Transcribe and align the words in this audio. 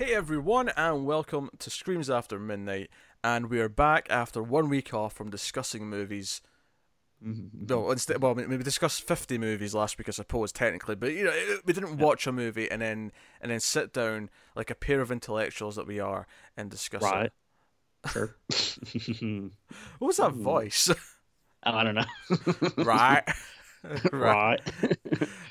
Hey 0.00 0.14
everyone, 0.14 0.70
and 0.78 1.04
welcome 1.04 1.50
to 1.58 1.68
Screams 1.68 2.08
After 2.08 2.38
Midnight. 2.38 2.88
And 3.22 3.50
we 3.50 3.60
are 3.60 3.68
back 3.68 4.06
after 4.08 4.42
one 4.42 4.70
week 4.70 4.94
off 4.94 5.12
from 5.12 5.28
discussing 5.28 5.90
movies. 5.90 6.40
Mm-hmm. 7.22 7.66
No, 7.68 7.90
instead, 7.90 8.22
well, 8.22 8.32
we 8.32 8.56
discussed 8.56 9.06
fifty 9.06 9.36
movies 9.36 9.74
last 9.74 9.98
week, 9.98 10.08
I 10.08 10.12
suppose, 10.12 10.52
technically, 10.52 10.94
but 10.94 11.12
you 11.12 11.24
know, 11.24 11.58
we 11.66 11.74
didn't 11.74 11.98
watch 11.98 12.26
a 12.26 12.32
movie 12.32 12.70
and 12.70 12.80
then 12.80 13.12
and 13.42 13.52
then 13.52 13.60
sit 13.60 13.92
down 13.92 14.30
like 14.56 14.70
a 14.70 14.74
pair 14.74 15.02
of 15.02 15.12
intellectuals 15.12 15.76
that 15.76 15.86
we 15.86 16.00
are 16.00 16.26
and 16.56 16.70
discuss 16.70 17.02
Right. 17.02 17.30
it. 18.06 18.10
Sure. 18.10 18.36
What 19.98 20.06
was 20.06 20.16
that 20.16 20.32
hmm. 20.32 20.42
voice? 20.42 20.88
Oh, 20.88 20.96
I 21.62 21.84
don't 21.84 21.94
know. 21.94 22.84
right, 22.84 23.22
right. 24.12 24.60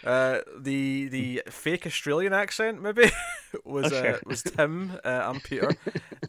Uh, 0.01 0.39
the 0.57 1.09
the 1.09 1.43
fake 1.49 1.85
Australian 1.85 2.31
accent 2.33 2.81
maybe 2.81 3.11
was 3.65 3.91
uh, 3.91 4.17
was 4.25 4.41
Tim. 4.41 4.97
Uh, 5.03 5.07
I'm 5.25 5.41
Peter, 5.41 5.71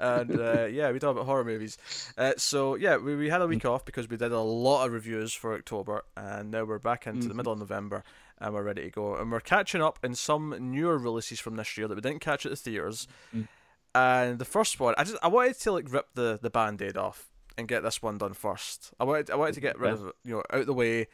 and 0.01 0.39
uh, 0.39 0.65
yeah, 0.65 0.91
we 0.91 0.99
talk 0.99 1.13
about 1.13 1.25
horror 1.25 1.45
movies. 1.45 1.79
Uh, 2.19 2.33
so 2.37 2.75
yeah, 2.75 2.97
we, 2.97 3.15
we 3.15 3.31
had 3.31 3.41
a 3.41 3.47
week 3.47 3.65
off 3.65 3.85
because 3.85 4.09
we 4.11 4.17
did 4.17 4.33
a 4.33 4.41
lot 4.41 4.85
of 4.87 4.93
reviews 4.93 5.33
for 5.33 5.55
October, 5.55 6.05
and 6.17 6.51
now 6.51 6.65
we're 6.65 6.81
back 6.81 7.07
into 7.07 7.29
the 7.29 7.33
Mhm. 7.33 7.37
middle 7.39 7.53
of 7.53 7.59
November, 7.61 8.03
and 8.39 8.53
we're 8.53 8.65
ready 8.65 8.83
to 8.83 8.91
go. 8.91 9.15
And 9.15 9.31
we're 9.31 9.41
catching 9.41 9.81
up 9.81 10.01
in 10.03 10.15
some 10.17 10.55
newer 10.73 10.99
releases 10.99 11.39
from 11.41 11.55
this 11.57 11.79
year 11.79 11.87
that 11.89 11.95
we 11.95 12.01
didn't 12.03 12.21
catch 12.21 12.45
at 12.45 12.51
the 12.51 12.57
theaters. 12.57 13.07
Mm. 13.35 13.49
And 13.95 14.39
the 14.41 14.45
first 14.45 14.81
one, 14.81 14.95
I 14.99 15.05
just 15.05 15.17
I 15.23 15.29
wanted 15.29 15.59
to 15.61 15.73
like 15.73 15.91
rip 15.91 16.09
the 16.15 16.39
the 16.43 16.51
band-aid 16.51 16.97
off 16.97 17.31
and 17.57 17.69
get 17.69 17.83
this 17.85 18.03
one 18.03 18.19
done 18.19 18.35
first. 18.35 18.93
I 19.01 19.05
wanted 19.05 19.31
I 19.31 19.37
wanted 19.37 19.55
to 19.55 19.61
get 19.61 19.79
rid 19.79 19.93
of 19.93 20.13
you 20.25 20.35
know, 20.35 20.43
out 20.53 20.67
the 20.67 20.75
way 20.75 21.07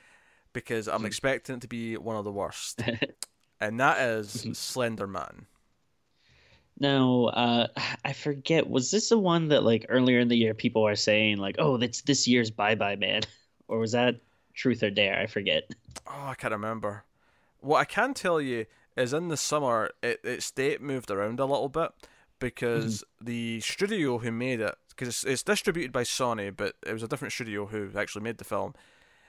because 0.56 0.88
I'm 0.88 1.02
Mm. 1.02 1.06
expecting 1.06 1.56
it 1.56 1.60
to 1.60 1.68
be 1.68 1.98
one 1.98 2.16
of 2.16 2.24
the 2.24 2.32
worst, 2.32 2.80
and 3.60 3.78
that 3.78 4.00
is 4.00 4.28
Mhm. 4.32 4.56
Slender 4.56 5.06
Man. 5.06 5.44
now, 6.80 7.24
uh, 7.26 7.66
I 8.04 8.14
forget. 8.14 8.68
Was 8.68 8.90
this 8.90 9.10
the 9.10 9.18
one 9.18 9.48
that 9.48 9.64
like 9.64 9.84
earlier 9.90 10.18
in 10.18 10.28
the 10.28 10.36
year 10.36 10.54
people 10.54 10.82
were 10.82 10.96
saying 10.96 11.36
like, 11.36 11.56
"Oh, 11.58 11.76
that's 11.76 12.00
this 12.00 12.26
year's 12.26 12.50
Bye 12.50 12.74
Bye 12.74 12.96
Man," 12.96 13.20
or 13.68 13.78
was 13.78 13.92
that 13.92 14.16
Truth 14.54 14.82
or 14.82 14.90
Dare? 14.90 15.18
I 15.18 15.26
forget. 15.26 15.70
Oh, 16.06 16.28
I 16.28 16.34
can't 16.34 16.52
remember. 16.52 17.04
What 17.60 17.78
I 17.80 17.84
can 17.84 18.14
tell 18.14 18.40
you 18.40 18.64
is 18.96 19.12
in 19.12 19.28
the 19.28 19.36
summer, 19.36 19.90
it, 20.02 20.20
its 20.24 20.50
date 20.50 20.80
moved 20.80 21.10
around 21.10 21.38
a 21.38 21.44
little 21.44 21.68
bit 21.68 21.90
because 22.38 23.04
the 23.20 23.60
studio 23.60 24.18
who 24.18 24.32
made 24.32 24.60
it, 24.60 24.74
because 24.88 25.08
it's, 25.08 25.24
it's 25.24 25.42
distributed 25.42 25.92
by 25.92 26.02
Sony, 26.02 26.54
but 26.54 26.76
it 26.86 26.94
was 26.94 27.02
a 27.02 27.08
different 27.08 27.32
studio 27.32 27.66
who 27.66 27.90
actually 27.94 28.22
made 28.22 28.38
the 28.38 28.44
film. 28.44 28.74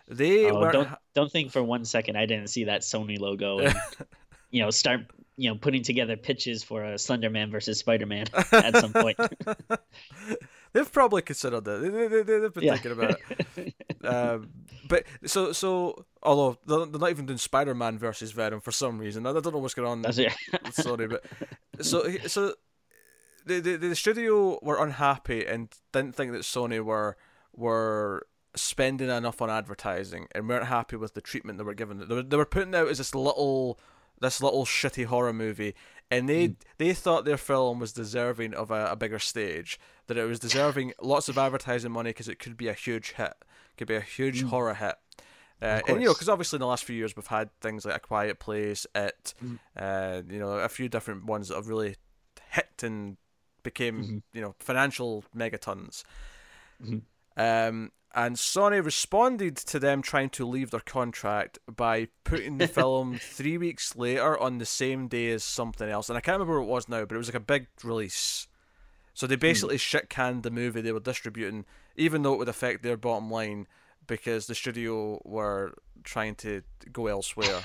They 0.08 0.50
Oh, 0.50 0.60
weren't. 0.62 0.74
don't 0.74 0.90
don't 1.16 1.32
think 1.32 1.52
for 1.52 1.62
one 1.64 1.84
second 1.86 2.16
I 2.18 2.26
didn't 2.26 2.48
see 2.48 2.66
that 2.66 2.82
Sony 2.82 3.20
logo 3.20 3.60
and 3.60 3.76
you 4.52 4.62
know 4.62 4.70
start 4.70 5.02
you 5.36 5.50
know 5.50 5.56
putting 5.58 5.84
together 5.84 6.16
pitches 6.18 6.64
for 6.64 6.84
a 6.84 6.98
Slender 6.98 7.30
Man 7.30 7.52
versus 7.52 7.80
Spider 7.80 8.06
Man 8.06 8.26
at 8.52 8.78
some 8.78 8.94
point. 8.94 9.18
They've 10.74 10.92
probably 10.92 11.22
considered 11.22 11.64
that. 11.66 11.82
They, 11.82 11.90
they, 11.90 12.08
they've 12.24 12.54
been 12.54 12.64
Yeah. 12.64 12.76
thinking 12.78 12.92
about 12.92 13.20
it. 13.58 13.74
um, 14.06 14.50
but 14.88 15.04
so 15.26 15.52
so 15.52 16.06
although 16.22 16.58
they're, 16.66 16.86
they're 16.86 17.00
not 17.00 17.10
even 17.10 17.26
doing 17.26 17.38
Spider-Man 17.38 17.98
versus 17.98 18.32
Venom 18.32 18.62
for 18.62 18.72
some 18.72 19.00
reason. 19.00 19.26
I, 19.26 19.32
I 19.32 19.34
don't 19.40 19.54
know 19.54 19.60
what's 19.60 19.74
going 19.74 19.88
on. 19.90 20.02
That's 20.02 20.18
it. 20.18 20.34
Sorry, 20.72 21.08
but 21.08 21.26
so 21.82 22.10
so 22.28 22.54
the, 23.46 23.60
the 23.60 23.76
the 23.78 23.96
studio 23.96 24.60
were 24.62 24.82
unhappy 24.84 25.46
and 25.46 25.70
didn't 25.94 26.16
think 26.16 26.32
that 26.34 26.42
Sony 26.42 26.84
were 26.84 27.18
were 27.54 28.28
spending 28.58 29.10
enough 29.10 29.42
on 29.42 29.50
advertising 29.50 30.28
and 30.34 30.48
weren't 30.50 30.66
happy 30.68 30.96
with 30.98 31.14
the 31.14 31.22
treatment 31.22 31.58
they 31.58 31.64
were 31.64 31.74
given. 31.74 32.00
They 32.08 32.16
were, 32.16 32.24
they 32.24 32.38
were 32.38 32.46
putting 32.46 32.76
out 32.76 32.88
as 32.90 32.98
this 32.98 33.14
little 33.16 33.80
this 34.20 34.42
little 34.42 34.66
shitty 34.66 35.06
horror 35.06 35.32
movie 35.32 35.76
and 36.10 36.28
they 36.28 36.56
they 36.80 36.92
thought 36.92 37.24
their 37.24 37.38
film 37.38 37.80
was 37.80 37.94
deserving 37.94 38.52
of 38.56 38.72
a, 38.72 38.88
a 38.88 38.96
bigger 38.96 39.20
stage 39.20 39.80
that 40.08 40.18
it 40.18 40.24
was 40.26 40.40
deserving 40.40 40.92
lots 41.00 41.30
of 41.30 41.38
advertising 41.38 41.92
money 41.92 42.10
because 42.10 42.28
it 42.28 42.40
could 42.40 42.58
be 42.58 42.68
a 42.68 42.74
huge 42.74 43.12
hit 43.12 43.36
it 43.40 43.78
could 43.78 43.88
be 43.88 43.94
a 43.96 44.02
huge 44.02 44.42
Mm. 44.44 44.50
horror 44.50 44.74
hit 44.74 44.96
uh, 45.62 45.82
and 45.88 46.02
you 46.02 46.08
know 46.08 46.14
because 46.14 46.30
obviously 46.30 46.58
in 46.58 46.62
the 46.62 46.66
last 46.66 46.84
few 46.84 46.96
years 46.96 47.16
we've 47.16 47.28
had 47.28 47.52
things 47.62 47.86
like 47.86 47.96
a 47.96 48.00
quiet 48.00 48.40
place 48.40 48.88
it 48.96 49.36
Mm. 49.46 49.60
uh, 49.78 50.24
you 50.28 50.40
know 50.40 50.54
a 50.54 50.70
few 50.70 50.90
different 50.90 51.26
ones 51.26 51.50
that 51.50 51.56
have 51.56 51.68
really 51.68 51.96
hit 52.50 52.82
and 52.82 53.18
became 53.62 54.02
Mhm. 54.04 54.22
you 54.34 54.42
know 54.42 54.56
financial 54.58 55.24
megatons 55.36 56.04
Mhm. 56.84 57.02
um, 57.38 57.92
and 58.16 58.36
Sony 58.36 58.84
responded 58.84 59.56
to 59.58 59.80
them 59.80 60.02
trying 60.02 60.30
to 60.32 60.46
leave 60.46 60.72
their 60.72 60.80
contract 60.80 61.60
by 61.74 62.08
putting 62.24 62.58
the 62.58 62.68
film 62.68 63.20
three 63.22 63.58
weeks 63.58 63.96
later 63.96 64.38
on 64.38 64.58
the 64.58 64.66
same 64.66 65.08
day 65.08 65.32
as 65.32 65.44
something 65.44 65.90
else. 65.90 66.10
And 66.10 66.18
I 66.18 66.22
can't 66.22 66.36
remember 66.36 66.60
what 66.62 66.68
it 66.68 66.74
was 66.74 66.90
now, 66.90 67.06
but 67.06 67.16
it 67.16 67.20
was 67.20 67.28
like 67.28 67.36
a 67.36 67.40
big 67.40 67.68
release. 67.84 68.48
So 69.14 69.28
they 69.28 69.36
hmm. 69.36 69.42
basically 69.42 69.78
shit 69.78 70.10
canned 70.10 70.44
the 70.44 70.52
movie 70.52 70.82
they 70.82 70.92
were 70.92 71.00
distributing, 71.00 71.66
even 71.96 72.22
though 72.22 72.34
it 72.34 72.38
would 72.38 72.50
affect 72.50 72.84
their 72.84 72.98
bottom 72.98 73.30
line 73.30 73.68
because 74.08 74.48
the 74.48 74.56
studio 74.56 75.22
were 75.26 75.74
trying 76.04 76.36
to 76.36 76.62
go 76.92 77.08
elsewhere. 77.08 77.62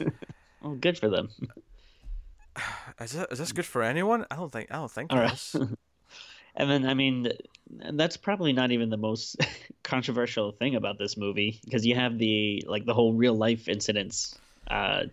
oh, 0.62 0.74
good 0.74 0.98
for 0.98 1.08
them. 1.08 1.30
is 3.00 3.14
it 3.14 3.26
is 3.30 3.38
this 3.38 3.52
good 3.52 3.66
for 3.66 3.82
anyone? 3.82 4.26
I 4.30 4.36
don't 4.36 4.52
think 4.52 4.70
I 4.70 4.76
don't 4.76 4.90
think 4.90 5.12
All 5.12 5.18
it 5.18 5.22
right. 5.22 5.54
And 6.58 6.68
then, 6.68 6.86
I 6.86 6.92
mean, 6.94 7.24
th- 7.24 7.40
that's 7.94 8.16
probably 8.16 8.52
not 8.52 8.72
even 8.72 8.90
the 8.90 8.96
most 8.96 9.36
controversial 9.84 10.52
thing 10.52 10.74
about 10.74 10.98
this 10.98 11.16
movie 11.16 11.60
because 11.64 11.86
you 11.86 11.94
have 11.94 12.18
the 12.18 12.64
like 12.66 12.84
the 12.84 12.92
whole 12.92 13.12
real 13.14 13.34
life 13.34 13.68
incidents, 13.68 14.36
uh, 14.70 15.04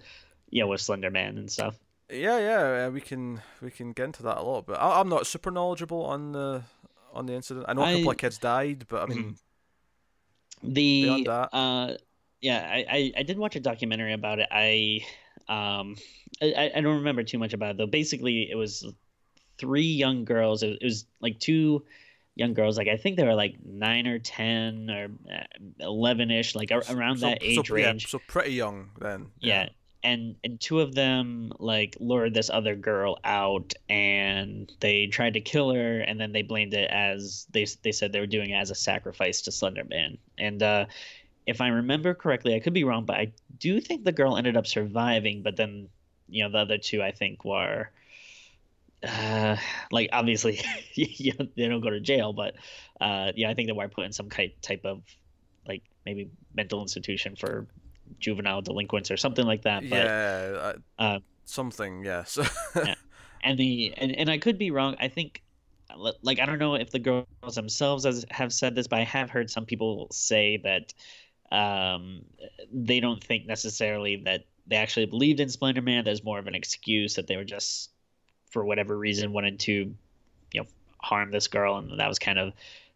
you 0.49 0.61
know, 0.61 0.67
with 0.67 0.81
Slender 0.81 1.11
Man 1.11 1.37
and 1.37 1.49
stuff. 1.51 1.77
Yeah, 2.09 2.39
yeah, 2.39 2.87
we 2.89 2.99
can 2.99 3.41
we 3.61 3.71
can 3.71 3.93
get 3.93 4.05
into 4.05 4.23
that 4.23 4.37
a 4.37 4.41
lot, 4.41 4.65
but 4.65 4.73
I, 4.81 4.99
I'm 4.99 5.07
not 5.09 5.27
super 5.27 5.51
knowledgeable 5.51 6.03
on 6.03 6.31
the 6.33 6.63
on 7.13 7.27
the 7.27 7.33
incident. 7.33 7.65
I 7.69 7.73
know 7.73 7.83
a 7.83 7.85
couple 7.85 8.09
I- 8.09 8.13
of 8.13 8.17
kids 8.17 8.37
died, 8.39 8.85
but 8.89 9.03
I 9.03 9.05
mean, 9.13 9.35
Mhm. 10.63 10.73
The 10.73 11.23
that. 11.25 11.49
uh, 11.55 11.97
yeah, 12.41 12.67
I, 12.71 12.85
I 12.89 13.11
I 13.17 13.23
did 13.23 13.37
watch 13.37 13.55
a 13.55 13.59
documentary 13.59 14.13
about 14.13 14.39
it. 14.39 14.47
I 14.51 15.01
um 15.47 15.95
I- 16.41 16.71
I 16.75 16.81
don't 16.81 16.97
remember 16.97 17.23
too 17.23 17.37
much 17.37 17.53
about 17.53 17.71
it 17.71 17.77
though. 17.77 17.87
Basically, 17.87 18.49
it 18.49 18.55
was 18.55 18.85
three 19.57 19.81
young 19.81 20.25
girls. 20.25 20.63
It, 20.63 20.77
it 20.81 20.85
was 20.85 21.05
like 21.21 21.39
two 21.39 21.83
young 22.35 22.53
girls. 22.53 22.77
Like 22.77 22.87
I 22.87 22.97
think 22.97 23.17
they 23.17 23.25
were 23.25 23.35
like 23.35 23.55
nine 23.65 24.07
or 24.07 24.19
ten 24.19 24.89
or 24.89 25.07
uh, 25.33 25.43
eleven 25.79 26.31
ish, 26.31 26.55
like 26.55 26.71
ar- 26.71 26.83
around 26.89 27.17
so, 27.17 27.27
that 27.27 27.41
so, 27.41 27.47
age 27.47 27.69
yeah, 27.69 27.75
range. 27.75 28.07
so 28.07 28.19
pretty 28.27 28.53
young 28.53 28.89
then. 28.99 29.27
yeah 29.39 29.69
and 30.05 30.35
and 30.43 30.61
two 30.61 30.79
of 30.79 30.93
them 30.93 31.51
like 31.57 31.97
lured 31.99 32.33
this 32.33 32.49
other 32.51 32.75
girl 32.75 33.17
out 33.23 33.73
and 33.89 34.71
they 34.79 35.07
tried 35.07 35.33
to 35.33 35.41
kill 35.41 35.73
her 35.73 35.99
and 35.99 36.21
then 36.21 36.31
they 36.31 36.43
blamed 36.43 36.73
it 36.75 36.89
as 36.91 37.47
they 37.51 37.65
they 37.81 37.91
said 37.91 38.11
they 38.11 38.19
were 38.19 38.27
doing 38.27 38.51
it 38.51 38.55
as 38.55 38.69
a 38.69 38.75
sacrifice 38.75 39.41
to 39.41 39.51
slender 39.51 39.83
man 39.83 40.17
and 40.37 40.61
uh 40.61 40.85
if 41.47 41.59
i 41.59 41.67
remember 41.67 42.13
correctly 42.13 42.55
i 42.55 42.59
could 42.59 42.73
be 42.73 42.83
wrong 42.83 43.03
but 43.03 43.17
i 43.17 43.31
do 43.59 43.81
think 43.81 44.03
the 44.03 44.11
girl 44.11 44.37
ended 44.37 44.55
up 44.55 44.67
surviving 44.67 45.41
but 45.41 45.55
then 45.57 45.89
you 46.29 46.43
know 46.43 46.51
the 46.51 46.59
other 46.59 46.77
two 46.77 47.01
i 47.01 47.11
think 47.11 47.43
were 47.43 47.89
uh 49.05 49.55
like 49.91 50.09
obviously 50.11 50.59
you 50.93 51.33
know, 51.37 51.47
they 51.55 51.67
don't 51.67 51.81
go 51.81 51.89
to 51.89 51.99
jail 51.99 52.33
but 52.33 52.55
uh 53.01 53.31
yeah 53.35 53.49
i 53.49 53.53
think 53.53 53.67
they 53.67 53.73
were 53.73 53.87
put 53.87 54.05
in 54.05 54.11
some 54.11 54.29
type 54.29 54.81
of 54.85 55.01
like 55.67 55.83
maybe 56.05 56.29
mental 56.55 56.81
institution 56.81 57.35
for 57.35 57.67
juvenile 58.19 58.61
delinquents 58.61 59.09
or 59.11 59.17
something 59.17 59.45
like 59.45 59.63
that 59.63 59.81
but 59.89 59.97
yeah, 59.97 60.73
uh, 60.99 61.01
uh, 61.01 61.19
something. 61.45 62.05
Yes. 62.05 62.37
and 63.43 63.57
the 63.57 63.93
and, 63.97 64.11
and 64.15 64.29
i 64.29 64.37
could 64.37 64.57
be 64.57 64.71
wrong 64.71 64.95
i 64.99 65.07
think 65.07 65.41
like 66.21 66.39
i 66.39 66.45
don't 66.45 66.59
know 66.59 66.75
if 66.75 66.91
the 66.91 66.99
girls 66.99 67.25
themselves 67.53 68.05
has, 68.05 68.25
have 68.29 68.51
said 68.51 68.75
this 68.75 68.87
but 68.87 68.99
i 68.99 69.03
have 69.03 69.29
heard 69.29 69.49
some 69.49 69.65
people 69.65 70.07
say 70.11 70.57
that 70.63 70.93
um 71.55 72.23
they 72.71 72.99
don't 72.99 73.23
think 73.23 73.45
necessarily 73.45 74.17
that 74.25 74.45
they 74.67 74.75
actually 74.75 75.05
believed 75.05 75.39
in 75.39 75.49
Slender 75.49 75.81
Man. 75.81 76.03
There's 76.03 76.23
more 76.23 76.39
of 76.39 76.47
an 76.47 76.55
excuse 76.55 77.15
that 77.15 77.27
they 77.27 77.35
were 77.35 77.43
just, 77.43 77.91
for 78.55 78.63
whatever 78.63 78.97
reason, 78.97 79.33
wanted 79.33 79.59
to, 79.59 79.93
you 80.53 80.61
know, 80.61 80.65
harm 80.97 81.29
this 81.29 81.49
girl, 81.49 81.75
and 81.75 81.99
that 81.99 82.07
was 82.07 82.19
kind 82.19 82.39
of 82.39 82.53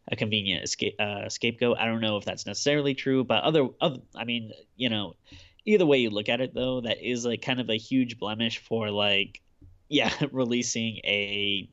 a 0.10 0.16
convenient 0.16 0.64
escape 0.64 0.96
uh, 1.02 1.28
scapegoat. 1.28 1.78
I 1.78 1.86
don't 1.86 2.00
know 2.00 2.16
if 2.16 2.24
that's 2.24 2.46
necessarily 2.46 2.96
true, 2.96 3.26
but 3.26 3.44
other, 3.44 3.68
other, 3.82 4.00
I 4.16 4.24
mean, 4.24 4.54
you 4.78 4.88
know, 4.88 5.18
either 5.66 5.86
way 5.86 5.98
you 5.98 6.12
look 6.12 6.30
at 6.30 6.40
it, 6.40 6.54
though, 6.54 6.80
that 6.80 7.06
is 7.06 7.26
like 7.26 7.42
kind 7.42 7.60
of 7.60 7.70
a 7.70 7.78
huge 7.78 8.18
blemish 8.18 8.60
for 8.60 8.90
like, 8.90 9.42
yeah, 9.90 10.14
releasing 10.32 11.02
a, 11.04 11.68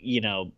you 0.00 0.20
know, 0.20 0.52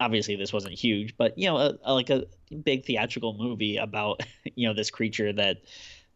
obviously 0.00 0.34
this 0.34 0.52
wasn't 0.52 0.74
huge, 0.74 1.16
but 1.16 1.38
you 1.38 1.46
know, 1.46 1.58
a, 1.58 1.78
a, 1.84 1.94
like 1.94 2.10
a 2.10 2.24
big 2.64 2.84
theatrical 2.84 3.34
movie 3.34 3.76
about 3.76 4.22
you 4.56 4.66
know 4.66 4.74
this 4.74 4.90
creature 4.90 5.32
that 5.32 5.58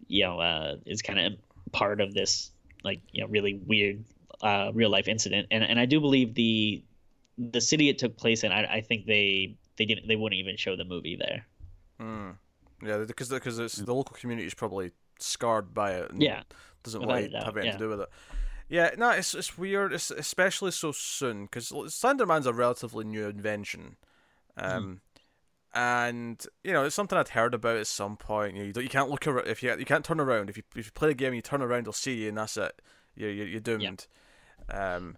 you 0.08 0.24
know 0.24 0.40
uh, 0.40 0.76
is 0.84 1.00
kind 1.00 1.20
of 1.20 1.34
part 1.70 2.00
of 2.00 2.12
this 2.12 2.50
like 2.82 3.00
you 3.12 3.22
know 3.22 3.28
really 3.28 3.54
weird 3.54 4.04
uh, 4.42 4.70
real 4.74 4.90
life 4.90 5.08
incident, 5.08 5.48
and 5.50 5.64
and 5.64 5.78
I 5.78 5.86
do 5.86 6.00
believe 6.00 6.34
the 6.34 6.82
the 7.38 7.60
city 7.60 7.88
it 7.88 7.98
took 7.98 8.16
place 8.16 8.44
in, 8.44 8.52
I, 8.52 8.76
I 8.76 8.80
think 8.80 9.06
they 9.06 9.56
they 9.76 9.84
didn't 9.84 10.08
they 10.08 10.16
wouldn't 10.16 10.38
even 10.38 10.56
show 10.56 10.76
the 10.76 10.84
movie 10.84 11.16
there. 11.16 11.46
Hmm. 12.00 12.30
Yeah, 12.82 12.98
because 13.06 13.28
because 13.28 13.58
it's 13.58 13.76
the 13.76 13.94
local 13.94 14.16
community 14.16 14.46
is 14.46 14.54
probably 14.54 14.92
scarred 15.18 15.72
by 15.74 15.92
it. 15.92 16.10
And 16.10 16.22
Yeah, 16.22 16.42
doesn't 16.82 17.00
without 17.00 17.20
want 17.20 17.32
to 17.32 17.38
have 17.38 17.56
anything 17.56 17.66
yeah. 17.66 17.72
to 17.72 17.78
do 17.78 17.88
with 17.88 18.00
it. 18.00 18.08
Yeah, 18.68 18.90
no, 18.98 19.10
it's 19.10 19.34
it's 19.34 19.56
weird, 19.56 19.92
it's 19.92 20.10
especially 20.10 20.72
so 20.72 20.92
soon 20.92 21.44
because 21.44 21.70
Slenderman's 21.70 22.46
a 22.46 22.52
relatively 22.52 23.04
new 23.04 23.26
invention, 23.28 23.96
um, 24.56 25.00
mm. 25.74 25.78
and 25.78 26.46
you 26.64 26.72
know 26.72 26.84
it's 26.84 26.96
something 26.96 27.16
I'd 27.16 27.28
heard 27.28 27.54
about 27.54 27.76
at 27.76 27.86
some 27.86 28.16
point. 28.16 28.56
You 28.56 28.64
know, 28.64 28.72
you, 28.74 28.82
you 28.82 28.88
can't 28.88 29.08
look 29.08 29.26
around 29.26 29.46
if 29.46 29.62
you 29.62 29.76
you 29.78 29.84
can't 29.84 30.04
turn 30.04 30.20
around 30.20 30.50
if 30.50 30.56
you 30.56 30.64
if 30.74 30.86
you 30.86 30.92
play 30.92 31.08
the 31.08 31.14
game 31.14 31.28
and 31.28 31.36
you 31.36 31.42
turn 31.42 31.62
around, 31.62 31.86
they'll 31.86 31.92
see 31.92 32.14
you 32.14 32.28
and 32.28 32.38
that's 32.38 32.56
it. 32.56 32.82
You're 33.14 33.30
you're, 33.30 33.46
you're 33.46 33.60
doomed. 33.60 33.82
Yeah. 33.82 33.92
Um, 34.70 35.16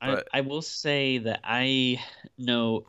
but... 0.00 0.28
I 0.32 0.38
I 0.38 0.40
will 0.42 0.62
say 0.62 1.18
that 1.18 1.40
I 1.44 2.00
know 2.38 2.84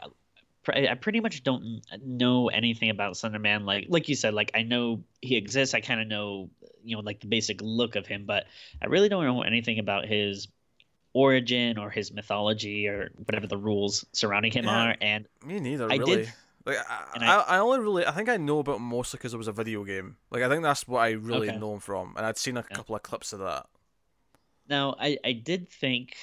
I 0.69 0.95
pretty 0.95 1.19
much 1.19 1.43
don't 1.43 1.81
know 2.03 2.49
anything 2.49 2.89
about 2.89 3.13
Slenderman. 3.13 3.65
Like 3.65 3.85
like 3.89 4.09
you 4.09 4.15
said, 4.15 4.33
like 4.33 4.51
I 4.53 4.63
know 4.63 5.03
he 5.21 5.37
exists. 5.37 5.73
I 5.73 5.81
kind 5.81 6.01
of 6.01 6.07
know 6.07 6.49
you 6.83 6.95
know 6.95 7.01
like 7.01 7.19
the 7.19 7.27
basic 7.27 7.61
look 7.61 7.95
of 7.95 8.07
him, 8.07 8.25
but 8.25 8.45
I 8.81 8.87
really 8.87 9.09
don't 9.09 9.23
know 9.23 9.41
anything 9.41 9.79
about 9.79 10.05
his 10.05 10.47
origin 11.13 11.77
or 11.77 11.89
his 11.89 12.13
mythology 12.13 12.87
or 12.87 13.11
whatever 13.25 13.47
the 13.47 13.57
rules 13.57 14.05
surrounding 14.11 14.51
him 14.51 14.65
yeah, 14.65 14.83
are. 14.83 14.95
And 15.01 15.27
me 15.45 15.59
neither. 15.59 15.91
I 15.91 15.95
really. 15.95 16.15
Did, 16.17 16.33
like 16.65 16.77
I, 16.89 17.05
I, 17.15 17.35
I, 17.55 17.59
only 17.59 17.79
really 17.79 18.05
I 18.05 18.11
think 18.11 18.27
I 18.27 18.35
know 18.35 18.59
about 18.59 18.75
him 18.75 18.83
mostly 18.83 19.17
because 19.17 19.33
it 19.33 19.37
was 19.37 19.47
a 19.47 19.53
video 19.53 19.85
game. 19.85 20.17
Like 20.31 20.43
I 20.43 20.49
think 20.49 20.63
that's 20.63 20.85
what 20.85 20.99
I 20.99 21.11
really 21.11 21.49
okay. 21.49 21.57
know 21.57 21.73
him 21.73 21.79
from, 21.79 22.13
and 22.17 22.25
I'd 22.25 22.37
seen 22.37 22.57
a 22.57 22.65
yeah. 22.69 22.75
couple 22.75 22.93
of 22.93 23.03
clips 23.03 23.31
of 23.31 23.39
that. 23.39 23.67
Now 24.69 24.95
I 24.99 25.17
I 25.23 25.33
did 25.33 25.69
think 25.69 26.15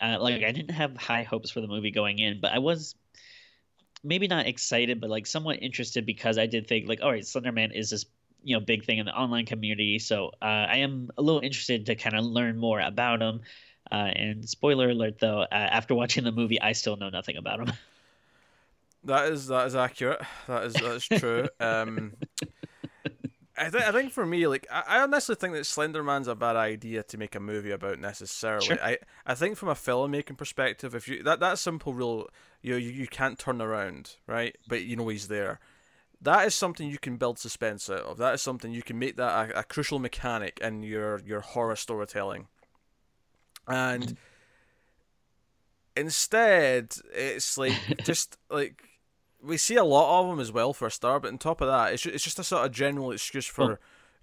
uh, 0.00 0.18
like 0.20 0.42
I 0.42 0.52
didn't 0.52 0.70
have 0.70 0.96
high 0.96 1.22
hopes 1.22 1.50
for 1.50 1.60
the 1.60 1.66
movie 1.66 1.90
going 1.90 2.18
in, 2.18 2.40
but 2.40 2.52
I 2.52 2.58
was 2.58 2.94
maybe 4.02 4.28
not 4.28 4.46
excited, 4.46 5.00
but 5.00 5.10
like 5.10 5.26
somewhat 5.26 5.62
interested 5.62 6.06
because 6.06 6.38
I 6.38 6.46
did 6.46 6.66
think 6.66 6.88
like, 6.88 7.00
all 7.02 7.10
right, 7.10 7.22
Slenderman 7.22 7.74
is 7.74 7.90
this 7.90 8.06
you 8.42 8.56
know 8.56 8.60
big 8.60 8.84
thing 8.84 8.98
in 8.98 9.06
the 9.06 9.14
online 9.14 9.46
community, 9.46 9.98
so 9.98 10.30
uh, 10.40 10.44
I 10.44 10.78
am 10.78 11.10
a 11.18 11.22
little 11.22 11.40
interested 11.40 11.86
to 11.86 11.94
kind 11.94 12.16
of 12.16 12.24
learn 12.24 12.56
more 12.56 12.80
about 12.80 13.20
him. 13.20 13.40
Uh, 13.92 14.12
and 14.14 14.48
spoiler 14.48 14.90
alert, 14.90 15.18
though, 15.18 15.40
uh, 15.40 15.46
after 15.50 15.96
watching 15.96 16.22
the 16.22 16.30
movie, 16.30 16.60
I 16.60 16.72
still 16.72 16.96
know 16.96 17.08
nothing 17.08 17.36
about 17.36 17.60
him. 17.60 17.72
That 19.04 19.32
is 19.32 19.46
that 19.46 19.66
is 19.66 19.74
accurate. 19.74 20.20
That 20.46 20.64
is 20.64 20.74
that 20.74 20.94
is 20.94 21.08
true. 21.20 21.48
um, 21.60 22.12
I 23.60 23.68
think 23.68 23.84
I 23.84 23.92
think 23.92 24.12
for 24.12 24.24
me, 24.24 24.46
like 24.46 24.66
I, 24.72 24.82
I 24.86 25.02
honestly 25.02 25.34
think 25.34 25.52
that 25.52 25.64
Slenderman's 25.64 26.28
a 26.28 26.34
bad 26.34 26.56
idea 26.56 27.02
to 27.02 27.18
make 27.18 27.34
a 27.34 27.40
movie 27.40 27.70
about 27.70 27.98
necessarily. 27.98 28.64
Sure. 28.64 28.82
I 28.82 28.96
I 29.26 29.34
think 29.34 29.58
from 29.58 29.68
a 29.68 29.74
filmmaking 29.74 30.38
perspective, 30.38 30.94
if 30.94 31.06
you 31.06 31.22
that 31.24 31.40
that 31.40 31.58
simple 31.58 31.92
rule, 31.92 32.30
you, 32.62 32.76
you 32.76 32.90
you 32.90 33.06
can't 33.06 33.38
turn 33.38 33.60
around, 33.60 34.16
right? 34.26 34.56
But 34.66 34.84
you 34.84 34.96
know 34.96 35.08
he's 35.08 35.28
there. 35.28 35.60
That 36.22 36.46
is 36.46 36.54
something 36.54 36.88
you 36.88 36.98
can 36.98 37.18
build 37.18 37.38
suspense 37.38 37.90
out 37.90 38.02
of. 38.02 38.16
That 38.16 38.34
is 38.34 38.42
something 38.42 38.72
you 38.72 38.82
can 38.82 38.98
make 38.98 39.16
that 39.16 39.50
a, 39.50 39.60
a 39.60 39.64
crucial 39.64 39.98
mechanic 39.98 40.58
in 40.62 40.82
your 40.82 41.20
your 41.20 41.40
horror 41.40 41.76
storytelling. 41.76 42.48
And 43.68 44.04
mm-hmm. 44.04 44.14
instead, 45.96 46.94
it's 47.12 47.58
like 47.58 47.74
just 48.04 48.38
like 48.48 48.89
we 49.42 49.56
see 49.56 49.76
a 49.76 49.84
lot 49.84 50.20
of 50.20 50.28
them 50.28 50.40
as 50.40 50.52
well 50.52 50.72
for 50.72 50.86
a 50.86 50.90
start, 50.90 51.22
but 51.22 51.28
on 51.28 51.38
top 51.38 51.60
of 51.60 51.68
that, 51.68 51.92
it's 51.92 52.02
just, 52.02 52.14
it's 52.14 52.24
just 52.24 52.38
a 52.38 52.44
sort 52.44 52.66
of 52.66 52.72
general 52.72 53.12
excuse 53.12 53.46
for 53.46 53.66
well, 53.66 53.78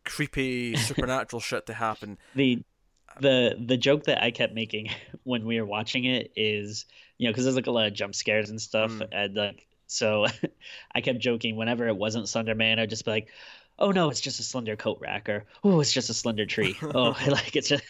creepy 0.05 0.75
supernatural 0.77 1.39
shit 1.39 1.65
to 1.67 1.73
happen. 1.73 2.17
The 2.35 2.63
the 3.19 3.55
the 3.59 3.77
joke 3.77 4.03
that 4.03 4.23
I 4.23 4.31
kept 4.31 4.53
making 4.53 4.89
when 5.23 5.45
we 5.45 5.59
were 5.59 5.65
watching 5.65 6.05
it 6.05 6.31
is, 6.35 6.85
you 7.17 7.27
know, 7.27 7.31
because 7.31 7.45
there's 7.45 7.55
like 7.55 7.67
a 7.67 7.71
lot 7.71 7.87
of 7.87 7.93
jump 7.93 8.15
scares 8.15 8.49
and 8.49 8.61
stuff, 8.61 8.91
mm. 8.91 9.07
and 9.11 9.35
like 9.35 9.67
so, 9.87 10.27
I 10.95 11.01
kept 11.01 11.19
joking 11.19 11.55
whenever 11.55 11.87
it 11.87 11.95
wasn't 11.95 12.29
Slender 12.29 12.55
Man, 12.55 12.79
I'd 12.79 12.89
just 12.89 13.05
be 13.05 13.11
like, 13.11 13.29
"Oh 13.79 13.91
no, 13.91 14.09
it's 14.09 14.21
just 14.21 14.39
a 14.39 14.43
slender 14.43 14.75
coat 14.75 14.99
rack," 15.01 15.29
or 15.29 15.45
"Oh, 15.63 15.79
it's 15.79 15.93
just 15.93 16.09
a 16.09 16.13
slender 16.13 16.45
tree." 16.45 16.75
oh, 16.81 17.17
like 17.27 17.55
it's 17.55 17.69
just. 17.69 17.83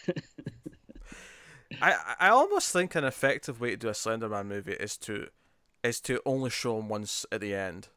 I 1.82 2.14
I 2.18 2.28
almost 2.28 2.72
think 2.72 2.94
an 2.94 3.04
effective 3.04 3.60
way 3.60 3.70
to 3.70 3.76
do 3.76 3.88
a 3.88 3.92
Slenderman 3.92 4.46
movie 4.46 4.72
is 4.72 4.96
to 4.98 5.28
is 5.88 6.00
to 6.02 6.20
only 6.24 6.50
show 6.50 6.76
them 6.76 6.88
once 6.88 7.26
at 7.32 7.40
the 7.40 7.54
end, 7.54 7.88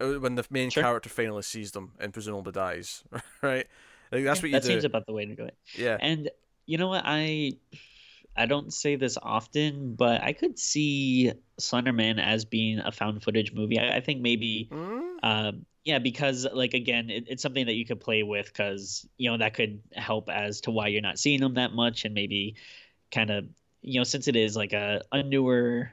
uh, 0.00 0.14
when 0.14 0.34
the 0.34 0.44
main 0.50 0.70
sure. 0.70 0.82
character 0.82 1.08
finally 1.08 1.42
sees 1.42 1.72
them 1.72 1.92
and 1.98 2.12
presumably 2.12 2.52
dies, 2.52 3.04
right? 3.42 3.66
Like 4.12 4.24
that's 4.24 4.42
what 4.42 4.48
you 4.48 4.52
that 4.52 4.62
do. 4.62 4.68
That 4.68 4.72
seems 4.74 4.84
about 4.84 5.06
the 5.06 5.12
way 5.12 5.26
to 5.26 5.34
do 5.34 5.44
it. 5.44 5.56
Yeah. 5.76 5.98
And 6.00 6.30
you 6.66 6.78
know 6.78 6.88
what? 6.88 7.02
I 7.04 7.52
I 8.36 8.46
don't 8.46 8.72
say 8.72 8.96
this 8.96 9.18
often, 9.20 9.94
but 9.94 10.22
I 10.22 10.32
could 10.32 10.58
see 10.58 11.32
Slenderman 11.60 12.20
as 12.20 12.44
being 12.44 12.78
a 12.78 12.92
found 12.92 13.22
footage 13.22 13.52
movie. 13.52 13.78
I, 13.78 13.96
I 13.96 14.00
think 14.00 14.20
maybe, 14.20 14.68
mm. 14.70 15.02
uh, 15.22 15.52
yeah, 15.84 15.98
because 15.98 16.46
like 16.52 16.74
again, 16.74 17.10
it, 17.10 17.24
it's 17.28 17.42
something 17.42 17.66
that 17.66 17.74
you 17.74 17.84
could 17.84 18.00
play 18.00 18.22
with 18.22 18.46
because 18.46 19.06
you 19.16 19.30
know 19.30 19.38
that 19.38 19.54
could 19.54 19.80
help 19.94 20.28
as 20.28 20.60
to 20.62 20.70
why 20.70 20.88
you're 20.88 21.02
not 21.02 21.18
seeing 21.18 21.40
them 21.40 21.54
that 21.54 21.72
much, 21.72 22.04
and 22.04 22.14
maybe 22.14 22.56
kind 23.10 23.30
of 23.30 23.46
you 23.82 23.98
know 23.98 24.04
since 24.04 24.28
it 24.28 24.36
is 24.36 24.56
like 24.56 24.72
a, 24.72 25.02
a 25.12 25.22
newer 25.22 25.90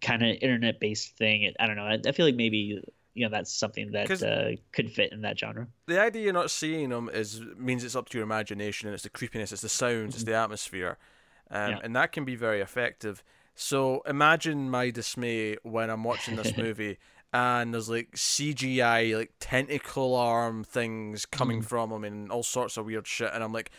kind 0.00 0.22
of 0.22 0.36
internet 0.40 0.80
based 0.80 1.16
thing. 1.16 1.52
I 1.58 1.66
don't 1.66 1.76
know. 1.76 1.84
I, 1.84 1.98
I, 2.06 2.12
feel 2.12 2.26
like 2.26 2.36
maybe 2.36 2.82
you 3.14 3.26
know 3.26 3.30
that's 3.30 3.52
something 3.52 3.92
that 3.92 4.22
uh, 4.22 4.56
could 4.72 4.90
fit 4.92 5.12
in 5.12 5.22
that 5.22 5.38
genre. 5.38 5.68
The 5.86 6.00
idea 6.00 6.24
you're 6.24 6.32
not 6.32 6.50
seeing 6.50 6.90
them 6.90 7.10
is 7.12 7.40
means 7.56 7.84
it's 7.84 7.96
up 7.96 8.08
to 8.10 8.18
your 8.18 8.24
imagination, 8.24 8.88
and 8.88 8.94
it's 8.94 9.02
the 9.02 9.10
creepiness, 9.10 9.52
it's 9.52 9.62
the 9.62 9.68
sounds, 9.68 9.92
mm-hmm. 9.92 10.08
it's 10.08 10.24
the 10.24 10.34
atmosphere, 10.34 10.98
um, 11.50 11.70
yeah. 11.70 11.78
and 11.82 11.96
that 11.96 12.12
can 12.12 12.24
be 12.24 12.36
very 12.36 12.60
effective. 12.60 13.22
So 13.54 14.02
imagine 14.06 14.70
my 14.70 14.90
dismay 14.90 15.56
when 15.62 15.90
I'm 15.90 16.04
watching 16.04 16.36
this 16.36 16.56
movie 16.56 16.98
and 17.32 17.72
there's 17.72 17.88
like 17.88 18.12
CGI 18.12 19.16
like 19.16 19.32
tentacle 19.38 20.14
arm 20.16 20.64
things 20.64 21.26
coming 21.26 21.60
mm. 21.62 21.64
from 21.64 21.90
them 21.90 22.04
and 22.04 22.30
all 22.30 22.42
sorts 22.42 22.76
of 22.76 22.86
weird 22.86 23.06
shit, 23.06 23.30
and 23.32 23.42
I'm 23.42 23.52
like, 23.52 23.70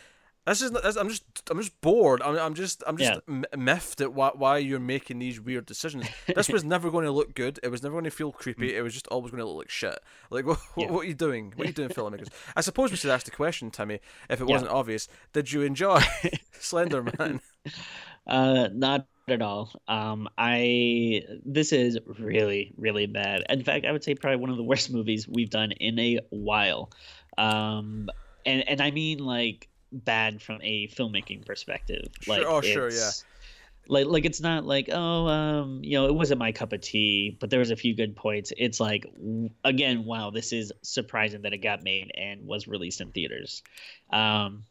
this 0.46 0.60
is 0.60 0.72
this, 0.72 0.96
I'm 0.96 1.08
just 1.08 1.24
I'm 1.50 1.58
just 1.58 1.80
bored. 1.80 2.20
I'm 2.22 2.36
I'm 2.36 2.54
just 2.54 2.82
I'm 2.86 2.96
just 2.96 3.20
yeah. 3.28 3.44
miffed 3.56 4.00
at 4.00 4.12
why 4.12 4.32
why 4.34 4.58
you're 4.58 4.80
making 4.80 5.20
these 5.20 5.40
weird 5.40 5.66
decisions. 5.66 6.06
This 6.34 6.48
was 6.48 6.64
never 6.64 6.90
going 6.90 7.04
to 7.04 7.12
look 7.12 7.34
good. 7.34 7.60
It 7.62 7.68
was 7.68 7.82
never 7.82 7.92
going 7.92 8.04
to 8.04 8.10
feel 8.10 8.32
creepy. 8.32 8.70
Mm. 8.70 8.74
It 8.74 8.82
was 8.82 8.92
just 8.92 9.06
always 9.08 9.30
going 9.30 9.40
to 9.42 9.46
look 9.46 9.58
like 9.58 9.70
shit. 9.70 9.98
Like 10.30 10.46
what, 10.46 10.58
yeah. 10.76 10.90
what, 10.90 11.04
are 11.04 11.08
you 11.08 11.14
doing? 11.14 11.52
What 11.54 11.66
are 11.66 11.68
you 11.68 11.74
doing, 11.74 11.88
filmmakers? 11.90 12.28
I 12.56 12.62
suppose 12.62 12.90
we 12.90 12.96
should 12.96 13.10
ask 13.10 13.24
the 13.24 13.30
question, 13.30 13.70
Timmy, 13.70 14.00
if 14.28 14.40
it 14.40 14.46
wasn't 14.46 14.70
obvious. 14.70 15.08
Did 15.32 15.52
you 15.52 15.62
enjoy 15.62 16.00
Slender 16.52 17.04
Man? 17.18 17.40
Uh, 18.26 18.68
not 18.72 19.06
at 19.28 19.42
all. 19.42 19.70
Um, 19.86 20.28
I 20.38 21.22
this 21.44 21.72
is 21.72 21.98
really 22.18 22.72
really 22.76 23.06
bad. 23.06 23.44
In 23.48 23.62
fact, 23.62 23.86
I 23.86 23.92
would 23.92 24.02
say 24.02 24.14
probably 24.14 24.36
one 24.36 24.50
of 24.50 24.56
the 24.56 24.64
worst 24.64 24.90
movies 24.90 25.28
we've 25.28 25.50
done 25.50 25.72
in 25.72 25.98
a 25.98 26.18
while. 26.30 26.90
Um, 27.38 28.08
and 28.44 28.68
and 28.68 28.80
I 28.80 28.90
mean 28.90 29.18
like 29.18 29.68
bad 29.92 30.42
from 30.42 30.60
a 30.62 30.88
filmmaking 30.88 31.46
perspective. 31.46 32.08
Like, 32.26 32.42
oh, 32.46 32.60
sure, 32.60 32.90
yeah. 32.90 33.10
Like, 33.88 34.06
like 34.06 34.24
it's 34.24 34.40
not 34.40 34.64
like 34.64 34.88
oh, 34.92 35.26
um, 35.26 35.80
you 35.82 35.98
know, 35.98 36.06
it 36.06 36.14
wasn't 36.14 36.38
my 36.38 36.52
cup 36.52 36.72
of 36.72 36.80
tea, 36.80 37.36
but 37.40 37.50
there 37.50 37.58
was 37.58 37.70
a 37.70 37.76
few 37.76 37.94
good 37.96 38.14
points. 38.14 38.52
It's 38.56 38.78
like, 38.78 39.06
again, 39.64 40.04
wow, 40.04 40.30
this 40.30 40.52
is 40.52 40.72
surprising 40.82 41.42
that 41.42 41.52
it 41.52 41.58
got 41.58 41.82
made 41.82 42.12
and 42.14 42.46
was 42.46 42.68
released 42.68 43.00
in 43.00 43.10
theaters. 43.10 43.62
Um, 44.10 44.64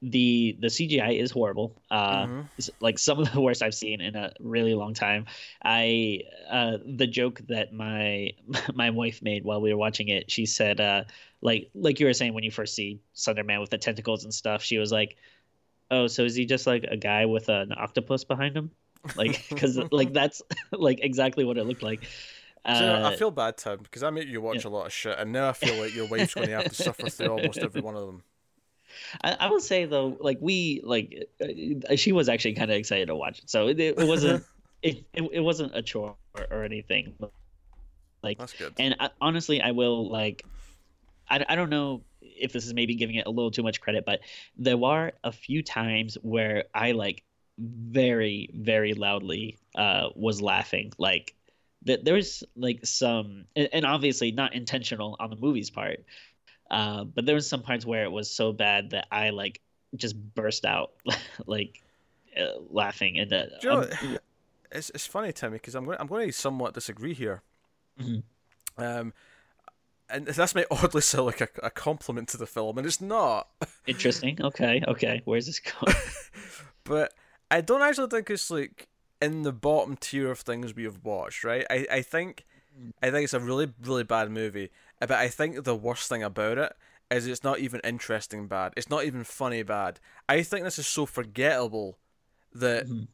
the 0.00 0.56
the 0.60 0.68
CGI 0.68 1.20
is 1.20 1.30
horrible. 1.30 1.80
Uh, 1.90 2.24
mm-hmm. 2.24 2.70
like 2.80 2.98
some 2.98 3.18
of 3.18 3.32
the 3.32 3.40
worst 3.40 3.62
I've 3.62 3.74
seen 3.74 4.00
in 4.00 4.14
a 4.14 4.32
really 4.40 4.74
long 4.74 4.94
time. 4.94 5.26
I 5.62 6.20
uh, 6.48 6.78
the 6.84 7.06
joke 7.06 7.40
that 7.48 7.72
my 7.72 8.32
my 8.74 8.90
wife 8.90 9.22
made 9.22 9.44
while 9.44 9.60
we 9.60 9.72
were 9.72 9.78
watching 9.78 10.08
it, 10.08 10.30
she 10.30 10.46
said, 10.46 10.80
uh, 10.80 11.04
like 11.40 11.70
like 11.74 12.00
you 12.00 12.06
were 12.06 12.12
saying 12.12 12.34
when 12.34 12.44
you 12.44 12.50
first 12.50 12.74
see 12.74 13.00
Slenderman 13.14 13.60
with 13.60 13.70
the 13.70 13.78
tentacles 13.78 14.24
and 14.24 14.32
stuff, 14.32 14.62
she 14.62 14.78
was 14.78 14.92
like, 14.92 15.16
"Oh, 15.90 16.06
so 16.06 16.24
is 16.24 16.34
he 16.34 16.46
just 16.46 16.66
like 16.66 16.84
a 16.84 16.96
guy 16.96 17.26
with 17.26 17.48
an 17.48 17.72
octopus 17.76 18.24
behind 18.24 18.56
him?" 18.56 18.70
Like, 19.16 19.46
because 19.48 19.78
like 19.90 20.12
that's 20.12 20.42
like 20.70 21.00
exactly 21.02 21.44
what 21.44 21.58
it 21.58 21.64
looked 21.64 21.82
like. 21.82 22.04
So 22.66 22.72
I 22.72 23.14
uh, 23.14 23.16
feel 23.16 23.30
bad, 23.30 23.56
Tim, 23.56 23.78
because 23.82 24.02
I 24.02 24.10
make 24.10 24.28
you 24.28 24.42
watch 24.42 24.64
yeah. 24.64 24.70
a 24.70 24.72
lot 24.72 24.86
of 24.86 24.92
shit, 24.92 25.18
and 25.18 25.32
now 25.32 25.48
I 25.48 25.52
feel 25.52 25.80
like 25.82 25.94
your 25.94 26.06
wife's 26.06 26.34
going 26.34 26.48
to 26.48 26.56
have 26.56 26.64
to 26.64 26.74
suffer 26.74 27.08
through 27.08 27.28
almost 27.28 27.58
every 27.58 27.80
one 27.80 27.94
of 27.94 28.06
them. 28.06 28.22
I, 29.22 29.36
I 29.40 29.50
will 29.50 29.60
say 29.60 29.84
though, 29.84 30.16
like 30.20 30.38
we 30.40 30.80
like 30.84 31.28
uh, 31.40 31.96
she 31.96 32.12
was 32.12 32.28
actually 32.28 32.54
kind 32.54 32.70
of 32.70 32.76
excited 32.76 33.06
to 33.06 33.16
watch 33.16 33.40
it, 33.40 33.50
so 33.50 33.68
it, 33.68 33.78
it 33.80 33.96
wasn't 33.96 34.44
it, 34.82 35.04
it, 35.12 35.22
it 35.32 35.40
wasn't 35.40 35.74
a 35.74 35.82
chore 35.82 36.16
or, 36.36 36.46
or 36.50 36.64
anything. 36.64 37.14
Like 38.22 38.38
that's 38.38 38.52
good. 38.52 38.74
And 38.78 38.96
I, 38.98 39.10
honestly, 39.20 39.60
I 39.60 39.72
will 39.72 40.10
like. 40.10 40.44
I, 41.30 41.44
I 41.46 41.56
don't 41.56 41.70
know 41.70 42.02
if 42.20 42.52
this 42.52 42.66
is 42.66 42.72
maybe 42.72 42.94
giving 42.94 43.16
it 43.16 43.26
a 43.26 43.30
little 43.30 43.50
too 43.50 43.62
much 43.62 43.80
credit, 43.80 44.04
but 44.06 44.20
there 44.56 44.76
were 44.76 45.12
a 45.22 45.32
few 45.32 45.62
times 45.62 46.16
where 46.22 46.64
I 46.74 46.92
like 46.92 47.22
very 47.58 48.50
very 48.54 48.94
loudly 48.94 49.58
uh 49.74 50.10
was 50.14 50.40
laughing 50.40 50.92
like 50.96 51.34
that 51.84 52.04
there's 52.04 52.44
like 52.56 52.84
some 52.84 53.44
and 53.56 53.84
obviously 53.84 54.30
not 54.30 54.54
intentional 54.54 55.16
on 55.18 55.30
the 55.30 55.36
movie's 55.36 55.70
part 55.70 56.04
uh, 56.70 57.04
but 57.04 57.26
there 57.26 57.34
was 57.34 57.48
some 57.48 57.62
parts 57.62 57.86
where 57.86 58.04
it 58.04 58.12
was 58.12 58.30
so 58.30 58.52
bad 58.52 58.90
that 58.90 59.06
I 59.10 59.30
like 59.30 59.60
just 59.96 60.16
burst 60.34 60.64
out 60.64 60.92
like 61.46 61.82
uh, 62.38 62.58
laughing 62.70 63.18
and 63.18 63.32
uh, 63.32 63.44
you 63.62 63.68
know, 63.68 63.80
um, 63.82 64.18
it's 64.72 64.90
it's 64.90 65.06
funny 65.06 65.32
Timmy 65.32 65.54
because 65.54 65.74
I'm 65.74 65.84
going 65.84 65.98
I'm 66.00 66.06
going 66.06 66.26
to 66.26 66.32
somewhat 66.32 66.74
disagree 66.74 67.14
here. 67.14 67.42
Mm-hmm. 68.00 68.82
Um, 68.82 69.12
and 70.10 70.26
that's 70.26 70.54
may 70.54 70.64
oddly 70.70 71.00
sound 71.00 71.26
like 71.26 71.40
a, 71.40 71.48
a 71.62 71.70
compliment 71.70 72.28
to 72.28 72.36
the 72.36 72.46
film, 72.46 72.78
and 72.78 72.86
it's 72.86 73.00
not. 73.00 73.48
Interesting. 73.86 74.38
Okay. 74.40 74.82
Okay. 74.86 75.22
Where's 75.24 75.46
this 75.46 75.60
going? 75.60 75.94
but 76.84 77.12
I 77.50 77.60
don't 77.60 77.82
actually 77.82 78.08
think 78.08 78.30
it's 78.30 78.50
like 78.50 78.88
in 79.20 79.42
the 79.42 79.52
bottom 79.52 79.96
tier 79.96 80.30
of 80.30 80.40
things 80.40 80.74
we 80.74 80.84
have 80.84 81.04
watched. 81.04 81.44
Right? 81.44 81.66
I 81.70 81.86
I 81.90 82.02
think 82.02 82.46
I 83.02 83.10
think 83.10 83.24
it's 83.24 83.34
a 83.34 83.40
really 83.40 83.72
really 83.82 84.04
bad 84.04 84.30
movie. 84.30 84.70
But 85.00 85.12
I 85.12 85.28
think 85.28 85.64
the 85.64 85.76
worst 85.76 86.08
thing 86.08 86.22
about 86.22 86.58
it 86.58 86.72
is 87.10 87.26
it's 87.26 87.44
not 87.44 87.58
even 87.60 87.80
interesting 87.84 88.48
bad. 88.48 88.72
It's 88.76 88.90
not 88.90 89.04
even 89.04 89.24
funny 89.24 89.62
bad. 89.62 90.00
I 90.28 90.42
think 90.42 90.64
this 90.64 90.78
is 90.78 90.86
so 90.86 91.06
forgettable 91.06 91.98
that 92.52 92.86
Mm-hmm. 92.86 93.04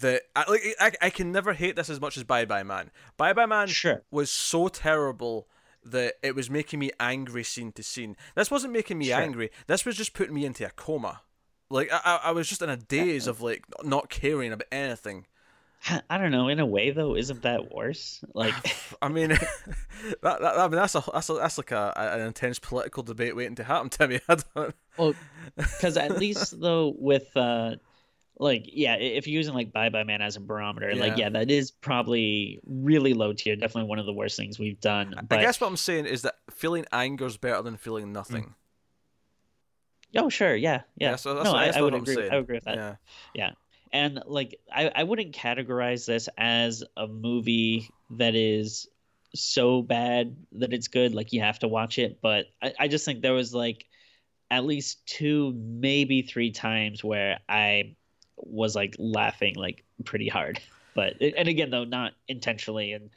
that 0.00 0.22
I, 0.34 0.50
like 0.50 0.62
I, 0.80 0.92
I 1.02 1.10
can 1.10 1.32
never 1.32 1.52
hate 1.52 1.76
this 1.76 1.90
as 1.90 2.00
much 2.00 2.16
as 2.16 2.24
Bye 2.24 2.44
Bye 2.44 2.62
Man. 2.62 2.90
Bye 3.16 3.32
Bye 3.32 3.46
Man 3.46 3.68
Sure. 3.68 4.02
was 4.10 4.30
so 4.30 4.68
terrible 4.68 5.48
that 5.84 6.14
it 6.22 6.34
was 6.34 6.48
making 6.48 6.78
me 6.78 6.90
angry 7.00 7.42
scene 7.44 7.72
to 7.72 7.82
scene. 7.82 8.16
This 8.34 8.50
wasn't 8.50 8.72
making 8.72 8.98
me 8.98 9.06
Sure. 9.06 9.16
angry. 9.20 9.50
This 9.66 9.84
was 9.84 9.96
just 9.96 10.14
putting 10.14 10.34
me 10.34 10.44
into 10.44 10.64
a 10.66 10.70
coma. 10.70 11.22
Like 11.70 11.92
I, 11.92 12.00
I 12.04 12.16
I 12.24 12.30
was 12.32 12.48
just 12.48 12.62
in 12.62 12.70
a 12.70 12.76
daze 12.76 13.26
of 13.26 13.40
like 13.40 13.64
not 13.82 14.08
caring 14.10 14.52
about 14.52 14.66
anything. 14.72 15.26
I 16.10 16.18
don't 16.18 16.30
know. 16.30 16.48
In 16.48 16.60
a 16.60 16.66
way, 16.66 16.90
though, 16.90 17.16
isn't 17.16 17.42
that 17.42 17.74
worse? 17.74 18.24
Like, 18.34 18.54
I 19.02 19.08
mean, 19.08 19.28
that, 20.22 20.22
that 20.22 20.44
I 20.44 20.62
mean 20.68 20.72
that's 20.76 20.94
a 20.94 21.02
that's 21.12 21.28
a, 21.28 21.34
that's 21.34 21.58
like 21.58 21.72
a, 21.72 21.92
an 21.96 22.20
intense 22.20 22.58
political 22.58 23.02
debate 23.02 23.34
waiting 23.34 23.56
to 23.56 23.64
happen 23.64 23.88
to 23.90 24.08
me. 24.08 24.20
I 24.28 24.36
don't. 24.54 24.74
well, 24.96 25.14
because 25.56 25.96
at 25.96 26.18
least 26.18 26.60
though 26.60 26.94
with 26.96 27.36
uh, 27.36 27.76
like 28.38 28.64
yeah, 28.66 28.94
if 28.96 29.26
you're 29.26 29.36
using 29.36 29.54
like 29.54 29.72
Bye 29.72 29.88
Bye 29.88 30.04
Man 30.04 30.22
as 30.22 30.36
a 30.36 30.40
barometer, 30.40 30.94
like 30.94 31.16
Yeah. 31.16 31.24
yeah, 31.24 31.28
that 31.30 31.50
is 31.50 31.70
probably 31.70 32.60
really 32.66 33.14
low 33.14 33.32
tier. 33.32 33.56
Definitely 33.56 33.88
one 33.88 33.98
of 33.98 34.06
the 34.06 34.12
worst 34.12 34.36
things 34.36 34.58
we've 34.58 34.80
done. 34.80 35.14
But 35.28 35.40
I 35.40 35.42
guess 35.42 35.60
what 35.60 35.66
I'm 35.68 35.76
saying 35.76 36.06
is 36.06 36.22
that 36.22 36.36
feeling 36.50 36.84
anger 36.92 37.26
is 37.26 37.36
better 37.36 37.62
than 37.62 37.76
feeling 37.76 38.12
nothing. 38.12 38.54
oh 40.16 40.28
sure, 40.28 40.54
yeah, 40.54 40.82
yeah. 40.96 41.10
Yeah, 41.10 41.16
so 41.16 41.42
no, 41.42 41.54
I, 41.54 41.68
I 41.74 41.80
would 41.82 41.94
agree. 41.94 42.28
I 42.28 42.36
would 42.36 42.44
agree 42.44 42.56
with 42.56 42.64
that. 42.64 42.76
Yeah. 42.76 42.94
Yeah. 43.34 43.50
And 43.92 44.22
like 44.26 44.58
I, 44.74 44.90
I 44.94 45.02
wouldn't 45.02 45.34
categorize 45.34 46.06
this 46.06 46.28
as 46.38 46.82
a 46.96 47.06
movie 47.06 47.90
that 48.10 48.34
is 48.34 48.88
so 49.34 49.82
bad 49.82 50.36
that 50.52 50.72
it's 50.72 50.88
good, 50.88 51.14
like 51.14 51.32
you 51.32 51.40
have 51.40 51.58
to 51.60 51.68
watch 51.68 51.98
it. 51.98 52.18
But 52.22 52.46
I, 52.62 52.72
I 52.80 52.88
just 52.88 53.04
think 53.04 53.20
there 53.20 53.34
was 53.34 53.54
like 53.54 53.86
at 54.50 54.64
least 54.64 55.06
two, 55.06 55.52
maybe 55.54 56.22
three 56.22 56.50
times 56.50 57.02
where 57.02 57.38
I 57.48 57.94
was 58.36 58.74
like 58.74 58.96
laughing 58.98 59.54
like 59.56 59.84
pretty 60.04 60.28
hard. 60.28 60.60
But 60.94 61.20
and 61.20 61.48
again 61.48 61.70
though, 61.70 61.84
not 61.84 62.12
intentionally 62.28 62.92
and 62.92 63.10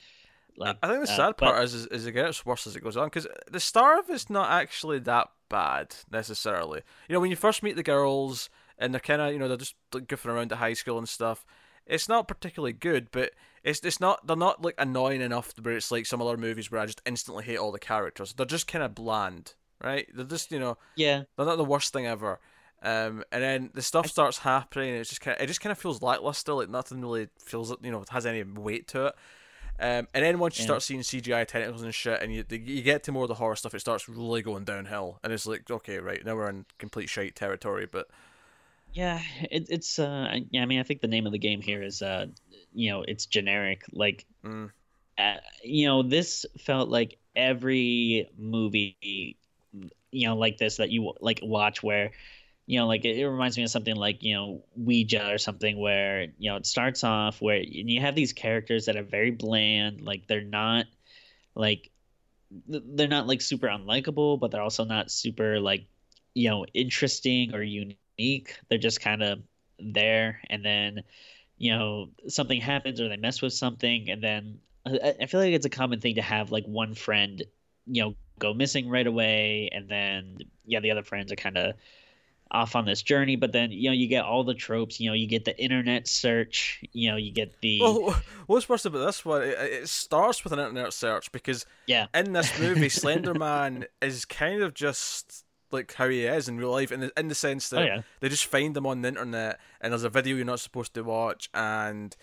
like 0.57 0.77
I 0.81 0.87
think 0.87 1.05
the 1.05 1.11
uh, 1.11 1.15
sad 1.15 1.35
but- 1.37 1.51
part 1.51 1.63
is, 1.63 1.73
is 1.73 1.87
is 1.87 2.05
it 2.05 2.13
gets 2.13 2.45
worse 2.45 2.67
as 2.67 2.75
it 2.75 2.83
goes 2.83 2.97
on 2.97 3.07
because 3.07 3.27
the 3.51 3.59
star 3.59 3.99
of 3.99 4.09
it's 4.09 4.29
not 4.29 4.49
actually 4.49 4.99
that 4.99 5.29
bad 5.49 5.95
necessarily. 6.11 6.81
You 7.07 7.13
know, 7.13 7.19
when 7.19 7.29
you 7.29 7.35
first 7.35 7.63
meet 7.63 7.75
the 7.75 7.83
girls 7.83 8.49
and 8.77 8.93
they're 8.93 8.99
kind 9.01 9.21
of 9.21 9.33
you 9.33 9.39
know 9.39 9.47
they're 9.47 9.57
just 9.57 9.75
like, 9.93 10.07
goofing 10.07 10.31
around 10.33 10.51
at 10.51 10.57
high 10.59 10.73
school 10.73 10.97
and 10.97 11.07
stuff, 11.09 11.45
it's 11.85 12.09
not 12.09 12.27
particularly 12.27 12.73
good, 12.73 13.09
but 13.11 13.31
it's 13.63 13.79
it's 13.81 13.99
not 13.99 14.25
they're 14.27 14.35
not 14.35 14.63
like 14.63 14.75
annoying 14.77 15.21
enough 15.21 15.53
where 15.61 15.75
it's 15.75 15.91
like 15.91 16.05
some 16.05 16.21
other 16.21 16.37
movies 16.37 16.71
where 16.71 16.81
I 16.81 16.85
just 16.85 17.01
instantly 17.05 17.43
hate 17.43 17.57
all 17.57 17.71
the 17.71 17.79
characters. 17.79 18.33
They're 18.33 18.45
just 18.45 18.67
kind 18.67 18.83
of 18.83 18.95
bland, 18.95 19.53
right? 19.83 20.07
They're 20.13 20.25
just 20.25 20.51
you 20.51 20.59
know 20.59 20.77
yeah. 20.95 21.23
they're 21.37 21.45
not 21.45 21.57
the 21.57 21.65
worst 21.65 21.93
thing 21.93 22.05
ever. 22.05 22.39
Um, 22.83 23.23
and 23.31 23.41
then 23.41 23.69
the 23.73 23.81
stuff 23.81 24.05
starts 24.07 24.39
happening, 24.39 24.89
and 24.89 24.99
it's 24.99 25.09
just 25.09 25.21
kind 25.21 25.35
of, 25.35 25.43
it 25.43 25.47
just 25.47 25.61
kind 25.61 25.71
of 25.71 25.77
feels 25.79 26.03
lackluster. 26.03 26.53
Like 26.53 26.69
nothing 26.69 27.01
really 27.01 27.29
feels 27.39 27.73
you 27.81 27.91
know 27.91 28.03
has 28.11 28.25
any 28.25 28.43
weight 28.43 28.87
to 28.89 29.07
it. 29.07 29.15
Um, 29.77 30.07
and 30.13 30.23
then 30.23 30.39
once 30.39 30.57
you 30.57 30.63
Yeah. 30.63 30.67
start 30.67 30.83
seeing 30.83 31.01
CGI 31.01 31.45
tentacles 31.45 31.81
and 31.81 31.93
shit, 31.93 32.21
and 32.21 32.33
you 32.33 32.45
you 32.49 32.81
get 32.81 33.03
to 33.03 33.11
more 33.11 33.23
of 33.23 33.29
the 33.29 33.35
horror 33.35 33.55
stuff, 33.55 33.73
it 33.73 33.79
starts 33.79 34.07
really 34.07 34.41
going 34.41 34.63
downhill. 34.65 35.19
And 35.23 35.33
it's 35.33 35.45
like, 35.45 35.69
okay, 35.69 35.97
right 35.97 36.23
now 36.23 36.35
we're 36.35 36.49
in 36.49 36.65
complete 36.77 37.09
shite 37.09 37.35
territory. 37.35 37.87
But 37.91 38.07
Yeah, 38.95 39.21
it, 39.51 39.67
it's 39.69 39.99
uh 39.99 40.27
I- 40.31 40.45
yeah, 40.51 40.63
I 40.63 40.65
mean 40.65 40.79
I 40.79 40.83
think 40.83 41.01
the 41.01 41.07
name 41.07 41.25
of 41.25 41.33
the 41.33 41.39
game 41.39 41.61
here 41.61 41.83
is 41.83 42.01
uh 42.01 42.27
you 42.73 42.91
know, 42.91 43.03
it's 43.07 43.25
generic. 43.25 43.83
Like 43.91 44.25
mm, 44.43 44.71
uh, 45.17 45.37
you 45.63 45.87
know, 45.87 46.03
this 46.03 46.45
felt 46.59 46.89
like 46.89 47.19
every 47.35 48.29
movie, 48.37 49.37
you 50.11 50.27
know, 50.27 50.37
like 50.37 50.57
this 50.57 50.77
that 50.77 50.91
you 50.91 51.13
like 51.21 51.39
watch 51.43 51.83
where, 51.83 52.11
you 52.67 52.79
know, 52.79 52.87
like 52.87 53.05
it, 53.05 53.17
it 53.17 53.29
reminds 53.29 53.57
me 53.57 53.63
of 53.65 53.71
something 53.71 53.95
like 53.97 54.23
you 54.23 54.35
know 54.35 54.65
Ouija 54.77 55.31
or 55.33 55.39
something 55.39 55.79
where 55.79 56.23
you 56.39 56.51
know 56.51 56.57
it 56.57 56.67
starts 56.67 57.03
off 57.05 57.41
where 57.41 57.57
and 57.57 57.89
you 57.91 58.01
have 58.01 58.15
these 58.15 58.33
characters 58.33 58.87
that 58.87 58.97
are 58.97 59.03
very 59.03 59.31
bland, 59.31 60.01
like 60.01 60.27
they're 60.27 60.41
not 60.43 60.87
like 61.55 61.91
they're 62.67 63.07
not 63.09 63.27
like 63.27 63.41
super 63.41 63.67
unlikable, 63.69 64.39
but 64.39 64.51
they're 64.51 64.61
also 64.63 64.85
not 64.85 65.11
super 65.11 65.59
like 65.61 65.87
you 66.35 66.49
know 66.49 66.65
interesting 66.73 67.55
or 67.55 67.63
unique. 67.63 67.99
They're 68.17 68.77
just 68.77 69.01
kind 69.01 69.23
of 69.23 69.39
there, 69.79 70.41
and 70.49 70.63
then 70.63 71.03
you 71.57 71.71
know 71.71 72.09
something 72.27 72.59
happens 72.59 72.99
or 73.01 73.09
they 73.09 73.17
mess 73.17 73.41
with 73.41 73.53
something, 73.53 74.09
and 74.09 74.21
then 74.21 74.59
I, 74.85 75.15
I 75.21 75.25
feel 75.25 75.39
like 75.39 75.53
it's 75.53 75.65
a 75.65 75.69
common 75.69 76.01
thing 76.01 76.15
to 76.15 76.21
have 76.21 76.51
like 76.51 76.65
one 76.65 76.93
friend, 76.93 77.43
you 77.87 78.03
know, 78.03 78.15
go 78.39 78.53
missing 78.53 78.89
right 78.89 79.07
away, 79.07 79.69
and 79.71 79.89
then 79.89 80.37
yeah, 80.65 80.79
the 80.79 80.91
other 80.91 81.03
friends 81.03 81.31
are 81.31 81.37
kind 81.37 81.57
of 81.57 81.75
off 82.51 82.75
on 82.75 82.85
this 82.85 83.01
journey 83.01 83.35
but 83.35 83.51
then 83.51 83.71
you 83.71 83.89
know 83.89 83.93
you 83.93 84.07
get 84.07 84.23
all 84.23 84.43
the 84.43 84.53
tropes 84.53 84.99
you 84.99 85.09
know 85.09 85.15
you 85.15 85.27
get 85.27 85.45
the 85.45 85.59
internet 85.59 86.07
search 86.07 86.79
you 86.93 87.09
know 87.09 87.17
you 87.17 87.31
get 87.31 87.59
the 87.59 87.79
well, 87.81 88.15
what's 88.47 88.69
worse 88.69 88.85
about 88.85 89.05
this 89.05 89.25
one? 89.25 89.43
It, 89.43 89.57
it 89.59 89.89
starts 89.89 90.43
with 90.43 90.53
an 90.53 90.59
internet 90.59 90.93
search 90.93 91.31
because 91.31 91.65
yeah 91.87 92.07
in 92.13 92.33
this 92.33 92.59
movie, 92.59 92.89
Slender 92.89 93.33
Man 93.33 93.85
is 94.01 94.25
kind 94.25 94.61
of 94.61 94.73
just 94.73 95.44
like 95.71 95.93
how 95.93 96.07
he 96.09 96.25
is 96.25 96.47
in 96.47 96.57
real 96.57 96.71
life, 96.71 96.91
in 96.91 96.99
the, 97.01 97.11
in 97.17 97.27
the 97.27 97.35
sense 97.35 97.69
that 97.69 97.81
oh 97.81 97.85
yeah 97.85 98.01
they 98.19 98.29
just 98.29 98.45
find 98.45 98.75
him 98.75 98.85
on 98.85 99.01
the 99.01 99.07
internet 99.07 99.59
and 99.81 99.91
there's 99.91 100.03
a 100.03 100.09
video 100.09 100.35
you're 100.35 100.45
not 100.45 100.59
supposed 100.59 100.93
to 100.93 101.03
watch 101.03 101.49
and 101.53 102.15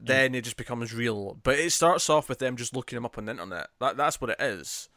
then 0.00 0.34
it 0.34 0.44
just 0.44 0.56
becomes 0.56 0.94
real 0.94 1.38
but 1.42 1.58
it 1.58 1.72
starts 1.72 2.08
off 2.08 2.28
with 2.28 2.38
them 2.38 2.56
just 2.56 2.74
looking 2.74 2.96
him 2.96 3.04
up 3.04 3.18
on 3.18 3.24
the 3.24 3.32
internet 3.32 3.68
that 3.80 3.96
that's 3.96 4.20
what 4.20 4.30
it 4.30 4.40
is 4.40 4.88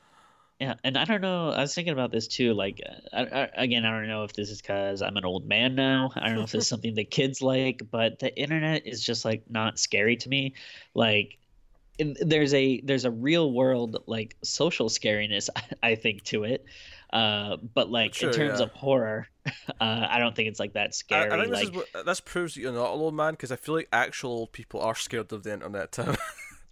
Yeah, 0.62 0.76
and 0.84 0.96
I 0.96 1.06
don't 1.06 1.22
know. 1.22 1.50
I 1.50 1.62
was 1.62 1.74
thinking 1.74 1.92
about 1.94 2.12
this 2.12 2.28
too. 2.28 2.54
Like, 2.54 2.80
uh, 2.88 3.18
I, 3.18 3.22
I, 3.24 3.50
again, 3.64 3.84
I 3.84 3.90
don't 3.90 4.08
know 4.08 4.26
if 4.26 4.34
this 4.34 4.52
is 4.52 4.62
because 4.62 5.02
I'm 5.02 5.18
an 5.18 5.26
old 5.26 5.48
man 5.48 5.74
now. 5.74 6.12
I 6.16 6.28
don't 6.28 6.36
know 6.36 6.44
if 6.44 6.52
this 6.52 6.66
is 6.66 6.68
something 6.74 6.94
that 6.94 7.10
kids 7.10 7.42
like, 7.42 7.82
but 7.90 8.20
the 8.20 8.32
internet 8.38 8.86
is 8.86 9.04
just 9.04 9.26
like 9.26 9.42
not 9.50 9.80
scary 9.80 10.18
to 10.18 10.30
me. 10.30 10.54
Like, 10.94 11.40
in, 11.98 12.16
there's 12.22 12.54
a 12.54 12.80
there's 12.82 13.06
a 13.06 13.10
real 13.12 13.52
world 13.52 14.04
like 14.06 14.38
social 14.44 14.88
scariness, 14.88 15.50
I 15.84 15.96
think, 15.96 16.26
to 16.26 16.44
it. 16.44 16.64
Uh, 17.14 17.58
but 17.74 17.90
like 17.90 18.14
Sure, 18.14 18.30
in 18.30 18.36
terms 18.36 18.60
yeah. 18.60 18.66
of 18.66 18.72
horror, 18.72 19.28
uh, 19.46 20.08
I 20.10 20.20
don't 20.20 20.36
think 20.36 20.48
it's 20.48 20.60
like 20.60 20.74
that 20.74 20.96
scary. 20.96 21.32
I 21.32 21.44
think 21.44 21.52
this 21.52 21.70
is 21.96 22.06
this 22.06 22.20
proves 22.22 22.56
that 22.56 22.62
you're 22.62 22.72
not 22.72 22.94
an 22.94 23.02
old 23.02 23.14
man 23.14 23.34
because 23.34 23.52
I 23.52 23.58
feel 23.58 23.76
like 23.76 23.90
actual 23.92 24.32
old 24.32 24.52
people 24.54 24.80
are 24.82 24.96
scared 24.96 25.32
of 25.34 25.44
the 25.44 25.54
internet 25.54 25.92
Tim. 25.92 26.16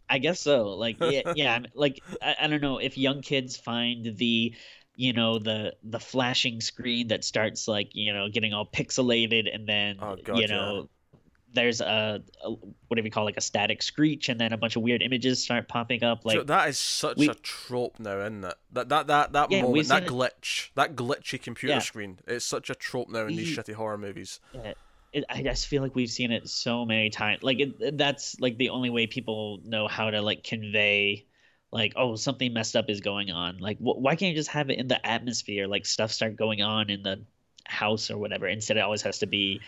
I 0.10 0.17
guess 0.17 0.39
so. 0.39 0.69
Like, 0.69 0.98
yeah, 1.01 1.34
yeah. 1.36 1.60
Like, 1.75 2.01
I, 2.22 2.36
I 2.41 2.48
don't 2.48 2.62
know 2.62 2.79
if 2.79 2.98
young 2.98 3.22
kids 3.22 3.58
find 3.58 4.17
the, 4.17 4.55
you 4.96 5.13
know, 5.13 5.38
the 5.39 5.75
the 5.84 6.00
flashing 6.00 6.62
screen 6.62 7.10
that 7.10 7.24
starts 7.24 7.67
like, 7.67 7.89
you 7.93 8.13
know, 8.13 8.27
getting 8.27 8.53
all 8.53 8.65
pixelated, 8.65 9.53
and 9.53 9.67
then 9.67 9.98
Oh, 10.01 10.17
God, 10.24 10.38
you 10.39 10.48
know, 10.48 10.89
there's 11.53 11.82
a, 11.82 12.22
a 12.44 12.50
whatever 12.88 13.08
you 13.08 13.12
call 13.12 13.25
like 13.25 13.38
a 13.38 13.41
static 13.41 13.82
screech, 13.82 14.29
and 14.29 14.39
then 14.39 14.53
a 14.53 14.58
bunch 14.58 14.75
of 14.75 14.82
weird 14.84 15.01
images 15.01 15.44
start 15.44 15.68
popping 15.68 16.03
up. 16.03 16.22
So 16.24 16.29
Like, 16.39 16.48
that 16.48 16.70
is 16.70 16.77
such 16.77 17.18
we- 17.18 17.29
a 17.29 17.34
trope 17.34 18.00
now 18.00 18.20
isn't 18.20 18.44
it 18.44 18.53
that 18.74 18.89
that 18.89 19.08
that, 19.08 19.32
that 19.34 19.51
Yeah, 19.51 19.62
moment 19.63 19.88
that 19.88 20.03
seen 20.03 20.03
it- 20.03 20.10
glitch 20.12 20.70
that 20.75 20.96
glitchy 20.96 21.41
computer 21.41 21.75
Yeah. 21.75 21.79
screen 21.79 22.20
it's 22.27 22.46
such 22.46 22.70
a 22.70 22.75
trope 22.75 23.10
now 23.10 23.25
in 23.27 23.36
these 23.36 23.58
shitty 23.58 23.74
horror 23.74 23.98
movies 23.98 24.39
it, 24.53 24.77
it, 25.12 25.24
I 25.29 25.41
just 25.41 25.68
feel 25.68 25.82
like 25.82 25.96
we've 25.96 26.10
seen 26.10 26.32
it 26.32 26.48
so 26.48 26.86
many 26.86 27.10
times. 27.10 27.41
Like, 27.41 27.60
it, 27.60 27.98
that's 27.98 28.39
like 28.39 28.60
the 28.60 28.70
only 28.70 28.91
way 28.91 29.08
people 29.08 29.60
know 29.65 29.88
how 29.88 30.12
to 30.12 30.22
like 30.22 30.44
convey. 30.44 31.25
Like 31.72 31.94
oh 31.96 32.15
something 32.15 32.51
messed 32.53 32.75
up 32.75 32.89
is 32.89 33.00
going 33.00 33.32
on. 33.32 33.58
Like 33.60 33.77
wh- 33.77 33.98
why 33.98 34.15
can't 34.15 34.29
you 34.32 34.36
just 34.36 34.50
have 34.51 34.70
it 34.70 34.77
in 34.79 34.88
the 34.88 35.03
atmosphere? 35.06 35.68
Like 35.68 35.86
stuff 35.86 36.12
start 36.12 36.36
going 36.36 36.62
on 36.62 36.89
in 36.91 37.01
the 37.03 37.22
house 37.65 38.10
or 38.12 38.18
whatever. 38.18 38.48
Instead, 38.48 38.77
it 38.77 38.82
always 38.82 39.01
has 39.03 39.20
to 39.20 39.27
be 39.27 39.62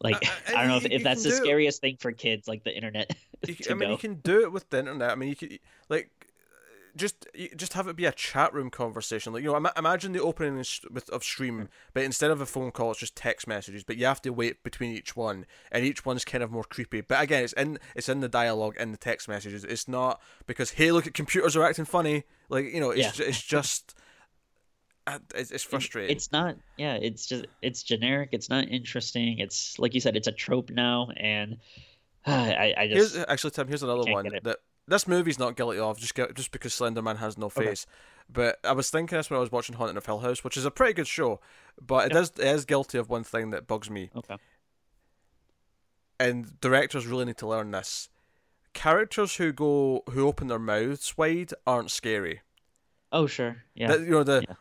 like 0.00 0.16
I- 0.16 0.28
I- 0.28 0.54
I, 0.54 0.60
don't 0.62 0.68
know 0.68 0.76
if, 0.76 0.86
if 0.86 1.02
that's 1.02 1.22
the 1.22 1.30
do 1.30 1.34
it. 1.34 1.38
scariest 1.38 1.80
thing 1.80 1.96
for 1.98 2.12
kids, 2.12 2.46
like 2.48 2.64
the 2.64 2.74
internet. 2.74 3.14
You, 3.46 3.54
I 3.70 3.74
mean, 3.74 3.88
go. 3.90 3.92
you 3.92 3.98
can 3.98 4.14
do 4.14 4.40
it 4.40 4.50
with 4.50 4.70
the 4.70 4.78
internet. 4.78 5.10
I 5.10 5.14
mean, 5.14 5.28
you 5.28 5.36
could 5.36 5.58
like 5.90 6.10
just 6.96 7.26
just 7.54 7.74
have 7.74 7.86
it 7.86 7.94
be 7.94 8.06
a 8.06 8.10
chat 8.12 8.52
room 8.54 8.70
conversation. 8.70 9.32
Like 9.32 9.42
you 9.42 9.50
know, 9.50 9.56
ima- 9.56 9.74
imagine 9.76 10.12
the 10.12 10.22
opening 10.22 10.56
with 10.90 11.10
of 11.10 11.22
Scream, 11.22 11.58
hmm. 11.58 11.64
but 11.92 12.02
instead 12.02 12.30
of 12.30 12.40
a 12.40 12.46
phone 12.46 12.70
call, 12.70 12.92
it's 12.92 13.00
just 13.00 13.14
text 13.14 13.46
messages. 13.46 13.84
But 13.84 13.98
you 13.98 14.06
have 14.06 14.22
to 14.22 14.30
wait 14.30 14.62
between 14.64 14.96
each 14.96 15.14
one, 15.14 15.44
and 15.70 15.84
each 15.84 16.04
one's 16.06 16.24
kind 16.24 16.42
of 16.42 16.50
more 16.50 16.64
creepy. 16.64 17.02
But 17.02 17.22
again, 17.22 17.44
it's 17.44 17.52
in 17.52 17.78
it's 17.94 18.08
in 18.08 18.20
the 18.20 18.28
dialogue 18.28 18.76
in 18.80 18.90
the 18.90 18.98
text 18.98 19.28
messages. 19.28 19.64
It's 19.64 19.86
not 19.86 20.20
because 20.46 20.70
hey, 20.70 20.90
look 20.90 21.06
at 21.06 21.14
computers 21.14 21.54
are 21.56 21.62
acting 21.64 21.84
funny. 21.84 22.24
Like 22.48 22.72
you 22.72 22.80
know, 22.80 22.90
it's 22.90 23.18
Yeah. 23.18 23.26
it's 23.26 23.42
just. 23.56 23.94
Uh, 25.06 25.18
It's, 25.34 25.50
it's 25.50 25.62
frustrating. 25.64 26.14
It's 26.16 26.32
not. 26.32 26.56
Yeah, 26.76 26.94
it's 26.94 27.26
just 27.26 27.46
it's 27.62 27.82
generic. 27.82 28.30
It's 28.32 28.48
not 28.50 28.68
interesting. 28.68 29.38
It's 29.38 29.78
like 29.78 29.94
you 29.94 30.00
said, 30.00 30.16
it's 30.16 30.26
a 30.28 30.32
trope 30.32 30.70
now, 30.70 31.08
and 31.16 31.58
I 32.26 32.74
I 32.76 32.88
just 32.88 33.14
Here's 33.14 33.26
actually 33.28 33.52
Tim. 33.52 33.68
Here's 33.68 33.82
another 33.82 34.10
one 34.10 34.28
that 34.42 34.58
this 34.88 35.06
movie's 35.08 35.38
not 35.38 35.56
guilty 35.56 35.78
of 35.78 35.98
just 35.98 36.14
just 36.34 36.50
because 36.52 36.74
Slender 36.74 37.02
Man 37.02 37.16
has 37.16 37.36
no 37.38 37.46
Okay. 37.46 37.66
face. 37.66 37.86
But 38.28 38.58
I 38.64 38.72
was 38.72 38.90
thinking 38.90 39.16
this 39.16 39.30
when 39.30 39.36
I 39.36 39.40
was 39.40 39.52
watching 39.52 39.76
Haunting 39.76 39.96
of 39.96 40.04
Hill 40.06 40.18
House, 40.18 40.42
which 40.42 40.56
is 40.56 40.64
a 40.64 40.70
pretty 40.72 40.92
good 40.94 41.06
show, 41.06 41.40
but 41.80 42.10
it 42.10 42.16
is 42.16 42.30
it 42.38 42.46
is 42.46 42.64
guilty 42.64 42.98
of 42.98 43.08
one 43.08 43.22
thing 43.24 43.50
that 43.50 43.66
bugs 43.68 43.88
me. 43.90 44.10
okay. 44.16 44.36
and 46.18 46.58
directors 46.60 47.06
really 47.06 47.24
need 47.26 47.36
to 47.38 47.46
learn 47.46 47.70
this. 47.70 48.08
Characters 48.72 49.36
who 49.36 49.52
go 49.52 50.02
who 50.10 50.26
open 50.26 50.48
their 50.48 50.58
mouths 50.58 51.16
wide 51.16 51.52
aren't 51.66 51.90
scary. 51.90 52.40
Oh 53.12 53.26
sure, 53.26 53.62
yeah, 53.74 53.88
That- 53.88 54.00
you 54.00 54.10
know 54.10 54.24
the 54.24 54.44
Yeah. 54.48 54.54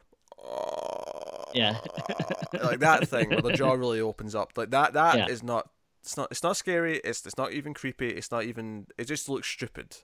Like 1.56 2.80
that 2.80 3.08
thing 3.08 3.30
where 3.30 3.42
the 3.42 3.54
jaw 3.54 3.74
really 3.74 4.02
opens 4.02 4.36
up. 4.36 4.52
Like 4.56 4.72
that 4.72 4.94
that 4.94 5.30
is 5.30 5.42
Yeah. 5.42 5.48
not 5.48 5.70
it's 6.04 6.18
not 6.18 6.28
it's 6.32 6.44
not 6.44 6.58
scary. 6.58 6.98
It's 7.04 7.26
it's 7.26 7.38
not 7.38 7.52
even 7.54 7.74
creepy. 7.74 8.10
It's 8.10 8.32
not 8.32 8.44
even 8.44 8.88
it 8.98 9.06
just 9.06 9.28
looks 9.30 9.48
stupid. 9.48 9.98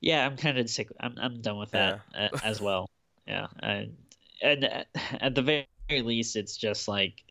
yeah. 0.00 0.26
I'm 0.26 0.36
kind 0.36 0.58
of 0.58 0.68
sick. 0.68 0.88
I'm 1.00 1.14
I'm 1.20 1.40
done 1.40 1.58
with 1.58 1.70
that 1.72 2.00
uh, 2.16 2.28
as 2.42 2.60
well. 2.60 2.88
Yeah, 3.26 3.46
and 3.60 3.96
and 4.42 4.64
uh, 4.66 4.84
at 5.18 5.34
the 5.34 5.40
very 5.40 5.66
least, 6.02 6.36
it's 6.36 6.58
just 6.58 6.88
like 6.88 7.22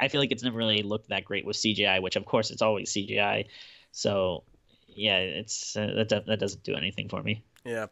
I 0.00 0.08
feel 0.08 0.20
like 0.20 0.32
it's 0.32 0.42
never 0.42 0.56
really 0.58 0.82
looked 0.82 1.10
that 1.10 1.24
great 1.24 1.46
with 1.46 1.56
CGI, 1.56 2.02
which 2.02 2.16
of 2.16 2.24
course 2.26 2.50
it's 2.50 2.60
always 2.60 2.90
CGI. 2.92 3.46
So 3.92 4.42
yeah, 4.88 5.18
it's 5.18 5.76
uh, 5.76 5.92
that 5.94 6.08
do- 6.08 6.22
that 6.26 6.40
doesn't 6.40 6.64
do 6.64 6.74
anything 6.74 7.08
for 7.08 7.22
me. 7.22 7.44
Yeah. 7.64 7.86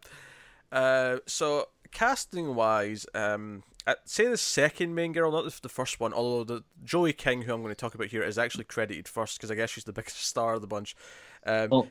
Uh, 0.73 1.19
so 1.27 1.69
casting 1.93 2.57
wise, 2.57 3.07
um, 3.15 3.63
say 4.05 4.27
the 4.27 4.37
second 4.37 4.95
main 4.95 5.13
girl, 5.13 5.31
not 5.31 5.45
the, 5.45 5.59
the 5.63 5.69
first 5.69 6.01
one. 6.01 6.13
Although 6.13 6.45
the 6.45 6.65
Joey 6.85 7.13
King, 7.13 7.43
who 7.43 7.55
I'm 7.55 7.63
going 7.63 7.71
to 7.71 7.75
talk 7.75 7.95
about 7.95 8.09
here, 8.09 8.23
is 8.23 8.39
actually 8.39 8.65
credited 8.65 9.09
first 9.09 9.39
because 9.39 9.51
I 9.51 9.55
guess 9.55 9.71
she's 9.71 9.85
the 9.85 9.93
biggest 9.93 10.25
star 10.25 10.55
of 10.55 10.61
the 10.61 10.67
bunch. 10.67 10.97
Um, 11.47 11.69
Well, 11.71 11.89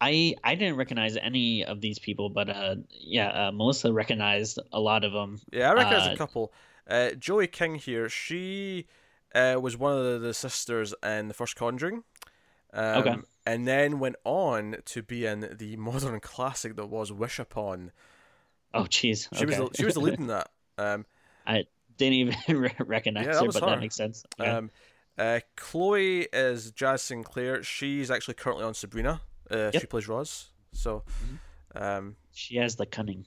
I 0.00 0.34
I 0.44 0.54
didn't 0.54 0.76
recognize 0.76 1.16
any 1.16 1.64
of 1.64 1.80
these 1.80 1.98
people, 1.98 2.28
but 2.28 2.48
uh, 2.50 2.76
yeah, 2.90 3.48
uh, 3.48 3.52
Melissa 3.52 3.92
recognized 3.92 4.58
a 4.72 4.80
lot 4.80 5.04
of 5.04 5.12
them. 5.12 5.40
yeah, 5.52 5.70
I 5.70 5.74
recognize 5.74 6.08
uh, 6.08 6.12
a 6.12 6.16
couple. 6.16 6.52
Uh, 6.86 7.10
Joey 7.12 7.46
King 7.46 7.76
here, 7.76 8.08
she 8.08 8.86
uh, 9.34 9.58
was 9.60 9.76
one 9.76 9.96
of 9.96 10.04
the, 10.04 10.18
the 10.18 10.34
sisters 10.34 10.94
in 11.02 11.28
the 11.28 11.34
first 11.34 11.56
Conjuring. 11.56 12.04
Um, 12.72 12.98
Okay. 12.98 13.16
And 13.46 13.68
then 13.68 13.98
went 13.98 14.16
on 14.24 14.76
to 14.86 15.02
be 15.02 15.26
in 15.26 15.56
the 15.58 15.76
modern 15.78 16.18
classic 16.20 16.76
that 16.76 16.86
was 16.86 17.12
Wish 17.12 17.38
Upon. 17.38 17.92
Oh, 18.72 18.84
jeez. 18.84 19.28
She 19.36 19.44
was 19.46 19.54
okay. 19.54 19.68
the, 19.68 19.76
she 19.76 19.84
was 19.84 19.94
the 19.94 20.00
lead 20.00 20.18
in 20.18 20.26
that. 20.28 20.50
Um, 20.78 21.06
I 21.46 21.64
Didn't 21.96 22.14
even 22.14 22.72
recognize 22.86 23.26
Yeah, 23.26 23.40
her, 23.40 23.46
but 23.46 23.60
her. 23.62 23.66
that 23.70 23.80
makes 23.80 23.96
sense. 23.96 24.24
Yeah. 24.38 24.56
Um, 24.58 24.70
uh, 25.16 25.40
Chloe 25.56 26.22
is 26.32 26.72
Jaz 26.72 27.00
Sinclair. 27.00 27.62
She's 27.62 28.10
actually 28.10 28.34
currently 28.34 28.64
on 28.64 28.74
Sabrina. 28.74 29.20
Uh, 29.50 29.70
She 29.70 29.86
plays 29.86 30.08
Roz. 30.08 30.48
So, 30.72 31.04
um, 31.76 32.16
she 32.32 32.56
has 32.56 32.74
the 32.76 32.86
cunning. 32.86 33.24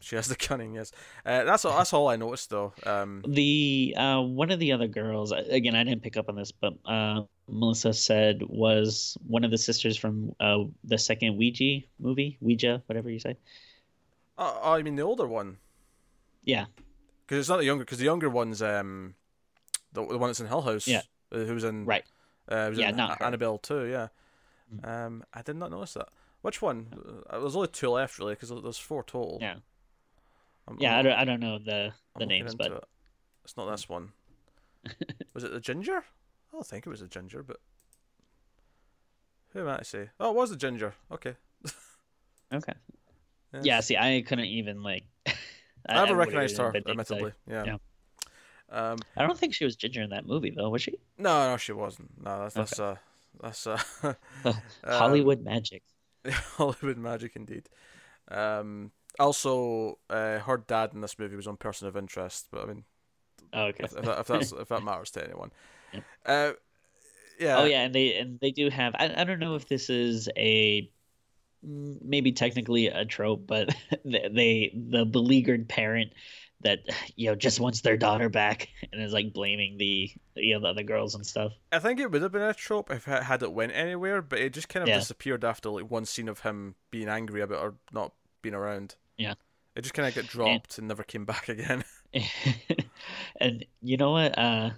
she 0.00 0.16
has 0.16 0.26
the 0.26 0.34
cunning. 0.34 0.74
Yes, 0.74 0.90
uh, 1.24 1.44
that's 1.44 1.64
all. 1.64 1.76
That's 1.78 1.92
all 1.92 2.08
I 2.08 2.16
noticed 2.16 2.50
though. 2.50 2.72
Um, 2.84 3.22
The 3.28 3.94
uh, 3.96 4.20
one 4.22 4.50
of 4.50 4.58
the 4.58 4.72
other 4.72 4.88
girls, 4.88 5.30
again, 5.32 5.76
I 5.76 5.84
didn't 5.84 6.02
pick 6.02 6.16
up 6.16 6.28
on 6.28 6.34
this, 6.34 6.50
but 6.50 6.74
uh, 6.84 7.22
Melissa 7.48 7.92
said 7.92 8.42
was 8.48 9.16
one 9.26 9.44
of 9.44 9.52
the 9.52 9.58
sisters 9.58 9.96
from 9.96 10.34
uh, 10.40 10.64
the 10.82 10.98
second 10.98 11.36
Ouija 11.36 11.86
movie, 12.00 12.36
Ouija, 12.40 12.82
whatever 12.86 13.10
you 13.10 13.20
say. 13.20 13.36
oh, 14.38 14.58
oh, 14.62 14.72
I 14.72 14.82
mean 14.82 14.96
the 14.96 15.02
older 15.02 15.26
one 15.28 15.58
Yeah, 16.44 16.64
because 17.28 17.40
it's 17.40 17.48
not 17.50 17.58
the 17.58 17.64
younger. 17.66 17.84
Because 17.84 17.98
the 17.98 18.04
younger 18.06 18.30
one's 18.30 18.62
um, 18.62 19.14
the, 19.92 20.04
the 20.06 20.16
one 20.18 20.30
that's 20.30 20.40
in 20.40 20.46
Hill 20.48 20.62
House. 20.62 20.88
Yeah. 20.88 21.02
uh, 21.30 21.38
who's 21.40 21.62
in 21.64 21.84
right. 21.84 22.04
Uh, 22.48 22.66
was 22.70 22.78
Yeah, 22.78 22.88
in 22.88 22.96
not 22.96 23.18
her. 23.18 23.24
Annabelle 23.26 23.58
too. 23.58 23.84
Yeah. 23.86 24.08
Mm. 24.74 24.88
Um, 25.06 25.24
I 25.34 25.42
did 25.42 25.56
not 25.56 25.70
notice 25.70 25.92
that. 25.94 26.08
Which 26.40 26.62
one? 26.62 26.86
Uh, 27.28 27.38
there's 27.40 27.54
only 27.56 27.68
two 27.68 27.90
left 27.90 28.18
really 28.18 28.34
because 28.34 28.48
there's 28.48 28.78
four 28.78 29.02
total. 29.02 29.38
Yeah. 29.40 29.56
I'm- 30.66 30.78
Yeah, 30.80 30.96
I'm- 30.96 30.98
I 30.98 31.02
don't, 31.02 31.18
I 31.18 31.24
don't 31.24 31.40
know 31.40 31.58
the 31.58 31.92
I'm 32.14 32.20
the 32.20 32.26
names, 32.26 32.54
but 32.54 32.72
it. 32.72 32.84
it's 33.44 33.56
not 33.56 33.70
this 33.70 33.88
one. 33.88 34.12
was 35.34 35.44
it 35.44 35.52
the 35.52 35.60
ginger? 35.60 35.98
I 35.98 36.52
don't 36.52 36.66
think 36.66 36.86
it 36.86 36.90
was 36.90 37.00
the 37.00 37.08
ginger, 37.08 37.42
but 37.42 37.58
who 39.52 39.60
am 39.60 39.68
I 39.68 39.78
to 39.78 39.84
say? 39.84 40.10
Oh, 40.20 40.30
it 40.30 40.36
was 40.36 40.50
the 40.50 40.56
ginger. 40.56 40.94
Okay. 41.10 41.34
okay. 42.52 42.74
Yes. 43.52 43.64
Yeah, 43.64 43.80
see, 43.80 43.96
I 43.96 44.22
couldn't 44.26 44.44
even 44.46 44.82
like. 44.82 45.04
I 45.88 45.94
never 45.94 46.16
would've 46.16 46.18
recognized 46.18 46.58
her, 46.58 46.72
been 46.72 46.82
able 46.86 46.96
to 46.96 47.04
say- 47.04 47.14
admittedly. 47.16 47.32
Yeah. 47.48 47.64
yeah. 47.64 47.76
Um, 48.70 48.98
I 49.16 49.26
don't 49.26 49.38
think 49.38 49.54
she 49.54 49.64
was 49.64 49.76
Ginger 49.76 50.02
in 50.02 50.10
that 50.10 50.26
movie, 50.26 50.50
though, 50.54 50.68
was 50.68 50.82
she? 50.82 50.98
no, 51.16 51.50
no, 51.50 51.56
she 51.56 51.72
wasn't. 51.72 52.10
No, 52.22 52.40
that's 52.40 52.54
that's 52.54 52.78
uh, 52.78 52.96
that's 53.42 53.66
uh, 53.66 53.78
um, 54.44 54.54
Hollywood 54.84 55.42
magic. 55.42 55.82
Hollywood 56.28 56.98
magic 56.98 57.34
indeed. 57.34 57.68
Um, 58.30 58.90
also, 59.18 59.98
uh, 60.10 60.38
her 60.40 60.58
dad 60.58 60.90
in 60.92 61.00
this 61.00 61.18
movie 61.18 61.34
was 61.36 61.46
on 61.46 61.56
Person 61.56 61.88
of 61.88 61.96
Interest, 61.96 62.46
but 62.52 62.62
I 62.62 62.66
mean, 62.66 62.84
Oh, 63.54 63.62
okay. 63.68 63.84
if, 63.84 63.96
if, 63.96 64.04
that, 64.04 64.18
if 64.20 64.26
that's 64.26 64.52
if 64.52 64.68
that 64.68 64.82
matters 64.82 65.10
to 65.12 65.24
anyone, 65.24 65.50
Yep. 65.94 66.04
uh, 66.26 66.52
yeah, 67.40 67.58
Oh 67.58 67.64
yeah, 67.64 67.84
and 67.84 67.94
they 67.94 68.16
and 68.18 68.38
they 68.40 68.50
do 68.50 68.68
have. 68.68 68.94
I, 68.98 69.14
I 69.16 69.24
don't 69.24 69.38
know 69.38 69.54
if 69.54 69.66
this 69.66 69.88
is 69.88 70.28
a 70.36 70.90
maybe 71.62 72.32
technically 72.32 72.86
a 72.88 73.04
trope, 73.04 73.46
but 73.46 73.74
they, 74.04 74.28
they 74.32 74.72
the 74.90 75.04
beleaguered 75.04 75.68
parent 75.68 76.12
that 76.62 76.80
you 77.14 77.28
know 77.28 77.36
just 77.36 77.60
wants 77.60 77.82
their 77.82 77.96
daughter 77.96 78.28
back 78.28 78.68
and 78.92 79.00
is 79.00 79.12
like 79.12 79.32
blaming 79.32 79.78
the 79.78 80.10
you 80.34 80.54
know 80.54 80.60
the 80.60 80.66
other 80.68 80.82
girls 80.82 81.14
and 81.14 81.24
stuff. 81.24 81.52
I 81.70 81.78
think 81.78 82.00
it 82.00 82.10
would 82.10 82.22
have 82.22 82.32
been 82.32 82.42
a 82.42 82.54
trope 82.54 82.90
if 82.90 83.06
it 83.06 83.22
had 83.22 83.42
it 83.42 83.52
went 83.52 83.72
anywhere, 83.72 84.22
but 84.22 84.38
it 84.40 84.52
just 84.52 84.68
kind 84.68 84.82
of 84.82 84.88
Yeah. 84.88 84.98
disappeared 84.98 85.44
after 85.44 85.70
like 85.70 85.90
one 85.90 86.04
scene 86.04 86.28
of 86.28 86.40
him 86.40 86.74
being 86.90 87.08
angry 87.08 87.40
about 87.42 87.62
her 87.62 87.74
not 87.92 88.12
being 88.42 88.54
around. 88.54 88.96
Yeah. 89.16 89.34
It 89.76 89.82
just 89.82 89.94
kind 89.94 90.08
of 90.08 90.14
got 90.14 90.26
dropped 90.26 90.78
and 90.78 90.88
never 90.88 91.04
came 91.04 91.24
back 91.26 91.48
again. 91.48 91.84
and 93.40 93.64
you 93.82 93.96
know 93.96 94.12
what 94.12 94.36
uh 94.38 94.70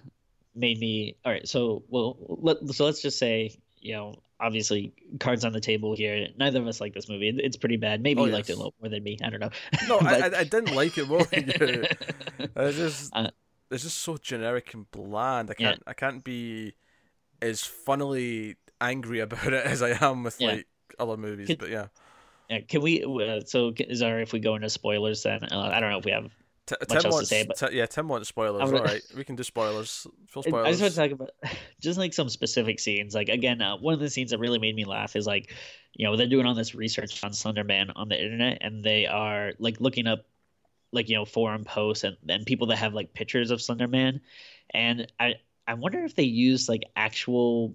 made 0.55 0.79
me 0.81 1.17
all 1.25 1.33
right 1.33 1.47
so 1.49 1.85
well 1.89 2.17
let, 2.43 2.59
so 2.75 2.85
let's 2.85 3.01
just 3.01 3.19
say 3.19 3.57
you 3.81 3.93
know 3.95 4.15
obviously 4.41 4.93
cards 5.19 5.45
on 5.45 5.53
the 5.53 5.61
table 5.61 5.95
here 5.95 6.27
neither 6.39 6.61
of 6.61 6.67
us 6.67 6.81
like 6.81 6.95
this 6.95 7.09
movie 7.09 7.29
it's 7.43 7.57
pretty 7.57 7.77
bad 7.77 8.03
maybe 8.03 8.21
Oh, 8.21 8.25
you 8.27 8.33
liked 8.33 8.49
it 8.51 8.55
a 8.55 8.57
little 8.57 8.75
more 8.81 8.89
than 8.89 9.03
me 9.03 9.19
i 9.25 9.29
don't 9.31 9.41
know 9.41 9.51
No, 9.89 9.99
I, 10.01 10.21
But- 10.21 10.35
I, 10.35 10.41
I 10.41 10.45
didn't 10.45 10.75
like 10.75 10.97
it 10.99 11.07
more 11.09 11.25
than 11.25 11.47
you. 11.49 11.85
It's 12.57 12.77
just 12.77 13.11
Uh, 13.15 13.31
it's 13.71 13.83
just 13.85 13.99
so 13.99 14.17
generic 14.17 14.75
and 14.75 14.91
bland. 14.91 15.51
I 15.51 15.55
can't 15.55 15.83
I 15.87 15.93
can't 15.93 16.25
be 16.25 16.75
as 17.43 17.63
funnily 17.63 18.57
angry 18.81 19.21
about 19.21 19.53
it 19.53 19.65
as 19.73 19.81
I 19.83 19.91
am 20.05 20.25
with 20.25 20.41
Yeah. 20.41 20.49
like 20.49 20.67
other 20.99 21.17
movies. 21.17 21.55
But 21.59 21.71
yeah, 21.71 21.87
Yeah, 22.49 22.61
can 22.61 22.83
we? 22.83 23.05
Uh, 23.05 23.41
so 23.47 23.73
is 23.79 24.01
there 24.01 24.21
if 24.21 24.33
we 24.33 24.41
go 24.41 24.57
into 24.57 24.69
spoilers 24.71 25.23
then? 25.23 25.45
Uh, 25.45 25.71
I 25.73 25.79
don't 25.81 25.91
know 25.91 25.99
if 25.99 26.05
we 26.05 26.11
have. 26.11 26.31
T- 26.67 26.77
Much 26.89 27.05
else 27.05 27.19
to 27.21 27.27
say, 27.27 27.45
but- 27.47 27.57
Ti- 27.57 27.77
yeah 27.77 27.87
Tim 27.87 28.07
wants 28.07 28.29
spoilers. 28.29 28.71
Gonna- 28.71 28.83
right, 28.85 29.03
we 29.17 29.25
can 29.25 29.35
do 29.37 29.43
spoilers. 29.43 30.07
Full 30.29 30.43
spoilers. 30.45 30.67
I 30.67 30.71
just 30.71 30.83
want 30.83 30.95
to 30.95 31.01
talk 31.01 31.11
about 31.13 31.57
just 31.81 31.99
like 31.99 32.15
some 32.15 32.29
specific 32.29 32.79
scenes. 32.79 33.15
Like 33.15 33.29
again, 33.29 33.61
uh, 33.61 33.77
one 33.77 33.95
of 33.95 34.01
the 34.01 34.11
scenes 34.11 34.31
that 34.31 34.39
really 34.39 34.59
made 34.61 34.77
me 34.77 34.85
laugh 34.85 35.17
is 35.17 35.27
like, 35.27 35.53
you 35.95 36.07
know, 36.07 36.17
they're 36.17 36.29
doing 36.29 36.47
all 36.47 36.55
this 36.55 36.75
research 36.75 37.23
on 37.25 37.33
Slender 37.33 37.65
Man 37.65 37.91
on 37.97 38.09
the 38.09 38.23
internet, 38.23 38.59
and 38.61 38.85
they 38.85 39.07
are 39.07 39.53
like 39.59 39.81
looking 39.81 40.07
up, 40.07 40.27
like 40.93 41.09
you 41.09 41.17
know, 41.17 41.25
forum 41.25 41.65
posts 41.65 42.05
and 42.05 42.17
and 42.29 42.47
people 42.47 42.69
that 42.69 42.77
have 42.77 42.95
like 42.95 43.13
pictures 43.15 43.51
of 43.51 43.61
Slender 43.61 43.89
Man, 43.89 44.21
and 44.73 45.11
I 45.19 45.35
I 45.67 45.75
wonder 45.75 46.05
if 46.05 46.15
they 46.15 46.23
use 46.25 46.69
like 46.69 46.85
actual, 46.95 47.75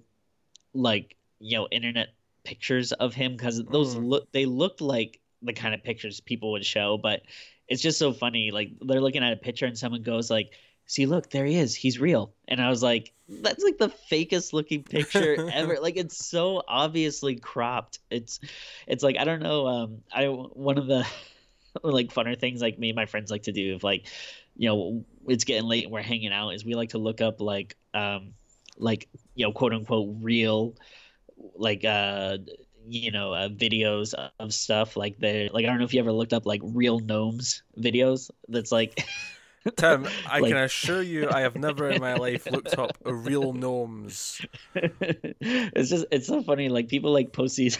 like 0.72 1.16
you 1.38 1.58
know, 1.58 1.68
internet 1.70 2.08
pictures 2.44 2.92
of 2.92 3.12
him 3.12 3.32
because 3.32 3.62
those 3.64 3.94
Mm. 3.96 4.06
look 4.08 4.32
they 4.32 4.46
looked 4.46 4.80
like 4.80 5.20
the 5.42 5.52
kind 5.52 5.74
of 5.74 5.82
pictures 5.82 6.20
people 6.20 6.52
would 6.52 6.64
show, 6.64 6.96
but 6.96 7.22
it's 7.68 7.82
just 7.82 7.98
so 7.98 8.12
funny. 8.12 8.50
Like 8.50 8.70
they're 8.80 9.00
looking 9.00 9.24
at 9.24 9.32
a 9.32 9.36
picture 9.36 9.66
and 9.66 9.76
someone 9.76 10.02
goes 10.02 10.30
like, 10.30 10.50
"See, 10.86 11.06
look, 11.06 11.30
there 11.30 11.44
he 11.44 11.56
is. 11.56 11.74
He's 11.74 11.98
real." 11.98 12.34
And 12.48 12.60
I 12.60 12.68
was 12.68 12.82
like, 12.82 13.12
"That's 13.28 13.62
like 13.62 13.78
the 13.78 13.92
fakest 14.10 14.52
looking 14.52 14.82
picture 14.82 15.48
ever. 15.52 15.78
like 15.80 15.96
it's 15.96 16.24
so 16.24 16.62
obviously 16.68 17.36
cropped. 17.36 17.98
It's, 18.10 18.40
it's 18.86 19.02
like 19.02 19.16
I 19.18 19.24
don't 19.24 19.42
know. 19.42 19.66
Um, 19.66 19.98
I 20.12 20.26
one 20.26 20.78
of 20.78 20.86
the 20.86 21.06
like 21.82 22.12
funner 22.12 22.38
things 22.38 22.60
like 22.60 22.78
me 22.78 22.90
and 22.90 22.96
my 22.96 23.06
friends 23.06 23.30
like 23.30 23.44
to 23.44 23.52
do 23.52 23.74
if 23.74 23.84
like, 23.84 24.06
you 24.56 24.68
know, 24.68 25.04
it's 25.26 25.44
getting 25.44 25.68
late 25.68 25.84
and 25.84 25.92
we're 25.92 26.02
hanging 26.02 26.32
out 26.32 26.50
is 26.50 26.64
we 26.64 26.74
like 26.74 26.90
to 26.90 26.98
look 26.98 27.20
up 27.20 27.40
like 27.40 27.76
um, 27.94 28.32
like 28.78 29.08
you 29.34 29.46
know, 29.46 29.52
quote 29.52 29.72
unquote 29.72 30.16
real, 30.20 30.76
like 31.56 31.84
uh 31.84 32.38
you 32.88 33.10
know 33.10 33.32
uh, 33.32 33.48
videos 33.48 34.14
of 34.38 34.54
stuff 34.54 34.96
like 34.96 35.18
the 35.18 35.50
like 35.52 35.64
I 35.64 35.68
don't 35.68 35.78
know 35.78 35.84
if 35.84 35.94
you 35.94 36.00
ever 36.00 36.12
looked 36.12 36.32
up 36.32 36.46
like 36.46 36.60
real 36.64 36.98
gnomes 37.00 37.62
videos. 37.78 38.30
That's 38.48 38.72
like 38.72 39.06
Tim, 39.76 40.06
I 40.30 40.38
like- 40.40 40.52
can 40.52 40.62
assure 40.62 41.02
you, 41.02 41.28
I 41.30 41.40
have 41.40 41.56
never 41.56 41.90
in 41.90 42.00
my 42.00 42.14
life 42.14 42.50
looked 42.50 42.78
up 42.78 42.96
a 43.04 43.12
real 43.12 43.52
gnomes. 43.52 44.40
it's 44.74 45.90
just 45.90 46.06
it's 46.10 46.26
so 46.28 46.42
funny. 46.42 46.68
Like 46.68 46.88
people 46.88 47.12
like 47.12 47.32
post 47.32 47.56
these 47.56 47.78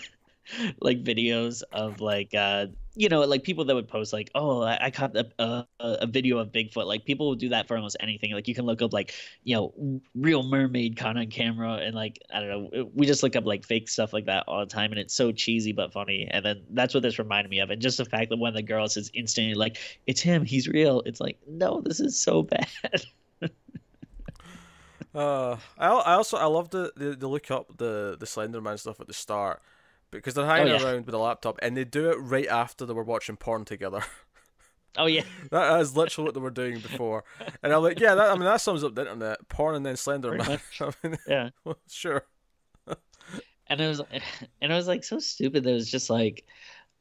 like 0.80 1.02
videos 1.04 1.62
of 1.72 2.00
like 2.00 2.34
uh 2.34 2.66
you 2.96 3.10
know 3.10 3.20
like 3.20 3.44
people 3.44 3.64
that 3.66 3.74
would 3.74 3.88
post 3.88 4.12
like 4.12 4.30
oh 4.34 4.62
I, 4.62 4.86
I 4.86 4.90
caught 4.90 5.14
a, 5.16 5.26
a 5.38 5.66
a 5.78 6.06
video 6.06 6.38
of 6.38 6.50
Bigfoot. 6.50 6.86
Like 6.86 7.04
people 7.04 7.28
would 7.28 7.38
do 7.38 7.50
that 7.50 7.68
for 7.68 7.76
almost 7.76 7.96
anything. 8.00 8.32
Like 8.32 8.48
you 8.48 8.54
can 8.54 8.64
look 8.64 8.80
up 8.82 8.92
like 8.92 9.14
you 9.44 9.54
know 9.54 10.00
real 10.14 10.42
mermaid 10.42 10.96
caught 10.96 11.16
on 11.16 11.26
camera 11.28 11.74
and 11.74 11.94
like 11.94 12.18
I 12.32 12.40
don't 12.40 12.48
know. 12.48 12.90
We 12.94 13.06
just 13.06 13.22
look 13.22 13.36
up 13.36 13.44
like 13.44 13.64
fake 13.64 13.88
stuff 13.88 14.12
like 14.12 14.26
that 14.26 14.44
all 14.48 14.60
the 14.60 14.66
time, 14.66 14.90
and 14.92 14.98
it's 14.98 15.14
so 15.14 15.30
cheesy 15.30 15.72
but 15.72 15.92
funny. 15.92 16.26
And 16.30 16.44
then 16.44 16.64
that's 16.70 16.94
what 16.94 17.02
this 17.02 17.18
reminded 17.18 17.50
me 17.50 17.60
of. 17.60 17.70
And 17.70 17.80
just 17.80 17.98
the 17.98 18.06
fact 18.06 18.30
that 18.30 18.38
one 18.38 18.48
of 18.48 18.54
the 18.54 18.62
girls 18.62 18.96
is 18.96 19.10
instantly 19.14 19.54
like 19.54 19.76
it's 20.06 20.20
him, 20.20 20.44
he's 20.44 20.66
real. 20.66 21.02
It's 21.04 21.20
like 21.20 21.38
no, 21.46 21.82
this 21.84 22.00
is 22.00 22.18
so 22.18 22.42
bad. 22.42 22.70
Uh, 25.14 25.56
I 25.78 25.88
I 25.88 26.12
also 26.14 26.36
I 26.36 26.44
love 26.44 26.70
the, 26.70 26.92
the, 26.96 27.16
the 27.16 27.26
look 27.26 27.50
up 27.50 27.78
the 27.78 28.16
the 28.18 28.26
Slenderman 28.26 28.78
stuff 28.78 29.00
at 29.00 29.06
the 29.06 29.14
start 29.14 29.62
because 30.16 30.34
they're 30.34 30.46
hanging 30.46 30.72
Oh, 30.72 30.76
yeah. 30.76 30.84
around 30.84 31.06
with 31.06 31.14
a 31.14 31.18
laptop 31.18 31.58
and 31.62 31.76
they 31.76 31.84
do 31.84 32.10
it 32.10 32.16
right 32.16 32.46
after 32.48 32.84
they 32.86 32.92
were 32.92 33.04
watching 33.04 33.36
porn 33.36 33.64
together. 33.64 34.02
Oh 34.98 35.04
yeah, 35.04 35.24
that 35.50 35.78
is 35.82 35.94
literally 35.94 36.24
what 36.28 36.32
they 36.34 36.40
were 36.40 36.48
doing 36.48 36.80
before, 36.80 37.22
and 37.62 37.70
I'm 37.70 37.82
like, 37.82 38.00
yeah, 38.00 38.14
that, 38.14 38.30
I 38.30 38.32
mean 38.32 38.44
that 38.44 38.62
sums 38.62 38.82
up 38.82 38.94
the 38.94 39.02
internet: 39.02 39.46
porn 39.50 39.74
and 39.74 39.84
then 39.84 39.94
Slenderman. 39.94 40.58
I 40.80 41.06
mean, 41.06 41.18
yeah. 41.28 41.50
well, 41.64 41.76
sure. 41.86 42.24
And 43.68 43.80
it 43.80 43.88
was, 43.88 44.00
and 44.00 44.72
it 44.72 44.74
was 44.74 44.88
like 44.88 45.04
so 45.04 45.18
stupid. 45.18 45.64
That 45.64 45.70
it 45.70 45.74
was 45.74 45.90
just 45.90 46.08
like, 46.08 46.46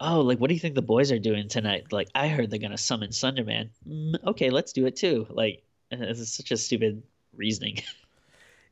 oh, 0.01 0.19
like 0.21 0.39
what 0.39 0.49
do 0.49 0.55
you 0.55 0.59
think 0.59 0.75
the 0.75 0.81
boys 0.81 1.09
are 1.11 1.19
doing 1.19 1.47
tonight? 1.47 1.85
Like 1.93 2.09
I 2.15 2.27
heard 2.27 2.49
they're 2.49 2.59
gonna 2.59 2.77
summon 2.77 3.11
Slenderman. 3.11 3.69
Mm, 3.87 4.15
okay, 4.25 4.49
let's 4.49 4.73
do 4.73 4.85
it 4.87 4.97
too. 4.97 5.25
Like 5.29 5.63
this 5.89 6.19
is 6.19 6.33
such 6.33 6.51
a 6.51 6.57
stupid 6.57 7.01
reasoning. 7.33 7.81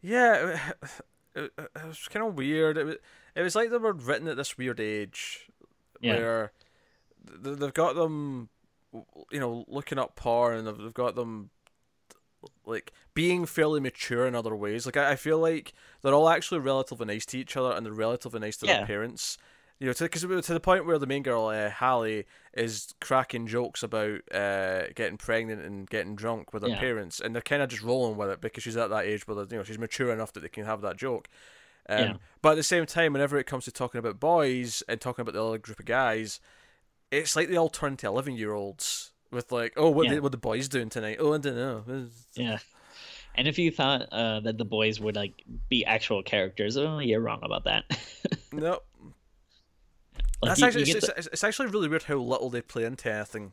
Yeah, 0.02 0.60
it, 1.36 1.44
it, 1.58 1.70
it 1.78 1.88
was 1.88 2.10
kind 2.10 2.26
of 2.28 2.36
weird. 2.36 2.78
It 2.78 2.86
was, 2.86 2.96
it 3.36 3.42
was 3.42 3.56
like 3.56 3.70
they 3.70 3.78
were 3.78 3.94
written 3.94 4.28
at 4.28 4.38
this 4.38 4.58
weird 4.58 4.80
age 4.80 5.50
Yeah. 6.02 6.16
where 6.16 6.52
th- 7.44 7.58
they've 7.58 7.74
got 7.74 7.96
them, 7.96 8.50
you 9.32 9.40
know, 9.40 9.66
looking 9.68 9.98
up 9.98 10.16
porn 10.16 10.58
and 10.58 10.68
they've 10.68 10.94
got 10.94 11.16
them 11.16 11.50
like 12.66 12.92
being 13.14 13.46
fairly 13.46 13.80
mature 13.80 14.28
in 14.28 14.36
other 14.36 14.56
ways. 14.56 14.86
Like 14.86 14.98
I, 14.98 15.12
I 15.12 15.16
feel 15.16 15.40
like 15.40 15.74
they're 16.02 16.14
all 16.14 16.30
actually 16.30 16.60
relatively 16.60 17.06
nice 17.06 17.26
to 17.28 17.40
each 17.40 17.56
other 17.56 17.72
and 17.72 17.86
they're 17.86 17.94
relatively 17.94 18.40
nice 18.40 18.58
to 18.58 18.66
Yeah. 18.68 18.78
their 18.80 18.86
parents. 18.88 19.38
You 19.80 19.88
know, 19.88 19.94
because 20.00 20.22
to 20.22 20.54
the 20.54 20.60
point 20.62 20.86
where 20.86 21.00
the 21.00 21.08
main 21.08 21.24
girl, 21.24 21.48
uh, 21.48 21.70
Hallie, 21.70 22.26
is 22.54 22.94
cracking 23.02 23.48
jokes 23.48 23.84
about 23.84 24.22
uh, 24.32 24.84
getting 24.96 25.18
pregnant 25.18 25.62
and 25.62 25.90
getting 25.90 26.16
drunk 26.16 26.54
with 26.54 26.64
her 26.64 26.70
Yeah. 26.70 26.80
parents, 26.80 27.20
and 27.20 27.34
they're 27.36 27.42
kind 27.42 27.62
of 27.62 27.70
just 27.70 27.82
rolling 27.84 28.16
with 28.16 28.30
it 28.30 28.40
because 28.40 28.64
she's 28.64 28.78
at 28.78 28.92
that 28.92 29.06
age 29.06 29.28
where 29.28 29.38
you 29.42 29.58
know 29.58 29.64
she's 29.64 29.80
mature 29.80 30.12
enough 30.14 30.32
that 30.34 30.40
they 30.42 30.48
can 30.48 30.64
have 30.66 30.82
that 30.82 30.96
joke. 30.96 31.28
Um, 31.90 32.00
Yeah. 32.00 32.14
But 32.42 32.52
at 32.52 32.56
the 32.56 32.64
same 32.64 32.86
time, 32.86 33.14
whenever 33.14 33.38
it 33.38 33.46
comes 33.46 33.66
to 33.66 33.72
talking 33.72 34.00
about 34.00 34.20
boys 34.20 34.84
and 34.90 35.00
talking 35.00 35.22
about 35.24 35.34
the 35.34 35.44
other 35.44 35.58
group 35.58 35.80
of 35.80 35.86
guys, 35.86 36.40
it's 37.12 37.36
like 37.36 37.48
they 37.50 37.56
all 37.58 37.70
turn 37.70 37.96
to 37.98 38.08
eleven 38.08 38.36
year 38.36 38.54
olds 38.54 39.12
with 39.32 39.52
like, 39.52 39.74
oh, 39.78 39.90
what 39.90 40.06
Yeah. 40.08 40.16
the, 40.16 40.22
what 40.22 40.32
the 40.32 40.38
boys 40.38 40.68
doing 40.68 40.90
tonight? 40.90 41.18
Oh, 41.20 41.34
I 41.34 41.38
don't 41.38 41.56
know. 41.56 42.08
Yeah. 42.36 42.60
And 43.36 43.48
if 43.48 43.58
you 43.58 43.72
thought 43.72 44.04
uh, 44.12 44.42
that 44.42 44.58
the 44.60 44.66
boys 44.66 45.00
would 45.00 45.16
like 45.16 45.44
be 45.70 45.84
actual 45.86 46.22
characters, 46.22 46.78
oh, 46.78 47.00
you're 47.00 47.20
wrong 47.22 47.40
about 47.44 47.64
that. 47.66 47.86
No, 48.52 48.82
like, 50.42 50.58
that's 50.58 50.60
you- 50.60 50.64
you 50.66 50.68
actually 50.68 50.86
get 50.86 50.96
it's, 50.98 51.08
the- 51.08 51.18
it's, 51.18 51.28
it's 51.34 51.44
actually 51.44 51.70
really 51.70 51.88
weird 51.88 52.04
how 52.04 52.16
little 52.18 52.50
they 52.52 52.62
play 52.62 52.84
into 52.84 53.12
anything. 53.12 53.52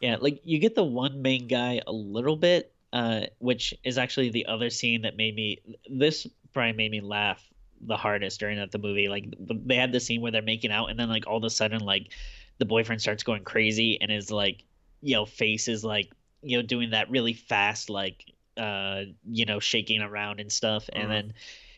Yeah, 0.00 0.16
like 0.20 0.40
you 0.44 0.58
get 0.58 0.74
the 0.76 0.84
one 0.84 1.22
main 1.22 1.48
guy 1.48 1.80
a 1.86 1.92
little 1.92 2.36
bit, 2.36 2.72
uh, 2.92 3.22
which 3.38 3.74
is 3.84 3.98
actually 3.98 4.30
the 4.30 4.46
other 4.46 4.70
scene 4.70 5.02
that 5.02 5.16
made 5.16 5.34
me. 5.34 5.58
This 5.90 6.26
probably 6.52 6.72
made 6.72 6.90
me 6.90 7.00
laugh 7.00 7.42
the 7.84 7.96
hardest 7.96 8.40
during 8.40 8.58
that 8.58 8.70
the 8.70 8.78
movie. 8.78 9.08
Like 9.08 9.26
they 9.40 9.76
had 9.76 9.92
the 9.92 10.00
scene 10.00 10.20
where 10.20 10.32
they're 10.32 10.42
making 10.42 10.70
out, 10.72 10.86
and 10.90 10.98
then 10.98 11.08
like 11.08 11.26
all 11.26 11.38
of 11.38 11.44
a 11.44 11.50
sudden, 11.50 11.80
like 11.80 12.08
the 12.58 12.64
boyfriend 12.64 13.00
starts 13.00 13.22
going 13.22 13.44
crazy, 13.44 14.00
and 14.00 14.10
his 14.10 14.30
like, 14.30 14.64
you 15.00 15.14
know, 15.14 15.26
face 15.26 15.68
is 15.68 15.84
like, 15.84 16.12
you 16.42 16.56
know, 16.58 16.62
doing 16.62 16.90
that 16.90 17.10
really 17.10 17.32
fast, 17.32 17.90
like, 17.90 18.24
uh, 18.56 19.02
you 19.28 19.44
know, 19.46 19.58
shaking 19.60 20.00
around 20.02 20.40
and 20.40 20.50
stuff, 20.52 20.88
Mhm. 20.94 21.02
and 21.02 21.10
then. 21.10 21.32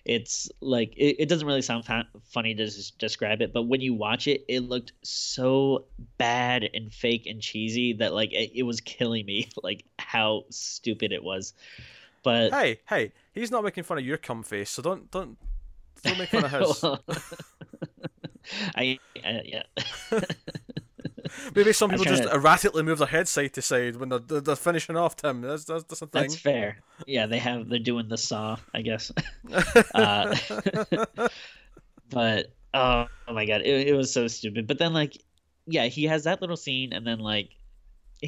It's 0.06 0.50
like 0.60 0.92
it, 0.98 1.16
it 1.18 1.28
doesn't 1.30 1.46
really 1.46 1.62
sound 1.62 1.87
fa- 1.87 2.06
funny 2.24 2.54
to 2.54 2.92
describe 2.98 3.40
it, 3.40 3.54
but 3.54 3.62
when 3.62 3.80
you 3.80 3.94
watch 3.94 4.26
it, 4.28 4.44
it 4.48 4.60
looked 4.60 4.92
so 5.02 5.87
bad 6.18 6.68
and 6.74 6.92
fake 6.92 7.26
and 7.26 7.40
cheesy 7.40 7.94
that 7.94 8.12
like 8.12 8.30
it, 8.34 8.52
it 8.54 8.64
was 8.64 8.82
killing 8.82 9.24
me 9.24 9.48
like 9.62 9.87
how 9.98 10.44
stupid 10.50 11.10
it 11.12 11.24
was 11.24 11.54
but 12.24 12.52
Hey, 12.52 12.80
hey, 12.88 13.12
he's 13.32 13.50
not 13.50 13.62
making 13.62 13.84
fun 13.84 13.98
of 13.98 14.04
your 14.04 14.16
cum 14.16 14.42
face, 14.42 14.70
so 14.70 14.82
don't 14.82 15.10
don't 15.10 15.38
don't 16.02 16.18
make 16.18 16.30
fun 16.30 16.44
of 16.44 16.50
his. 16.50 16.82
Well, 16.82 17.00
I, 18.74 18.98
I 19.24 19.42
yeah 19.44 19.62
Maybe 21.54 21.72
some 21.72 21.90
people 21.90 22.04
just 22.04 22.24
to- 22.24 22.34
erratically 22.34 22.82
move 22.82 22.98
their 22.98 23.06
head 23.06 23.28
side 23.28 23.54
to 23.54 23.62
side 23.62 23.96
when 23.96 24.08
they're, 24.08 24.18
they're, 24.18 24.56
finishing 24.56 24.96
off. 24.96 25.16
Tim, 25.16 25.40
that's 25.40 25.64
that's, 25.64 25.84
that's 25.84 26.02
a 26.02 26.06
thing. 26.06 26.22
that's 26.22 26.37
fair 26.37 26.78
yeah 27.06 27.26
they 27.26 27.38
have 27.38 27.68
they're 27.68 27.78
doing 27.78 28.08
the 28.08 28.18
saw 28.18 28.56
i 28.72 28.82
guess 28.82 29.10
uh, 29.94 30.34
but 32.10 32.52
oh, 32.72 33.06
oh 33.28 33.32
my 33.32 33.46
god 33.46 33.62
it, 33.62 33.88
it 33.88 33.94
was 33.94 34.12
so 34.12 34.26
stupid 34.28 34.66
but 34.66 34.78
then 34.78 34.92
like 34.92 35.16
yeah 35.66 35.87
he 35.87 36.04
has 36.04 36.24
that 36.24 36.40
little 36.40 36.56
scene 36.56 36.92
and 36.92 37.06
then 37.06 37.18
like 37.18 37.50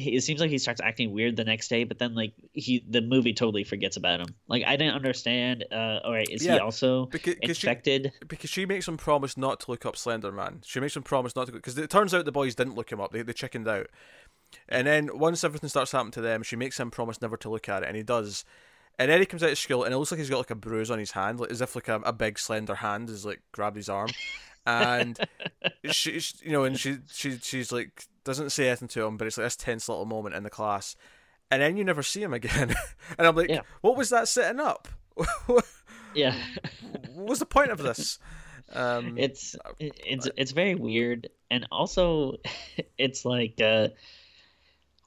it 0.05 0.21
seems 0.23 0.39
like 0.39 0.49
he 0.49 0.57
starts 0.57 0.79
acting 0.81 1.11
weird 1.11 1.35
the 1.35 1.43
next 1.43 1.67
day 1.67 1.83
but 1.83 1.97
then 1.99 2.13
like 2.13 2.33
he 2.53 2.83
the 2.89 3.01
movie 3.01 3.33
totally 3.33 3.63
forgets 3.63 3.97
about 3.97 4.19
him 4.19 4.27
like 4.47 4.63
i 4.65 4.75
didn't 4.75 4.93
understand 4.95 5.65
uh 5.71 5.99
all 6.03 6.11
right 6.13 6.27
is 6.29 6.43
he 6.43 6.59
also 6.59 7.05
because, 7.07 7.35
because 7.35 7.57
she 7.57 7.67
infected 7.67 8.11
because 8.27 8.49
she 8.49 8.65
makes 8.65 8.87
him 8.87 8.97
promise 8.97 9.37
not 9.37 9.59
to 9.61 9.71
look 9.71 9.85
up 9.85 9.97
Slender 9.97 10.31
Man. 10.31 10.61
She 10.65 10.79
makes 10.79 10.95
him 10.95 11.03
promise 11.03 11.35
not 11.35 11.47
to 11.47 11.51
because 11.51 11.77
it 11.77 11.89
turns 11.89 12.13
out 12.13 12.25
the 12.25 12.31
boys 12.31 12.55
didn't 12.55 12.75
look 12.75 12.91
him 12.91 13.01
up. 13.01 13.11
They 13.11 13.21
they 13.23 13.33
chickened 13.33 13.67
out. 13.67 13.87
And 14.69 14.87
then 14.87 15.17
once 15.17 15.43
everything 15.43 15.69
starts 15.69 15.91
happening 15.91 16.11
to 16.13 16.21
them, 16.21 16.43
she 16.43 16.55
makes 16.55 16.79
him 16.79 16.89
promise 16.91 17.21
never 17.21 17.37
to 17.37 17.49
look 17.49 17.67
at 17.67 17.83
it, 17.83 17.87
and 17.87 17.97
he 17.97 18.03
does. 18.03 18.45
And 18.99 19.11
then 19.11 19.19
he 19.19 19.25
comes 19.25 19.43
out 19.43 19.51
of 19.51 19.57
school, 19.57 19.83
and 19.83 19.93
it 19.93 19.97
looks 19.97 20.11
like 20.11 20.19
he's 20.19 20.29
got 20.29 20.37
like 20.37 20.51
a 20.51 20.55
bruise 20.55 20.89
on 20.89 20.99
his 20.99 21.11
hand, 21.11 21.39
like 21.39 21.51
as 21.51 21.61
if 21.61 21.75
like 21.75 21.87
a, 21.87 21.95
a 22.05 22.13
big 22.13 22.39
slender 22.39 22.75
hand 22.75 23.09
has 23.09 23.25
like 23.25 23.41
grabbed 23.51 23.75
his 23.77 23.89
arm. 23.89 24.09
And 24.65 25.17
she, 25.91 26.19
she- 26.19 26.45
you 26.45 26.51
know, 26.51 26.63
and 26.63 26.79
she, 26.79 26.97
she, 27.11 27.37
she's 27.41 27.71
like 27.71 28.03
doesn't 28.27 28.51
say 28.51 28.67
anything 28.67 28.87
to 28.89 29.03
him, 29.05 29.17
but 29.17 29.25
it's 29.25 29.37
like 29.37 29.45
this 29.47 29.55
tense 29.55 29.89
little 29.89 30.05
moment 30.05 30.35
in 30.35 30.43
the 30.43 30.49
class, 30.51 30.95
and 31.49 31.61
then 31.61 31.75
you 31.77 31.83
never 31.83 32.03
see 32.03 32.21
him 32.21 32.33
again. 32.33 32.75
and 33.17 33.27
I'm 33.27 33.35
like, 33.35 33.49
Yeah. 33.49 33.61
what 33.81 33.97
was 33.97 34.09
that 34.11 34.27
setting 34.27 34.59
up? 34.59 34.87
Yeah. 36.13 36.35
what 37.13 37.27
was 37.27 37.39
the 37.39 37.45
point 37.45 37.69
of 37.71 37.77
this? 37.79 38.17
Um, 38.73 39.17
it's 39.17 39.55
it's 39.79 40.27
it's 40.35 40.51
very 40.51 40.73
weird 40.75 41.29
and 41.49 41.67
also 41.71 42.37
it's 42.97 43.23
like 43.23 43.61
uh 43.61 43.89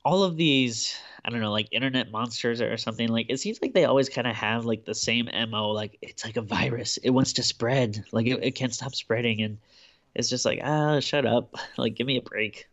all 0.05 0.23
of 0.23 0.37
these 0.37 0.97
i 1.25 1.31
don't 1.31 1.41
know 1.41 1.51
like 1.53 1.69
internet 1.73 2.11
monsters 2.11 2.63
or 2.63 2.77
something 2.79 3.09
like 3.09 3.27
it 3.29 3.39
seems 3.39 3.59
like 3.61 3.75
they 3.75 3.85
always 3.85 4.09
kind 4.09 4.27
of 4.27 4.35
have 4.35 4.65
like 4.65 4.87
the 4.87 4.95
same 4.95 5.29
mo 5.51 5.71
like 5.71 5.99
it's 6.01 6.25
like 6.25 6.37
a 6.39 6.43
virus 6.43 6.97
it 6.99 7.11
wants 7.11 7.35
to 7.35 7.43
spread 7.43 8.03
like 8.13 8.27
it, 8.27 8.43
it 8.43 8.53
can't 8.53 8.73
stop 8.75 8.95
spreading 8.95 9.43
and 9.43 9.59
it's 10.15 10.31
just 10.31 10.47
like 10.47 10.61
ah 10.65 10.99
shut 11.01 11.27
up 11.27 11.55
like 11.77 11.95
give 11.97 12.07
me 12.07 12.17
a 12.17 12.23
break 12.23 12.67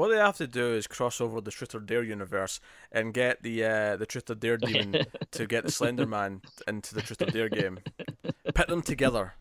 What 0.00 0.08
they 0.08 0.16
have 0.16 0.38
to 0.38 0.46
do 0.46 0.72
is 0.72 0.86
cross 0.86 1.20
over 1.20 1.42
the 1.42 1.50
Truth 1.50 1.74
or 1.74 1.80
Dare 1.80 2.02
universe 2.02 2.58
and 2.90 3.12
get 3.12 3.42
the 3.42 3.62
uh, 3.62 3.96
the 3.96 4.06
Truth 4.06 4.30
or 4.30 4.34
Dare 4.34 4.56
demon 4.56 5.04
to 5.32 5.46
get 5.46 5.66
the 5.66 5.70
Slender 5.70 6.06
Man 6.06 6.40
into 6.66 6.94
the 6.94 7.02
Truth 7.02 7.20
or 7.20 7.26
Dare 7.26 7.50
game. 7.50 7.80
Pit 8.54 8.68
them 8.68 8.80
together. 8.80 9.34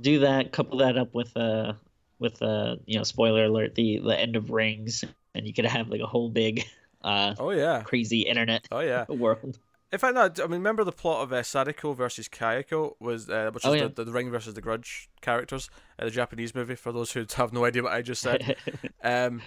do 0.00 0.20
that 0.20 0.52
couple 0.52 0.78
that 0.78 0.96
up 0.96 1.12
with 1.12 1.36
uh 1.36 1.72
with 2.20 2.40
uh 2.40 2.76
you 2.86 2.96
know 2.96 3.02
spoiler 3.02 3.46
alert 3.46 3.74
the 3.74 3.98
the 3.98 4.16
end 4.16 4.36
of 4.36 4.50
rings 4.52 5.04
and 5.34 5.44
you 5.44 5.52
could 5.52 5.66
have 5.66 5.88
like 5.88 6.00
a 6.00 6.06
whole 6.06 6.30
big 6.30 6.62
uh 7.02 7.34
Oh 7.36 7.50
yeah, 7.50 7.82
crazy 7.82 8.20
internet 8.20 8.68
oh 8.70 8.78
yeah. 8.78 9.06
world 9.08 9.58
In 9.92 9.98
fact, 9.98 10.14
no, 10.14 10.22
I 10.22 10.46
mean, 10.46 10.52
remember 10.60 10.84
the 10.84 10.92
plot 10.92 11.22
of 11.22 11.32
uh, 11.34 11.42
Sadako 11.42 11.92
versus 11.92 12.26
Kayako 12.28 12.94
was, 12.98 13.28
uh, 13.28 13.50
which 13.52 13.62
is 13.64 13.70
Oh, 13.70 13.74
yeah. 13.74 13.88
the, 13.94 14.04
the 14.04 14.12
Ring 14.12 14.30
versus 14.30 14.54
the 14.54 14.62
Grudge 14.62 15.10
characters, 15.20 15.68
uh, 15.98 16.06
the 16.06 16.10
Japanese 16.10 16.54
movie. 16.54 16.74
For 16.76 16.92
those 16.92 17.12
who 17.12 17.26
have 17.36 17.52
no 17.52 17.64
idea 17.66 17.82
what 17.82 17.92
I 17.92 18.00
just 18.00 18.22
said, 18.22 18.56
um, 19.04 19.42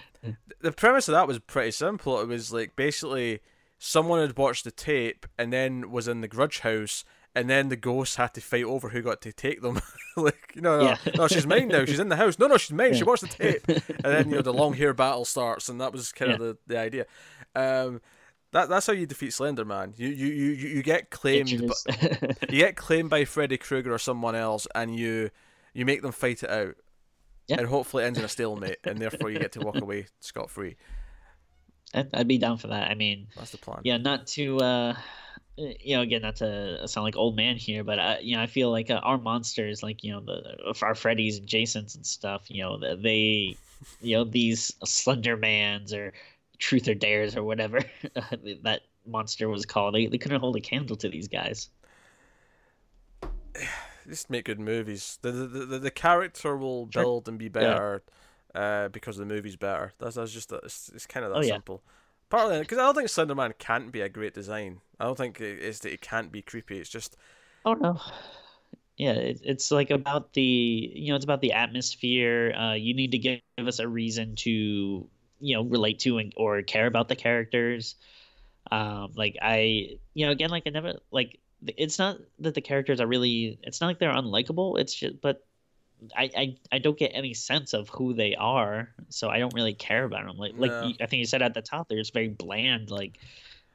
the 0.61 0.71
premise 0.71 1.07
of 1.07 1.13
that 1.13 1.27
was 1.27 1.39
pretty 1.39 1.71
simple. 1.71 2.21
It 2.21 2.27
was 2.27 2.53
like 2.53 2.75
basically 2.75 3.39
someone 3.79 4.21
had 4.21 4.37
watched 4.37 4.65
the 4.65 4.71
tape 4.71 5.25
and 5.37 5.51
then 5.51 5.89
was 5.89 6.07
in 6.07 6.21
the 6.21 6.27
Grudge 6.27 6.59
house, 6.59 7.03
and 7.33 7.49
then 7.49 7.69
the 7.69 7.75
ghosts 7.75 8.15
had 8.17 8.33
to 8.35 8.41
fight 8.41 8.63
over 8.65 8.89
who 8.89 9.01
got 9.01 9.21
to 9.23 9.33
take 9.33 9.61
them. 9.63 9.81
like, 10.15 10.51
you 10.55 10.61
know, 10.61 10.77
no, 10.77 10.83
Yeah. 10.89 10.97
no, 11.17 11.27
she's 11.27 11.47
mine 11.47 11.69
now. 11.69 11.85
She's 11.85 11.99
in 11.99 12.09
the 12.09 12.15
house. 12.17 12.37
No, 12.37 12.45
no, 12.47 12.57
she's 12.57 12.71
mine. 12.71 12.93
She 12.93 12.99
Yeah. 12.99 13.05
watched 13.05 13.23
the 13.23 13.27
tape, 13.29 13.63
and 13.67 14.13
then 14.13 14.29
you 14.29 14.35
know 14.35 14.41
the 14.43 14.53
long 14.53 14.73
hair 14.75 14.93
battle 14.93 15.25
starts, 15.25 15.69
and 15.69 15.81
that 15.81 15.91
was 15.91 16.11
kind 16.11 16.31
of 16.33 16.39
the, 16.39 16.57
the 16.67 16.77
idea. 16.79 17.05
Um, 17.55 17.99
that 18.55 18.69
that's 18.69 18.87
how 18.87 18.93
you 18.93 19.05
defeat 19.05 19.33
Slender 19.33 19.65
Man. 19.65 19.93
You 19.97 20.07
you 20.07 20.27
you 20.27 20.49
you 20.75 20.83
get 20.83 21.09
claimed. 21.11 21.51
Introduce- 21.51 21.85
you 22.49 22.59
get 22.59 22.75
claimed 22.87 23.09
by 23.09 23.25
Freddy 23.25 23.57
Krueger 23.57 23.93
or 23.93 23.99
someone 23.99 24.35
else, 24.35 24.67
and 24.73 24.95
you 24.95 25.29
you 25.73 25.85
make 25.85 26.01
them 26.01 26.11
fight 26.13 26.41
it 26.41 26.49
out, 26.49 26.75
Yeah. 27.47 27.57
and 27.59 27.67
hopefully 27.67 28.03
it 28.03 28.07
ends 28.07 28.19
in 28.19 28.25
a 28.25 28.29
stalemate, 28.29 28.77
and 28.85 28.97
therefore 28.99 29.29
you 29.29 29.39
get 29.39 29.51
to 29.53 29.59
walk 29.59 29.75
away 29.79 30.07
scot 30.21 30.49
free. 30.49 30.77
I'd, 31.93 32.09
I'd 32.13 32.27
be 32.27 32.37
down 32.37 32.57
for 32.57 32.67
that. 32.67 32.89
I 32.89 32.95
mean, 32.95 33.27
That's 33.35 33.51
the 33.51 33.57
plan. 33.57 33.81
yeah, 33.83 33.97
not 33.97 34.27
to, 34.27 34.57
uh, 34.59 34.95
you 35.55 35.95
know, 35.95 36.01
again, 36.01 36.21
not 36.23 36.37
to 36.37 36.85
sound 36.87 37.05
like 37.05 37.15
old 37.15 37.35
man 37.35 37.55
here, 37.57 37.83
but 37.83 37.99
I, 37.99 38.19
you 38.19 38.35
know, 38.35 38.41
I 38.41 38.47
feel 38.47 38.71
like 38.71 38.89
uh, 38.89 38.95
our 39.03 39.17
monsters, 39.17 39.83
like 39.83 40.03
you 40.03 40.11
know, 40.11 40.19
the 40.21 40.57
our 40.81 40.93
Freddys 40.93 41.37
and 41.39 41.47
Jasons 41.47 41.95
and 41.95 42.05
stuff, 42.05 42.43
you 42.49 42.63
know, 42.63 42.77
they, 42.95 43.55
you 44.01 44.17
know, 44.17 44.23
these 44.23 44.71
Slendermans 44.83 45.93
or 45.93 46.13
Truth 46.59 46.87
or 46.87 46.93
Dares 46.93 47.35
or 47.35 47.43
whatever 47.43 47.79
that 48.63 48.81
monster 49.05 49.49
was 49.49 49.65
called, 49.65 49.95
they, 49.95 50.07
they 50.07 50.17
couldn't 50.17 50.39
hold 50.39 50.55
a 50.55 50.61
candle 50.61 50.95
to 50.97 51.09
these 51.09 51.27
guys. 51.27 51.69
Just 54.07 54.29
make 54.29 54.45
good 54.45 54.59
movies. 54.59 55.17
The 55.21 55.31
the, 55.31 55.65
the, 55.65 55.79
the 55.79 55.91
character 55.91 56.55
will 56.55 56.85
build 56.85 57.27
and 57.27 57.39
be 57.39 57.49
better, 57.49 58.03
uh, 58.53 58.89
because 58.89 59.17
the 59.17 59.25
movie's 59.25 59.55
better. 59.55 59.93
That's 59.97 60.15
that's 60.15 60.31
just 60.31 60.51
it's, 60.51 60.91
it's 60.93 61.07
kind 61.07 61.25
of 61.25 61.31
that 61.31 61.39
Oh, 61.39 61.41
yeah. 61.41 61.53
simple. 61.53 61.81
Partly 62.29 62.59
because 62.59 62.77
I 62.77 62.81
don't 62.81 62.95
think 62.95 63.07
Slenderman 63.09 63.57
can't 63.57 63.91
be 63.91 64.01
a 64.01 64.09
great 64.09 64.35
design. 64.35 64.81
I 64.99 65.05
don't 65.05 65.17
think 65.17 65.41
it's 65.41 65.79
that 65.79 65.91
it 65.93 66.01
can't 66.01 66.31
be 66.31 66.43
creepy. 66.43 66.77
It's 66.79 66.89
just 66.89 67.17
oh 67.65 67.73
no, 67.73 67.99
yeah, 68.97 69.13
it, 69.13 69.41
it's 69.43 69.71
like 69.71 69.89
about 69.89 70.33
the 70.33 70.41
you 70.41 71.09
know 71.09 71.15
it's 71.15 71.25
about 71.25 71.41
the 71.41 71.53
atmosphere. 71.53 72.53
Uh, 72.53 72.73
you 72.73 72.93
need 72.93 73.11
to 73.11 73.17
give 73.17 73.41
us 73.57 73.79
a 73.79 73.87
reason 73.87 74.35
to 74.37 75.07
you 75.39 75.55
know 75.55 75.63
relate 75.63 75.99
to 75.99 76.17
and, 76.17 76.33
or 76.37 76.61
care 76.61 76.87
about 76.87 77.07
the 77.07 77.15
characters. 77.15 77.95
Um, 78.71 79.11
like 79.15 79.37
I 79.41 79.97
you 80.13 80.25
know 80.25 80.31
again 80.31 80.49
like 80.49 80.63
I 80.65 80.71
never 80.71 80.93
like 81.11 81.39
it's 81.65 81.99
not 81.99 82.17
that 82.39 82.53
the 82.53 82.61
characters 82.61 82.99
are 82.99 83.07
really 83.07 83.59
it's 83.63 83.81
not 83.81 83.87
like 83.87 83.99
they're 83.99 84.13
unlikable. 84.13 84.79
It's 84.79 84.93
just 84.93 85.21
but 85.21 85.45
I, 86.15 86.29
I 86.35 86.57
I 86.73 86.79
don't 86.79 86.97
get 86.97 87.11
any 87.13 87.33
sense 87.33 87.73
of 87.73 87.89
who 87.89 88.13
they 88.13 88.35
are, 88.35 88.89
so 89.09 89.29
I 89.29 89.39
don't 89.39 89.53
really 89.53 89.73
care 89.73 90.03
about 90.03 90.25
them. 90.25 90.37
Like 90.37 90.53
like 90.57 90.71
I 90.71 91.05
think 91.05 91.19
you 91.19 91.25
said 91.25 91.41
at 91.41 91.53
the 91.53 91.61
top, 91.61 91.87
they're 91.87 91.97
just 91.97 92.13
very 92.13 92.27
bland. 92.27 92.91
Like 92.91 93.19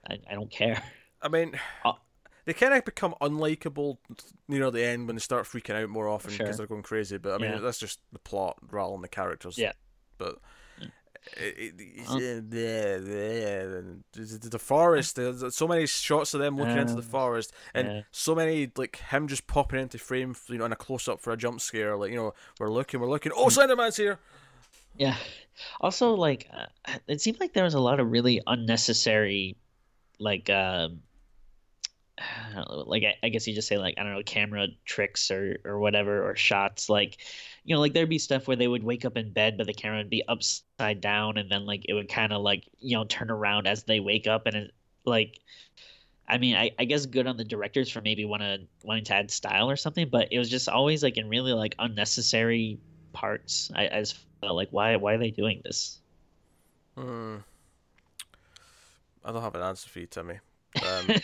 I, 0.09 0.19
I 0.31 0.35
don't 0.35 0.51
care. 0.51 0.83
I 1.23 1.29
mean, 1.29 1.59
uh, 1.85 1.93
they 2.45 2.53
kind 2.53 2.75
of 2.75 2.85
become 2.85 3.15
unlikable 3.21 3.99
near 4.49 4.71
the 4.71 4.83
end 4.83 5.07
when 5.07 5.17
they 5.17 5.21
start 5.21 5.45
freaking 5.45 5.83
out 5.83 5.89
more 5.89 6.09
often 6.09 6.33
because 6.33 6.49
sure. 6.49 6.57
they're 6.57 6.67
going 6.67 6.83
crazy. 6.83 7.19
But 7.19 7.35
I 7.35 7.39
mean, 7.39 7.53
yeah. 7.53 7.59
that's 7.59 7.79
just 7.79 8.01
the 8.13 8.19
plot 8.19 8.57
rather 8.71 8.93
than 8.93 9.03
the 9.03 9.09
characters. 9.09 9.59
Yeah. 9.59 9.73
But 10.19 10.39
the, 14.13 14.49
the 14.51 14.59
forest. 14.59 15.17
There's 15.17 15.55
so 15.55 15.69
many 15.69 15.87
shots 15.87 16.35
of 16.35 16.41
them 16.41 16.57
looking 16.57 16.79
into 16.79 16.95
the 16.95 17.03
forest, 17.03 17.53
and 17.75 17.89
yeah. 17.89 18.01
so 18.11 18.35
many 18.35 18.71
like 18.77 18.97
him 18.97 19.29
just 19.29 19.47
popping 19.47 19.81
into 19.81 19.99
frame, 19.99 20.35
you 20.49 20.59
know, 20.59 20.65
in 20.65 20.73
a 20.73 20.77
close 20.77 21.09
up 21.09 21.21
for 21.21 21.33
a 21.33 21.37
jump 21.37 21.61
scare. 21.61 21.97
Like 21.97 22.11
you 22.11 22.17
know, 22.17 22.35
we're 22.59 22.71
looking, 22.71 23.01
we're 23.01 23.09
looking. 23.09 23.33
Oh, 23.35 23.47
Slenderman's 23.47 23.97
here. 23.97 24.19
Yeah. 24.97 25.17
Also, 25.81 26.15
like, 26.15 26.49
uh, 26.53 26.67
it 27.07 27.21
seemed 27.21 27.41
like 27.41 27.53
there 27.53 27.65
was 27.65 27.75
a 27.75 27.81
lot 27.81 28.01
of 28.01 28.11
really 28.11 28.41
unnecessary, 28.47 29.57
like, 30.19 30.51
uh, 30.51 30.89
like 32.69 33.05
I, 33.05 33.17
I 33.23 33.29
guess 33.29 33.47
you 33.47 33.55
just 33.55 33.69
say 33.69 33.79
like 33.79 33.95
I 33.99 34.03
don't 34.03 34.15
know 34.15 34.23
camera 34.23 34.69
tricks 34.85 35.31
or 35.31 35.59
or 35.65 35.79
whatever 35.79 36.29
or 36.29 36.37
shots 36.37 36.89
like 36.89 37.19
you 37.65 37.75
know 37.75 37.81
like 37.81 37.93
there'd 37.93 38.09
be 38.09 38.19
stuff 38.19 38.47
where 38.47 38.57
they 38.57 38.69
would 38.69 38.83
wake 38.83 39.05
up 39.05 39.17
in 39.17 39.33
bed 39.33 39.57
but 39.57 39.67
the 39.67 39.73
camera 39.73 39.99
would 39.99 40.11
be 40.11 40.23
upside 40.29 41.01
down 41.01 41.39
and 41.39 41.51
then 41.51 41.67
like 41.67 41.85
it 41.89 41.95
would 41.95 42.09
kind 42.09 42.33
of 42.33 42.43
like 42.43 42.69
you 42.79 42.97
know 42.97 43.05
turn 43.05 43.31
around 43.31 43.67
as 43.67 43.85
they 43.85 44.01
wake 44.01 44.27
up 44.27 44.47
and 44.47 44.57
it, 44.57 44.75
like 45.05 45.39
I 46.29 46.39
mean 46.39 46.57
I, 46.57 46.71
I 46.79 46.85
guess 46.85 47.07
good 47.07 47.27
on 47.27 47.37
the 47.37 47.45
directors 47.45 47.91
for 47.91 48.01
maybe 48.01 48.25
want 48.25 48.43
to 48.43 48.61
wanting 48.83 49.05
to 49.05 49.15
add 49.15 49.31
style 49.31 49.71
or 49.71 49.77
something 49.77 50.09
but 50.09 50.29
it 50.33 50.39
was 50.39 50.49
just 50.49 50.69
always 50.69 51.03
like 51.03 51.17
in 51.17 51.29
really 51.29 51.53
like 51.53 51.75
unnecessary 51.79 52.79
parts 53.13 53.71
I, 53.75 53.89
I 53.89 54.01
just 54.01 54.17
felt 54.41 54.57
like 54.57 54.69
why 54.71 54.97
why 54.97 55.15
are 55.15 55.19
they 55.19 55.31
doing 55.31 55.61
this? 55.65 56.01
Hmm. 56.97 57.37
I 59.25 59.33
don't 59.33 59.43
have 59.43 59.55
an 59.55 59.63
answer 59.63 59.89
for 59.89 60.01
you, 60.01 60.07
Timmy. 60.07 60.39
Um, 60.77 61.07
it, 61.09 61.23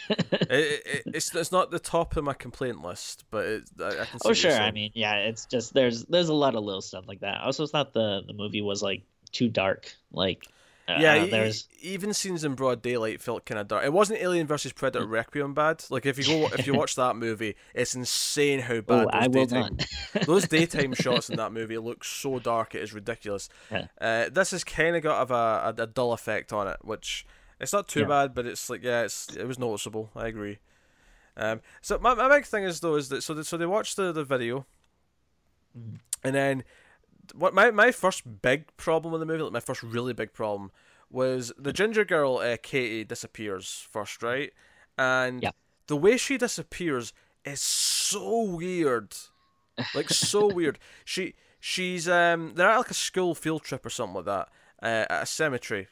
it, 0.50 1.02
it's 1.06 1.35
it's 1.35 1.52
not 1.52 1.70
the 1.70 1.78
top 1.78 2.16
of 2.16 2.24
my 2.24 2.32
complaint 2.32 2.82
list, 2.82 3.24
but 3.30 3.44
it, 3.46 3.62
I, 3.80 3.88
I 3.88 4.04
can. 4.04 4.20
oh 4.24 4.32
sure, 4.32 4.52
I 4.52 4.72
mean, 4.72 4.90
yeah, 4.94 5.16
it's 5.18 5.46
just 5.46 5.72
there's 5.72 6.04
there's 6.06 6.28
a 6.28 6.35
lot 6.35 6.56
of 6.56 6.64
little 6.64 6.82
stuff 6.82 7.04
like 7.06 7.20
that. 7.20 7.40
I 7.40 7.44
also 7.44 7.66
thought 7.66 7.92
the 7.92 8.22
the 8.26 8.32
movie 8.32 8.62
was 8.62 8.82
like 8.82 9.02
too 9.32 9.48
dark, 9.48 9.94
like. 10.12 10.46
Uh, 10.88 10.98
yeah, 11.00 11.14
uh, 11.16 11.26
there's 11.26 11.66
even 11.80 12.14
scenes 12.14 12.44
in 12.44 12.54
broad 12.54 12.80
daylight 12.80 13.20
felt 13.20 13.44
kind 13.44 13.59
of 13.59 13.66
dark. 13.66 13.85
It 13.85 13.92
wasn't 13.92 14.20
Alien 14.20 14.46
versus 14.46 14.72
Predator 14.72 15.04
mm. 15.04 15.11
Requiem 15.11 15.52
bad. 15.52 15.82
Like 15.90 16.06
if 16.06 16.16
you 16.16 16.24
go 16.24 16.46
if 16.56 16.64
you 16.64 16.74
watch 16.74 16.94
that 16.94 17.16
movie, 17.16 17.56
it's 17.74 17.96
insane 17.96 18.61
how 18.61 18.80
bad 18.82 19.09
oh, 19.12 19.20
those 19.28 19.48
daytime 19.48 19.78
those 20.26 20.46
daytime 20.48 20.94
shots 20.94 21.28
in 21.28 21.38
that 21.38 21.52
movie 21.52 21.76
look 21.78 22.04
so 22.04 22.38
dark. 22.38 22.76
It 22.76 22.82
is 22.82 22.94
ridiculous. 22.94 23.48
Yeah. 23.68 23.87
Uh, 24.00 24.28
this 24.30 24.52
has 24.52 24.62
kind 24.62 24.94
of 24.94 25.02
got 25.02 25.22
of 25.22 25.32
a, 25.32 25.74
a, 25.76 25.82
a 25.82 25.87
dull 25.88 26.12
effect 26.12 26.52
on 26.52 26.68
it, 26.68 26.76
which 26.82 27.26
it's 27.59 27.73
not 27.73 27.88
too 27.88 28.01
yeah. 28.01 28.07
bad, 28.07 28.35
but 28.35 28.47
it's 28.47 28.69
like 28.69 28.83
yeah, 28.83 29.03
it's 29.03 29.35
it 29.35 29.47
was 29.47 29.59
noticeable. 29.59 30.11
I 30.14 30.27
agree. 30.27 30.59
Um, 31.37 31.61
so 31.83 31.99
my, 31.99 32.14
my 32.14 32.29
big 32.29 32.47
thing 32.47 32.64
is 32.64 32.81
though 32.81 32.97
is 32.97 33.09
that 33.11 33.23
so 33.23 33.40
so 33.42 33.57
they 33.57 33.66
watched 33.66 33.97
the 33.97 34.12
the 34.12 34.25
video, 34.25 34.66
mm. 35.79 35.99
and 36.23 36.35
then 36.35 36.64
what 37.35 37.55
my 37.55 37.71
my 37.71 37.90
first 37.92 38.42
big 38.42 38.64
problem 38.77 39.12
with 39.12 39.21
the 39.21 39.27
movie, 39.27 39.42
like 39.42 39.53
my 39.53 39.61
first 39.61 39.83
really 39.83 40.12
big 40.12 40.33
problem, 40.33 40.71
was 41.11 41.53
the 41.59 41.73
ginger 41.73 42.05
girl 42.05 42.38
uh, 42.38 42.57
Katie 42.62 43.05
disappears 43.05 43.87
first, 43.90 44.23
right? 44.23 44.53
And 44.99 45.42
yeah. 45.42 45.51
the 45.87 45.97
way 45.97 46.16
she 46.16 46.37
disappears 46.37 47.12
is 47.45 47.61
so 47.61 48.42
weird, 48.42 49.14
like 49.95 50.11
so 50.11 50.47
weird. 50.55 50.79
She 51.05 51.35
she's 51.59 52.07
um 52.09 52.53
they're 52.55 52.71
at 52.71 52.77
like 52.77 52.90
a 52.90 52.95
school 52.95 53.35
field 53.35 53.62
trip 53.62 53.85
or 53.85 53.90
something 53.90 54.16
like 54.16 54.25
that 54.27 54.49
uh, 54.83 55.07
at 55.11 55.23
a 55.23 55.27
cemetery 55.27 55.88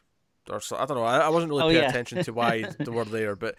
or 0.51 0.61
so. 0.61 0.77
I 0.77 0.87
don't 0.87 0.97
know. 0.97 1.05
I, 1.05 1.19
I 1.19 1.29
wasn't 1.29 1.51
really 1.51 1.63
oh, 1.63 1.69
paying 1.69 1.83
yeah. 1.83 1.89
attention 1.89 2.25
to 2.25 2.33
why 2.33 2.65
they 2.79 2.91
were 2.91 3.05
there, 3.05 3.37
but 3.37 3.57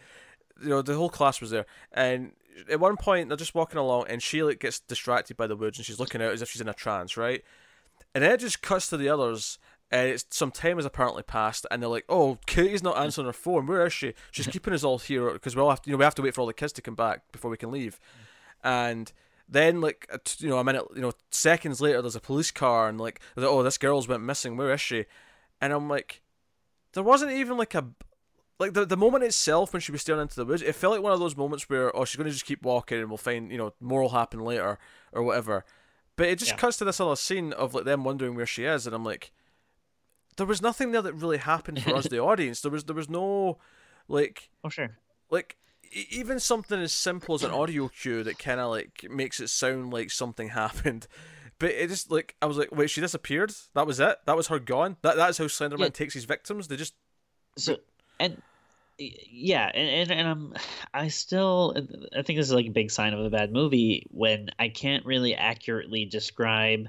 you 0.61 0.69
know 0.69 0.81
the 0.81 0.95
whole 0.95 1.09
class 1.09 1.41
was 1.41 1.49
there, 1.49 1.65
and 1.91 2.31
at 2.69 2.79
one 2.79 2.97
point 2.97 3.29
they're 3.29 3.37
just 3.37 3.55
walking 3.55 3.77
along, 3.79 4.05
and 4.09 4.21
she 4.21 4.43
like 4.43 4.59
gets 4.59 4.79
distracted 4.79 5.37
by 5.37 5.47
the 5.47 5.55
woods, 5.55 5.77
and 5.77 5.85
she's 5.85 5.99
looking 5.99 6.21
out 6.21 6.33
as 6.33 6.41
if 6.41 6.49
she's 6.49 6.61
in 6.61 6.69
a 6.69 6.73
trance, 6.73 7.17
right? 7.17 7.43
And 8.13 8.23
then 8.23 8.31
it 8.31 8.39
just 8.39 8.61
cuts 8.61 8.87
to 8.89 8.97
the 8.97 9.09
others, 9.09 9.59
and 9.91 10.09
it's 10.09 10.25
some 10.29 10.51
time 10.51 10.77
has 10.77 10.85
apparently 10.85 11.23
passed, 11.23 11.65
and 11.69 11.81
they're 11.81 11.89
like, 11.89 12.05
"Oh, 12.09 12.37
Katie's 12.45 12.83
not 12.83 12.97
answering 12.97 13.27
her 13.27 13.33
phone. 13.33 13.67
Where 13.67 13.85
is 13.85 13.93
she? 13.93 14.13
She's 14.31 14.47
keeping 14.47 14.73
us 14.73 14.83
all 14.83 14.99
here 14.99 15.31
because 15.31 15.55
we 15.55 15.61
all 15.61 15.69
have 15.69 15.81
to, 15.81 15.89
you 15.89 15.93
know, 15.95 15.99
we 15.99 16.05
have 16.05 16.15
to 16.15 16.21
wait 16.21 16.33
for 16.33 16.41
all 16.41 16.47
the 16.47 16.53
kids 16.53 16.73
to 16.73 16.81
come 16.81 16.95
back 16.95 17.31
before 17.31 17.51
we 17.51 17.57
can 17.57 17.71
leave." 17.71 17.99
And 18.63 19.11
then, 19.47 19.79
like, 19.79 20.09
you 20.39 20.49
know, 20.49 20.57
a 20.57 20.63
minute, 20.63 20.85
you 20.95 21.01
know, 21.01 21.13
seconds 21.29 21.79
later, 21.79 22.01
there's 22.01 22.15
a 22.15 22.21
police 22.21 22.51
car, 22.51 22.89
and 22.89 22.99
like, 22.99 23.19
oh, 23.37 23.61
this 23.61 23.77
girl's 23.77 24.07
went 24.07 24.23
missing. 24.23 24.57
Where 24.57 24.73
is 24.73 24.81
she? 24.81 25.05
And 25.61 25.71
I'm 25.71 25.87
like, 25.87 26.21
there 26.95 27.03
wasn't 27.03 27.31
even 27.33 27.57
like 27.57 27.75
a 27.75 27.85
like 28.57 28.73
the 28.73 28.85
the 28.85 28.97
moment 28.97 29.23
itself 29.23 29.73
when 29.73 29.81
she 29.81 29.91
was 29.91 30.01
staring 30.01 30.21
into 30.21 30.35
the 30.35 30.45
woods. 30.45 30.61
It 30.61 30.73
felt 30.73 30.93
like 30.93 31.03
one 31.03 31.11
of 31.11 31.19
those 31.19 31.37
moments 31.37 31.69
where 31.69 31.95
oh 31.95 32.05
she's 32.05 32.15
going 32.15 32.25
to 32.25 32.33
just 32.33 32.45
keep 32.45 32.63
walking 32.63 32.99
and 32.99 33.09
we'll 33.09 33.17
find 33.17 33.51
you 33.51 33.57
know 33.57 33.73
more 33.79 34.01
will 34.01 34.09
happen 34.09 34.39
later 34.39 34.79
or 35.11 35.21
whatever. 35.21 35.63
But 36.15 36.29
it 36.29 36.39
just 36.39 36.51
yeah. 36.51 36.57
cuts 36.57 36.77
to 36.77 36.85
this 36.85 36.99
other 36.99 37.17
scene 37.17 37.53
of 37.53 37.73
like 37.73 37.83
them 37.83 38.05
wondering 38.05 38.35
where 38.35 38.45
she 38.45 38.63
is, 38.63 38.87
and 38.87 38.95
I'm 38.95 39.03
like, 39.03 39.33
there 40.37 40.45
was 40.45 40.61
nothing 40.61 40.91
there 40.91 41.01
that 41.01 41.13
really 41.13 41.37
happened 41.37 41.83
for 41.83 41.95
us, 41.95 42.07
the 42.07 42.19
audience. 42.21 42.61
There 42.61 42.71
was 42.71 42.85
there 42.85 42.95
was 42.95 43.09
no 43.09 43.59
like 44.07 44.49
oh 44.63 44.69
sure 44.69 44.97
like 45.29 45.57
even 45.91 46.39
something 46.39 46.79
as 46.79 46.93
simple 46.93 47.35
as 47.35 47.43
an 47.43 47.51
audio 47.51 47.87
cue 47.87 48.23
that 48.23 48.39
kind 48.39 48.59
of 48.59 48.69
like 48.69 49.05
makes 49.09 49.39
it 49.39 49.49
sound 49.49 49.91
like 49.91 50.11
something 50.11 50.49
happened 50.63 51.07
but 51.59 51.71
it 51.71 51.87
just 51.87 52.11
like 52.11 52.35
I 52.41 52.45
was 52.45 52.57
like, 52.57 52.73
wait, 52.73 52.89
she 52.89 53.01
disappeared. 53.01 53.53
That 53.73 53.87
was 53.87 53.99
it. 53.99 54.17
That 54.25 54.35
was 54.35 54.47
her 54.47 54.59
gone. 54.59 54.97
That 55.01 55.15
that's 55.15 55.37
how 55.37 55.45
Slenderman 55.45 55.79
yeah. 55.79 55.89
takes 55.89 56.13
his 56.13 56.25
victims. 56.25 56.67
They 56.67 56.75
just 56.75 56.93
so 57.57 57.77
and 58.19 58.41
yeah, 58.97 59.69
and, 59.73 59.89
and 59.89 60.19
and 60.19 60.27
I'm 60.27 60.53
I 60.93 61.07
still 61.09 61.75
I 62.15 62.21
think 62.21 62.37
this 62.37 62.47
is 62.47 62.53
like 62.53 62.67
a 62.67 62.71
big 62.71 62.91
sign 62.91 63.13
of 63.13 63.19
a 63.19 63.29
bad 63.29 63.51
movie 63.51 64.07
when 64.11 64.49
I 64.59 64.69
can't 64.69 65.05
really 65.05 65.35
accurately 65.35 66.05
describe 66.05 66.87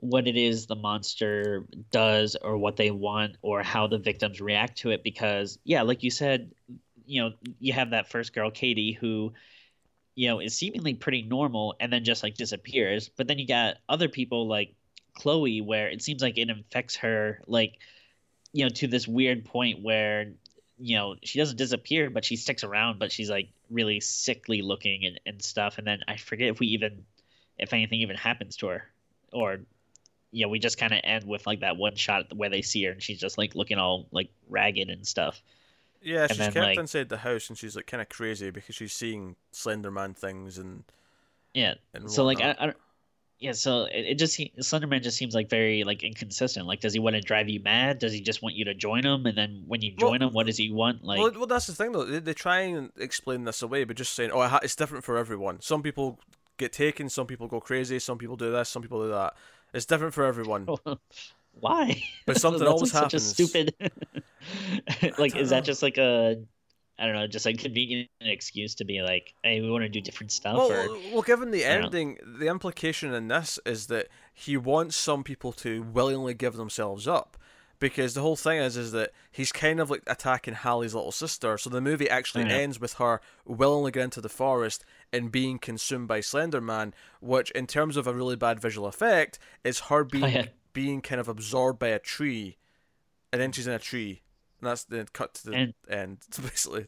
what 0.00 0.28
it 0.28 0.36
is 0.36 0.66
the 0.66 0.76
monster 0.76 1.66
does 1.90 2.36
or 2.36 2.56
what 2.56 2.76
they 2.76 2.90
want 2.90 3.36
or 3.42 3.62
how 3.62 3.86
the 3.88 3.98
victims 3.98 4.40
react 4.40 4.78
to 4.78 4.90
it 4.90 5.02
because 5.02 5.58
yeah 5.64 5.82
like 5.82 6.04
you 6.04 6.10
said 6.10 6.52
you 7.04 7.20
know 7.20 7.32
you 7.58 7.72
have 7.72 7.90
that 7.90 8.08
first 8.08 8.32
girl 8.32 8.48
katie 8.48 8.92
who 8.92 9.32
you 10.18 10.26
know, 10.26 10.40
is 10.40 10.56
seemingly 10.56 10.94
pretty 10.94 11.22
normal 11.22 11.76
and 11.78 11.92
then 11.92 12.02
just 12.02 12.24
like 12.24 12.34
disappears. 12.34 13.08
But 13.08 13.28
then 13.28 13.38
you 13.38 13.46
got 13.46 13.76
other 13.88 14.08
people 14.08 14.48
like 14.48 14.74
Chloe 15.14 15.60
where 15.60 15.86
it 15.86 16.02
seems 16.02 16.22
like 16.22 16.36
it 16.38 16.50
infects 16.50 16.96
her 16.96 17.40
like 17.46 17.78
you 18.52 18.64
know 18.64 18.68
to 18.68 18.88
this 18.88 19.06
weird 19.06 19.44
point 19.44 19.80
where 19.80 20.32
you 20.76 20.96
know 20.96 21.14
she 21.22 21.38
doesn't 21.38 21.56
disappear 21.56 22.10
but 22.10 22.24
she 22.24 22.34
sticks 22.34 22.64
around 22.64 22.98
but 22.98 23.12
she's 23.12 23.30
like 23.30 23.50
really 23.70 24.00
sickly 24.00 24.60
looking 24.60 25.04
and, 25.04 25.20
and 25.24 25.40
stuff. 25.40 25.78
And 25.78 25.86
then 25.86 26.00
i 26.08 26.16
forget 26.16 26.48
if 26.48 26.58
we 26.58 26.66
even 26.68 27.04
if 27.56 27.72
anything 27.72 28.00
even 28.00 28.16
happens 28.16 28.56
to 28.56 28.66
her. 28.66 28.90
Or 29.32 29.60
you 30.32 30.44
know 30.44 30.48
we 30.48 30.58
just 30.58 30.78
kind 30.78 30.92
of 30.92 30.98
end 31.04 31.28
with 31.28 31.46
like 31.46 31.60
that 31.60 31.76
one 31.76 31.94
shot 31.94 32.34
where 32.34 32.50
they 32.50 32.62
see 32.62 32.82
her 32.86 32.90
and 32.90 33.00
she's 33.00 33.20
just 33.20 33.38
like 33.38 33.54
looking 33.54 33.78
all 33.78 34.08
like 34.10 34.30
ragged 34.48 34.90
and 34.90 35.06
stuff 35.06 35.40
yeah, 36.02 36.22
and 36.22 36.30
she's 36.30 36.38
then, 36.38 36.52
kept 36.52 36.66
like, 36.66 36.78
inside 36.78 37.08
the 37.08 37.18
house, 37.18 37.48
and 37.48 37.58
she's 37.58 37.76
like 37.76 37.86
kind 37.86 38.00
of 38.00 38.08
crazy 38.08 38.50
because 38.50 38.74
she's 38.74 38.92
seeing 38.92 39.36
Slenderman 39.52 40.16
things 40.16 40.58
and 40.58 40.84
yeah. 41.54 41.74
And 41.94 42.10
so 42.10 42.24
like 42.24 42.40
I, 42.40 42.54
I 42.58 42.72
yeah, 43.40 43.52
so 43.52 43.84
it, 43.84 44.04
it 44.06 44.14
just 44.18 44.38
Slenderman 44.38 45.02
just 45.02 45.16
seems 45.16 45.34
like 45.34 45.48
very 45.48 45.84
like 45.84 46.02
inconsistent. 46.02 46.66
Like, 46.66 46.80
does 46.80 46.92
he 46.92 46.98
want 46.98 47.14
to 47.14 47.20
drive 47.20 47.48
you 47.48 47.60
mad? 47.60 47.98
Does 47.98 48.12
he 48.12 48.20
just 48.20 48.42
want 48.42 48.56
you 48.56 48.64
to 48.64 48.74
join 48.74 49.04
him? 49.04 49.26
And 49.26 49.38
then 49.38 49.64
when 49.66 49.80
you 49.80 49.92
join 49.92 50.20
well, 50.20 50.28
him, 50.28 50.34
what 50.34 50.46
does 50.46 50.56
he 50.56 50.72
want? 50.72 51.04
Like, 51.04 51.20
well, 51.20 51.32
well, 51.34 51.46
that's 51.46 51.66
the 51.66 51.74
thing 51.74 51.92
though. 51.92 52.04
They, 52.04 52.18
they 52.18 52.34
try 52.34 52.60
and 52.60 52.90
explain 52.98 53.44
this 53.44 53.62
away, 53.62 53.84
but 53.84 53.96
just 53.96 54.14
saying, 54.14 54.30
oh, 54.32 54.58
it's 54.62 54.74
different 54.74 55.04
for 55.04 55.16
everyone. 55.16 55.60
Some 55.60 55.82
people 55.82 56.18
get 56.56 56.72
taken, 56.72 57.08
some 57.08 57.26
people 57.26 57.46
go 57.46 57.60
crazy, 57.60 58.00
some 58.00 58.18
people 58.18 58.36
do 58.36 58.50
this, 58.50 58.68
some 58.68 58.82
people 58.82 59.02
do 59.02 59.10
that. 59.10 59.34
It's 59.72 59.86
different 59.86 60.14
for 60.14 60.24
everyone. 60.24 60.66
Why? 61.52 62.02
But 62.26 62.36
something 62.40 62.66
always 62.66 62.92
such 62.92 63.12
happens. 63.12 63.36
Such 63.36 63.40
a 63.40 63.48
stupid. 63.48 63.74
like, 65.18 65.36
is 65.36 65.50
that 65.50 65.64
just 65.64 65.82
like 65.82 65.98
a 65.98 66.36
I 66.98 67.06
don't 67.06 67.14
know, 67.14 67.28
just 67.28 67.46
like 67.46 67.58
convenient 67.58 68.08
excuse 68.20 68.74
to 68.76 68.84
be 68.84 69.02
like, 69.02 69.32
hey, 69.44 69.60
we 69.60 69.70
want 69.70 69.82
to 69.82 69.88
do 69.88 70.00
different 70.00 70.32
stuff. 70.32 70.56
Well, 70.56 70.72
or, 70.72 70.98
well 71.12 71.22
given 71.22 71.52
the 71.52 71.64
ending, 71.64 72.18
the 72.24 72.48
implication 72.48 73.14
in 73.14 73.28
this 73.28 73.60
is 73.64 73.86
that 73.86 74.08
he 74.34 74.56
wants 74.56 74.96
some 74.96 75.22
people 75.22 75.52
to 75.52 75.82
willingly 75.82 76.34
give 76.34 76.56
themselves 76.56 77.06
up, 77.06 77.36
because 77.78 78.14
the 78.14 78.20
whole 78.20 78.34
thing 78.36 78.58
is 78.58 78.76
is 78.76 78.92
that 78.92 79.12
he's 79.30 79.52
kind 79.52 79.78
of 79.78 79.90
like 79.90 80.02
attacking 80.06 80.54
Hallie's 80.54 80.94
little 80.94 81.12
sister. 81.12 81.56
So 81.56 81.70
the 81.70 81.80
movie 81.80 82.10
actually 82.10 82.44
Yeah. 82.44 82.56
ends 82.56 82.80
with 82.80 82.94
her 82.94 83.20
willingly 83.44 83.92
going 83.92 84.04
into 84.04 84.20
the 84.20 84.28
forest 84.28 84.84
and 85.12 85.30
being 85.30 85.58
consumed 85.58 86.08
by 86.08 86.20
Slender 86.20 86.60
Man, 86.60 86.94
which 87.20 87.50
in 87.52 87.66
terms 87.66 87.96
of 87.96 88.06
a 88.06 88.14
really 88.14 88.36
bad 88.36 88.60
visual 88.60 88.88
effect 88.88 89.38
is 89.62 89.80
her 89.82 90.00
oh, 90.00 90.04
being 90.04 90.32
yeah. 90.32 90.46
Being 90.78 91.00
kind 91.00 91.20
of 91.20 91.26
absorbed 91.28 91.80
by 91.80 91.88
a 91.88 91.98
tree, 91.98 92.56
and 93.32 93.40
then 93.42 93.50
she's 93.50 93.66
in 93.66 93.72
a 93.72 93.78
tree, 93.80 94.22
and 94.60 94.68
that's 94.70 94.84
then 94.84 95.06
cut 95.12 95.34
to 95.34 95.46
the 95.46 95.52
And- 95.54 95.74
end. 95.90 96.18
Basically, 96.40 96.86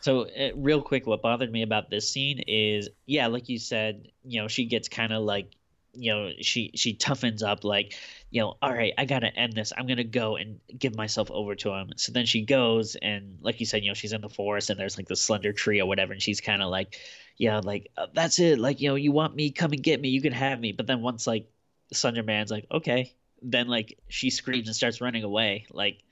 So, 0.00 0.26
uh, 0.28 0.50
real 0.54 0.82
quick, 0.82 1.06
what 1.06 1.22
bothered 1.22 1.50
me 1.50 1.62
about 1.62 1.88
this 1.90 2.08
scene 2.08 2.38
is, 2.46 2.90
yeah, 3.06 3.28
like 3.28 3.48
you 3.48 3.58
said, 3.58 4.08
you 4.24 4.40
know, 4.42 4.46
she 4.46 4.66
gets 4.66 4.88
kind 4.90 5.12
of 5.12 5.22
like, 5.24 5.48
you 5.94 6.12
know, 6.12 6.30
she 6.42 6.70
she 6.74 6.94
toughens 6.94 7.42
up, 7.42 7.64
like, 7.64 7.94
you 8.30 8.42
know, 8.42 8.58
all 8.60 8.72
right, 8.74 8.92
I 8.98 9.06
gotta 9.06 9.34
end 9.34 9.54
this. 9.54 9.72
I'm 9.76 9.86
gonna 9.86 10.04
go 10.04 10.36
and 10.36 10.60
give 10.78 10.94
myself 10.94 11.30
over 11.30 11.54
to 11.56 11.70
him. 11.72 11.92
So 11.96 12.12
then 12.12 12.26
she 12.26 12.42
goes, 12.42 12.94
and 12.96 13.38
like 13.40 13.58
you 13.58 13.64
said, 13.66 13.82
you 13.82 13.90
know, 13.90 13.94
she's 13.94 14.12
in 14.12 14.20
the 14.20 14.28
forest, 14.28 14.68
and 14.68 14.78
there's 14.78 14.98
like 14.98 15.08
the 15.08 15.16
slender 15.16 15.54
tree 15.54 15.80
or 15.80 15.86
whatever, 15.86 16.12
and 16.12 16.20
she's 16.20 16.42
kind 16.42 16.60
of 16.62 16.68
like, 16.68 17.00
yeah, 17.38 17.60
like 17.64 17.90
uh, 17.96 18.06
that's 18.12 18.38
it, 18.38 18.58
like, 18.58 18.82
you 18.82 18.90
know, 18.90 18.96
you 18.96 19.10
want 19.12 19.34
me, 19.34 19.50
come 19.50 19.72
and 19.72 19.82
get 19.82 19.98
me, 20.02 20.10
you 20.10 20.20
can 20.20 20.34
have 20.34 20.60
me. 20.60 20.72
But 20.72 20.86
then 20.86 21.00
once 21.00 21.26
like 21.26 21.48
Slender 21.92 22.22
Man's 22.22 22.50
like, 22.50 22.66
okay, 22.70 23.12
then 23.42 23.68
like 23.68 23.98
she 24.08 24.30
screams 24.30 24.68
and 24.68 24.76
starts 24.76 25.00
running 25.00 25.24
away, 25.24 25.66
like. 25.70 26.02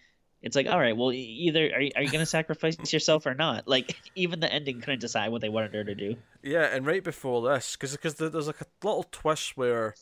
It's 0.42 0.54
like, 0.54 0.66
all 0.66 0.78
right, 0.78 0.94
well, 0.94 1.10
either 1.10 1.70
are 1.74 1.80
you, 1.80 1.90
are 1.96 2.02
you 2.02 2.10
going 2.10 2.20
to 2.20 2.26
sacrifice 2.26 2.76
yourself 2.92 3.24
or 3.24 3.32
not? 3.32 3.66
Like, 3.66 3.96
even 4.14 4.40
the 4.40 4.52
ending 4.52 4.82
couldn't 4.82 5.00
decide 5.00 5.32
what 5.32 5.40
they 5.40 5.48
wanted 5.48 5.72
her 5.72 5.84
to 5.84 5.94
do. 5.94 6.16
yeah. 6.42 6.64
And 6.64 6.84
right 6.84 7.02
before 7.02 7.40
this, 7.48 7.76
because 7.76 7.92
because 7.92 8.16
there's 8.16 8.46
like 8.46 8.60
a 8.60 8.66
little 8.86 9.06
twist 9.10 9.56
where. 9.56 9.94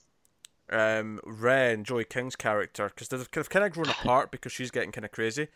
Um, 0.71 1.21
Wren, 1.25 1.85
Joey 1.85 2.05
King's 2.05 2.35
character, 2.35 2.89
because 2.89 3.09
they've, 3.09 3.31
kind 3.51 3.67
of 3.67 3.73
grown 3.73 3.91
apart 3.91 4.31
because 4.31 4.53
she's 4.53 4.71
getting 4.71 4.91
kind 4.91 5.05
of 5.05 5.13
crazy, 5.13 5.49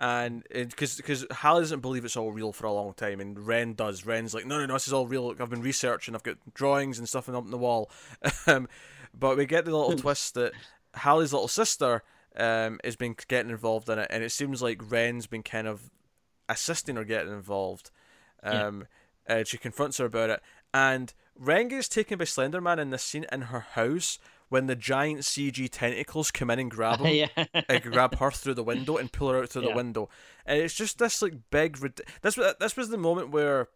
and 0.00 0.42
because 0.50 0.96
because 0.96 1.26
Hallie 1.30 1.60
doesn't 1.60 1.80
believe 1.80 2.04
it's 2.06 2.16
all 2.16 2.32
real 2.32 2.52
for 2.52 2.66
a 2.66 2.72
long 2.72 2.94
time, 2.94 3.20
and 3.20 3.38
Wren 3.38 3.74
does. 3.74 4.06
Wren's 4.06 4.32
like, 4.32 4.46
no, 4.46 4.58
no, 4.58 4.66
no, 4.66 4.74
this 4.74 4.86
is 4.86 4.94
all 4.94 5.06
real. 5.06 5.26
Look, 5.26 5.40
I've 5.40 5.50
been 5.50 5.60
researching. 5.60 6.14
I've 6.14 6.22
got 6.22 6.38
drawings 6.54 6.98
and 6.98 7.08
stuff 7.08 7.28
up 7.28 7.34
on 7.34 7.50
the 7.50 7.58
wall. 7.58 7.90
um, 8.46 8.66
but 9.18 9.36
we 9.36 9.46
get 9.46 9.64
the 9.64 9.76
little 9.76 9.96
twist 9.96 10.34
that 10.34 10.52
Hallie's 10.94 11.32
little 11.32 11.48
sister 11.48 12.02
um 12.36 12.78
has 12.84 12.96
been 12.96 13.16
getting 13.28 13.50
involved 13.50 13.88
in 13.88 13.98
it, 13.98 14.08
and 14.10 14.22
it 14.22 14.30
seems 14.30 14.62
like 14.62 14.90
Wren's 14.90 15.26
been 15.26 15.42
kind 15.42 15.66
of 15.66 15.90
assisting 16.48 16.96
her 16.96 17.04
getting 17.04 17.32
involved. 17.32 17.90
Yeah. 18.42 18.66
Um, 18.66 18.86
and 19.26 19.46
she 19.46 19.58
confronts 19.58 19.98
her 19.98 20.06
about 20.06 20.30
it, 20.30 20.42
and 20.72 21.12
Wren 21.36 21.68
gets 21.68 21.88
taken 21.88 22.18
by 22.18 22.24
Slenderman 22.24 22.78
in 22.78 22.90
this 22.90 23.02
scene 23.02 23.26
in 23.30 23.42
her 23.42 23.60
house 23.60 24.18
when 24.48 24.66
the 24.66 24.74
giant 24.76 25.20
CG 25.20 25.68
tentacles 25.70 26.30
come 26.30 26.50
in 26.50 26.58
and 26.58 26.70
grab 26.70 27.00
him 27.04 27.28
yeah. 27.36 27.44
and 27.68 27.82
grab 27.82 28.18
her 28.18 28.30
through 28.30 28.54
the 28.54 28.64
window 28.64 28.96
and 28.96 29.12
pull 29.12 29.30
her 29.30 29.42
out 29.42 29.48
through 29.48 29.62
the 29.62 29.74
window, 29.74 30.08
and 30.44 30.60
it's 30.60 30.74
just 30.74 30.98
this 30.98 31.22
like 31.22 31.34
big. 31.50 31.78
This 32.22 32.36
was 32.36 32.54
this 32.60 32.76
was 32.76 32.90
the 32.90 32.98
moment 32.98 33.30
where 33.30 33.68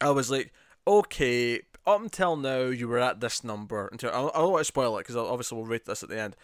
I 0.00 0.10
was 0.10 0.30
like, 0.30 0.52
okay, 0.86 1.60
up 1.86 2.00
until 2.00 2.36
now 2.36 2.64
you 2.64 2.88
were 2.88 2.98
at 2.98 3.20
this 3.20 3.42
number. 3.44 3.88
Until 3.90 4.10
I, 4.10 4.28
I 4.28 4.40
don't 4.42 4.52
want 4.52 4.60
to 4.60 4.64
spoil 4.64 4.96
it 4.98 5.00
because 5.02 5.16
obviously 5.16 5.56
we'll 5.58 5.66
rate 5.66 5.84
this 5.86 6.02
at 6.02 6.08
the 6.08 6.20
end, 6.20 6.36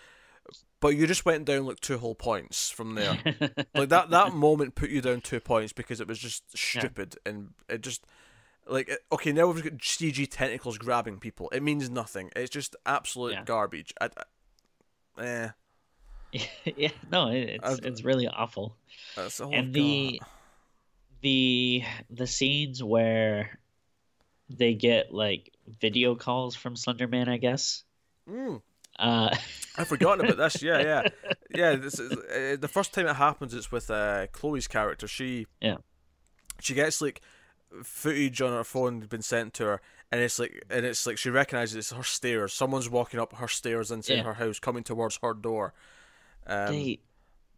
but 0.80 0.88
you 0.96 1.06
just 1.06 1.24
went 1.24 1.44
down 1.44 1.66
like 1.66 1.80
two 1.80 1.98
whole 1.98 2.14
points 2.14 2.70
from 2.70 2.94
there. 2.94 3.18
like 3.74 3.88
that 3.90 4.10
that 4.10 4.32
moment 4.34 4.74
put 4.74 4.90
you 4.90 5.00
down 5.00 5.20
two 5.20 5.40
points 5.40 5.72
because 5.72 6.00
it 6.00 6.08
was 6.08 6.18
just 6.18 6.56
stupid 6.56 7.16
and 7.26 7.50
it 7.68 7.80
just 7.82 8.04
like 8.68 8.90
okay 9.12 9.32
now 9.32 9.46
we've 9.46 9.62
got 9.62 9.74
CG 9.78 10.26
tentacles 10.30 10.78
grabbing 10.78 11.18
people. 11.18 11.48
It 11.52 11.62
means 11.62 11.88
nothing. 11.90 12.30
It's 12.34 12.50
just 12.50 12.74
absolute 12.86 13.32
Yeah. 13.34 13.44
garbage. 13.44 13.92
I, 14.00 14.10
I, 15.18 15.22
eh. 15.24 15.48
yeah, 16.76 16.88
no, 17.10 17.28
it's 17.28 17.64
I've- 17.64 17.86
it's 17.88 18.04
really 18.04 18.26
awful. 18.28 18.76
Oh 19.16 19.28
and 19.52 19.72
the 19.72 20.20
the 21.22 21.82
the 22.10 22.26
scenes 22.26 22.82
where 22.82 23.58
they 24.48 24.74
get 24.74 25.12
like 25.12 25.52
video 25.80 26.14
calls 26.14 26.54
from 26.54 26.74
Slenderman, 26.74 27.28
I 27.28 27.36
guess. 27.38 27.84
Mm, 28.28 28.62
Uh, 28.98 29.36
I've 29.76 29.88
forgotten 29.88 30.24
about 30.24 30.38
this. 30.38 30.62
Yeah, 30.62 30.80
yeah, 30.80 31.08
yeah. 31.54 31.74
This 31.76 31.98
is, 31.98 32.12
uh, 32.12 32.56
the 32.60 32.68
first 32.68 32.92
time 32.94 33.06
it 33.06 33.16
happens. 33.16 33.52
It's 33.54 33.70
with 33.72 33.90
uh, 33.90 34.26
Chloe's 34.32 34.66
character. 34.68 35.06
She 35.08 35.46
Yeah. 35.60 35.76
She 36.60 36.74
gets 36.74 37.00
like 37.02 37.20
footage 37.82 38.40
on 38.40 38.52
her 38.52 38.64
phone 38.64 39.00
been 39.00 39.20
sent 39.22 39.52
to 39.54 39.64
her, 39.64 39.80
and 40.10 40.20
it's 40.22 40.38
like 40.38 40.64
and 40.70 40.86
it's 40.86 41.06
like 41.06 41.18
she 41.18 41.28
recognizes 41.30 41.74
it's 41.76 41.92
her 41.92 42.02
stairs. 42.02 42.52
Someone's 42.54 42.88
walking 42.88 43.20
up 43.20 43.34
her 43.34 43.48
stairs 43.48 43.90
inside 43.90 44.14
Yeah. 44.14 44.22
her 44.22 44.34
house, 44.34 44.58
coming 44.58 44.82
towards 44.84 45.18
her 45.22 45.34
door. 45.34 45.74
Um, 46.46 46.68
they 46.72 47.00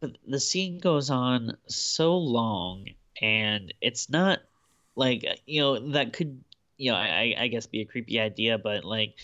but 0.01 0.17
the 0.27 0.41
scene 0.41 0.79
goes 0.79 1.11
on 1.11 1.57
so 1.67 2.17
long 2.17 2.87
and 3.21 3.75
it's 3.81 4.09
not 4.09 4.39
like 4.97 5.25
you 5.47 5.61
know 5.61 5.91
that 5.93 6.13
could 6.13 6.43
you 6.79 6.91
know 6.91 6.97
I, 6.97 7.35
I 7.39 7.49
guess 7.49 7.67
be 7.67 7.83
a 7.83 7.85
creepy 7.85 8.19
idea 8.19 8.57
but 8.57 8.85
like 8.85 9.17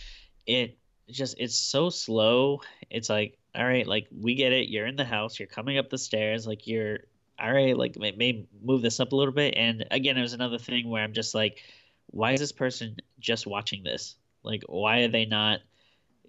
it 0.47 0.77
just 1.11 1.37
it's 1.38 1.57
so 1.57 1.90
slow. 1.90 2.61
It's 2.90 3.09
like 3.09 3.38
all 3.55 3.64
right 3.64 3.87
like 3.87 4.09
we 4.11 4.35
get 4.35 4.53
it. 4.53 4.69
You're 4.69 4.87
in 4.87 4.97
the 4.97 5.05
house. 5.05 5.38
You're 5.38 5.49
coming 5.49 5.79
up 5.79 5.88
the 5.90 5.99
stairs. 5.99 6.47
Like 6.47 6.67
you're 6.67 6.99
all 7.38 7.53
right 7.53 7.77
like 7.77 7.97
may, 7.99 8.12
may 8.12 8.47
move 8.62 8.83
this 8.83 9.01
up 9.01 9.12
a 9.12 9.17
little 9.17 9.35
bit. 9.35 9.55
And 9.57 9.85
again 9.90 10.17
it 10.19 10.23
was 10.23 10.33
another 10.35 10.59
thing 10.59 10.88
where 10.90 11.03
i'm 11.03 11.12
just 11.12 11.35
like 11.35 11.62
why 12.09 12.33
is 12.33 12.40
this 12.40 12.53
person 12.53 12.97
just 13.21 13.47
watching 13.47 13.83
this? 13.83 14.17
Like 14.43 14.62
why 14.67 15.01
are 15.01 15.09
they 15.09 15.25
not 15.25 15.61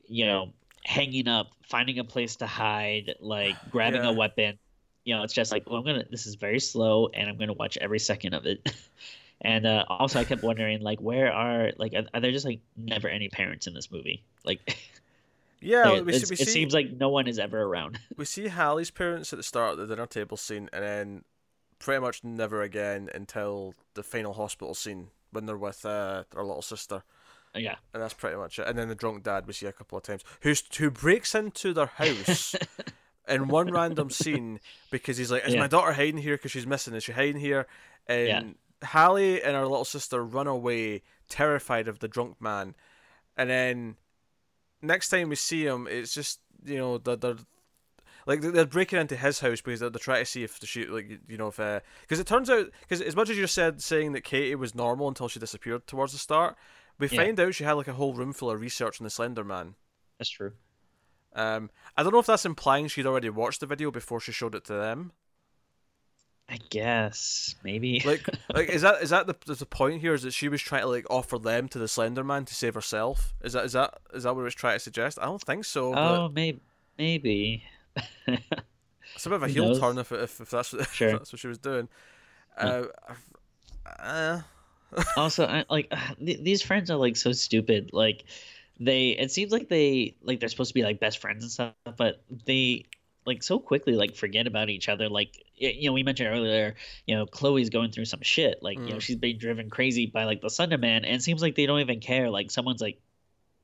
you 0.08 0.26
know 0.26 0.54
hanging 0.84 1.28
up 1.28 1.48
finding 1.64 2.00
a 2.00 2.04
place 2.04 2.36
to 2.38 2.48
hide 2.48 3.16
like 3.20 3.56
grabbing 3.72 4.04
Yeah. 4.04 4.10
a 4.10 4.14
weapon? 4.14 4.58
You 5.04 5.16
know 5.16 5.24
it's 5.24 5.34
just 5.34 5.52
like 5.52 5.70
well 5.70 5.78
i'm 5.78 5.86
gonna 5.86 6.04
this 6.10 6.26
is 6.26 6.34
very 6.36 6.60
slow 6.60 7.10
and 7.14 7.30
i'm 7.30 7.38
gonna 7.38 7.54
watch 7.54 7.78
every 7.80 8.00
second 8.00 8.34
of 8.34 8.46
it 8.48 8.60
and 9.41 9.65
uh, 9.65 9.84
also 9.89 10.19
i 10.19 10.24
kept 10.24 10.43
wondering 10.43 10.82
like 10.82 11.00
where 11.00 11.32
are 11.32 11.71
like 11.78 11.93
are, 11.93 12.06
are 12.13 12.21
there 12.21 12.32
just 12.32 12.45
like 12.45 12.60
never 12.78 13.08
any 13.08 13.30
parents 13.30 13.67
in 13.67 13.74
this 13.74 13.91
movie 13.91 14.24
like 14.43 14.60
yeah, 15.62 15.89
like, 15.91 16.06
we 16.06 16.13
see, 16.13 16.34
it 16.41 16.48
seems 16.48 16.74
like 16.74 16.91
no 16.91 17.10
one 17.10 17.28
is 17.28 17.39
ever 17.39 17.62
around 17.62 18.00
we 18.17 18.26
see 18.26 18.48
Hallie's 18.48 18.91
parents 18.91 19.34
at 19.34 19.38
the 19.38 19.43
start 19.43 19.74
of 19.74 19.78
the 19.78 19.88
dinner 19.88 20.06
table 20.08 20.38
scene, 20.38 20.69
and 20.71 20.84
then 20.84 21.24
pretty 21.80 22.02
much 22.02 22.24
never 22.24 22.62
again 22.62 23.10
until 23.13 23.74
the 23.93 24.04
final 24.04 24.34
hospital 24.34 24.74
scene 24.74 25.10
when 25.32 25.45
they're 25.45 25.58
with 25.58 25.86
uh, 25.86 26.24
their 26.32 26.43
little 26.43 26.62
sister. 26.62 27.04
yeah 27.56 27.76
and 27.93 28.02
that's 28.02 28.13
pretty 28.13 28.38
much 28.38 28.60
it. 28.60 28.67
And 28.67 28.78
then 28.78 28.89
the 28.89 28.95
drunk 28.95 29.24
dad 29.24 29.48
we 29.48 29.54
see 29.54 29.65
a 29.65 29.74
couple 29.74 29.98
of 29.98 30.04
times, 30.04 30.24
who's 30.41 30.63
who 30.78 30.89
breaks 30.91 31.36
into 31.36 31.74
their 31.74 31.86
house 31.88 32.56
in 33.28 33.48
one 33.48 33.71
random 33.71 34.10
scene 34.10 34.60
because 34.91 35.17
he's 35.17 35.32
like, 35.32 35.45
"Is 35.48 35.54
Yeah. 35.54 35.62
my 35.62 35.67
daughter 35.67 35.93
hiding 35.93 36.17
here? 36.17 36.36
Because 36.38 36.52
she's 36.52 36.67
missing. 36.67 36.93
Is 36.93 37.04
she 37.04 37.12
hiding 37.12 37.39
here?" 37.41 37.67
And 38.08 38.28
Yeah. 38.28 38.41
Hallie 38.84 39.42
and 39.42 39.56
her 39.56 39.64
little 39.68 39.86
sister 39.86 40.24
run 40.24 40.48
away, 40.48 41.02
terrified 41.30 41.88
of 41.88 42.00
the 42.00 42.08
drunk 42.08 42.42
man. 42.42 42.76
And 43.38 43.50
then 43.50 43.96
next 44.82 45.10
time 45.10 45.30
we 45.30 45.36
see 45.36 45.66
him, 45.66 45.88
it's 45.90 46.14
just 46.14 46.40
you 46.64 46.78
know 46.78 46.98
they're, 46.98 47.16
they're 47.16 47.36
like 48.26 48.42
they're- 48.42 48.66
breaking 48.66 49.00
into 49.00 49.16
his 49.16 49.40
house 49.40 49.62
because 49.62 49.80
they're, 49.80 49.90
they're 49.90 50.00
trying 50.00 50.24
to 50.24 50.30
see 50.30 50.44
if 50.44 50.60
the 50.60 50.66
shoot 50.66 50.90
like 50.92 51.20
you 51.28 51.38
know 51.38 51.48
if 51.48 51.58
because 52.02 52.20
it 52.20 52.28
turns 52.28 52.50
out 52.50 52.68
because 52.82 53.02
as 53.02 53.16
much 53.16 53.30
as 53.30 53.38
you 53.38 53.48
said 53.48 53.82
saying 53.82 54.14
that 54.14 54.24
Katie 54.24 54.56
was 54.56 54.74
normal 54.76 55.08
until 55.08 55.28
she 55.28 55.40
disappeared 55.40 55.86
towards 55.88 56.14
the 56.14 56.20
start, 56.20 56.56
we 57.00 57.08
Yeah. 57.08 57.24
find 57.24 57.40
out 57.40 57.54
she 57.56 57.64
had 57.64 57.74
like 57.74 57.88
a 57.88 57.94
whole 57.94 58.14
room 58.14 58.34
full 58.34 58.50
of 58.52 58.60
research 58.62 59.00
on 59.00 59.04
the 59.04 59.10
Slender 59.10 59.44
Man. 59.44 59.76
that's 60.18 60.30
true 60.30 60.54
Um, 61.34 61.70
I 61.98 62.04
don't 62.04 62.14
know 62.14 62.20
if 62.20 62.26
that's 62.26 62.46
implying 62.46 62.88
she'd 62.88 63.06
already 63.06 63.30
watched 63.30 63.60
the 63.60 63.66
video 63.68 63.92
before 63.92 64.20
she 64.22 64.32
showed 64.32 64.56
it 64.56 64.64
to 64.66 64.74
them. 64.74 65.12
I 66.48 66.58
guess 66.70 67.56
maybe 67.64 68.02
Like, 68.06 68.28
like 68.54 68.70
is 68.70 68.82
that 68.84 69.02
is 69.02 69.10
that 69.10 69.26
the 69.28 69.56
the 69.56 69.66
point 69.66 70.02
here? 70.02 70.14
Is 70.14 70.22
that 70.24 70.32
she 70.34 70.48
was 70.48 70.62
trying 70.62 70.82
to 70.82 70.88
like 70.88 71.06
offer 71.10 71.40
them 71.40 71.68
to 71.70 71.80
the 71.80 71.88
Slender 71.88 72.24
Man 72.24 72.46
to 72.46 72.54
save 72.54 72.76
herself? 72.76 73.34
Is 73.44 73.54
that 73.54 73.66
is 73.66 73.74
that 73.74 73.96
is 74.14 74.24
that 74.24 74.36
what 74.36 74.42
it 74.42 74.46
was 74.46 74.56
trying 74.56 74.76
to 74.76 74.80
suggest? 74.80 75.18
I 75.20 75.26
don't 75.26 75.42
think 75.42 75.66
so. 75.66 75.98
but 76.02 76.20
oh 76.20 76.30
maybe 76.30 76.60
maybe 76.98 77.64
It's 79.16 79.26
a 79.26 79.30
bit 79.30 79.36
of 79.36 79.43
a 79.43 79.48
Who 79.48 79.54
heel 79.54 79.66
knows? 79.70 79.80
turn 79.80 79.98
if, 79.98 80.12
if, 80.12 80.41
if 80.41 80.50
that's 80.50 80.74
what 80.74 80.82
if 81.00 81.00
that's 81.00 81.34
what 81.34 81.39
she 81.39 81.48
was 81.48 81.58
doing. 81.58 81.88
Uh, 82.58 82.84
uh, 84.00 84.41
also 85.18 85.46
I, 85.46 85.66
like 85.70 85.91
th- 86.24 86.41
these 86.41 86.62
friends 86.62 86.89
are 86.91 86.98
like 86.98 87.16
so 87.18 87.32
stupid 87.32 87.89
like 87.93 88.26
they 88.80 89.10
it 89.12 89.32
seems 89.32 89.52
like 89.52 89.70
they 89.70 90.16
like 90.22 90.39
they're 90.39 90.50
supposed 90.50 90.70
to 90.70 90.74
be 90.74 90.84
like 90.84 91.00
best 91.00 91.20
friends 91.20 91.43
and 91.43 91.52
stuff 91.52 91.74
but 91.98 92.24
they 92.46 92.86
like 93.26 93.41
so 93.43 93.59
quickly 93.59 93.93
like 93.93 94.15
forget 94.15 94.47
about 94.47 94.69
each 94.69 94.88
other 94.89 95.09
like 95.09 95.43
you 95.55 95.88
know 95.89 95.93
we 95.93 96.03
mentioned 96.03 96.30
earlier 96.30 96.76
you 97.07 97.15
know 97.15 97.26
chloe's 97.26 97.69
going 97.69 97.91
through 97.91 98.05
some 98.05 98.21
shit 98.21 98.59
like 98.61 98.78
you 98.78 98.93
know 98.93 98.97
Mm. 98.97 99.01
she's 99.01 99.15
being 99.15 99.38
driven 99.38 99.69
crazy 99.69 100.05
by 100.05 100.26
like 100.26 100.41
the 100.41 100.49
Slender 100.49 100.78
Man 100.78 101.05
and 101.05 101.15
it 101.15 101.23
seems 101.23 101.41
like 101.41 101.55
they 101.55 101.65
don't 101.65 101.80
even 101.80 101.99
care 101.99 102.30
like 102.30 102.51
someone's 102.51 102.82
like 102.82 102.99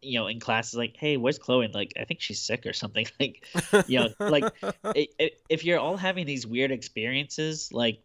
you 0.01 0.19
know 0.19 0.25
in 0.27 0.39
class 0.39 0.69
is 0.69 0.75
like 0.75 0.95
hey 0.97 1.15
where's 1.17 1.37
chloe? 1.37 1.63
And 1.65 1.73
like 1.75 1.93
i 1.99 2.05
think 2.05 2.21
she's 2.21 2.41
sick 2.41 2.65
or 2.65 2.73
something. 2.73 3.05
Like 3.19 3.45
you 3.87 3.99
know 3.99 4.09
like 4.19 4.51
i- 4.85 5.07
i- 5.19 5.31
if 5.49 5.63
you're 5.63 5.79
all 5.79 5.97
having 5.97 6.25
these 6.25 6.45
weird 6.47 6.71
experiences 6.71 7.71
like 7.71 8.01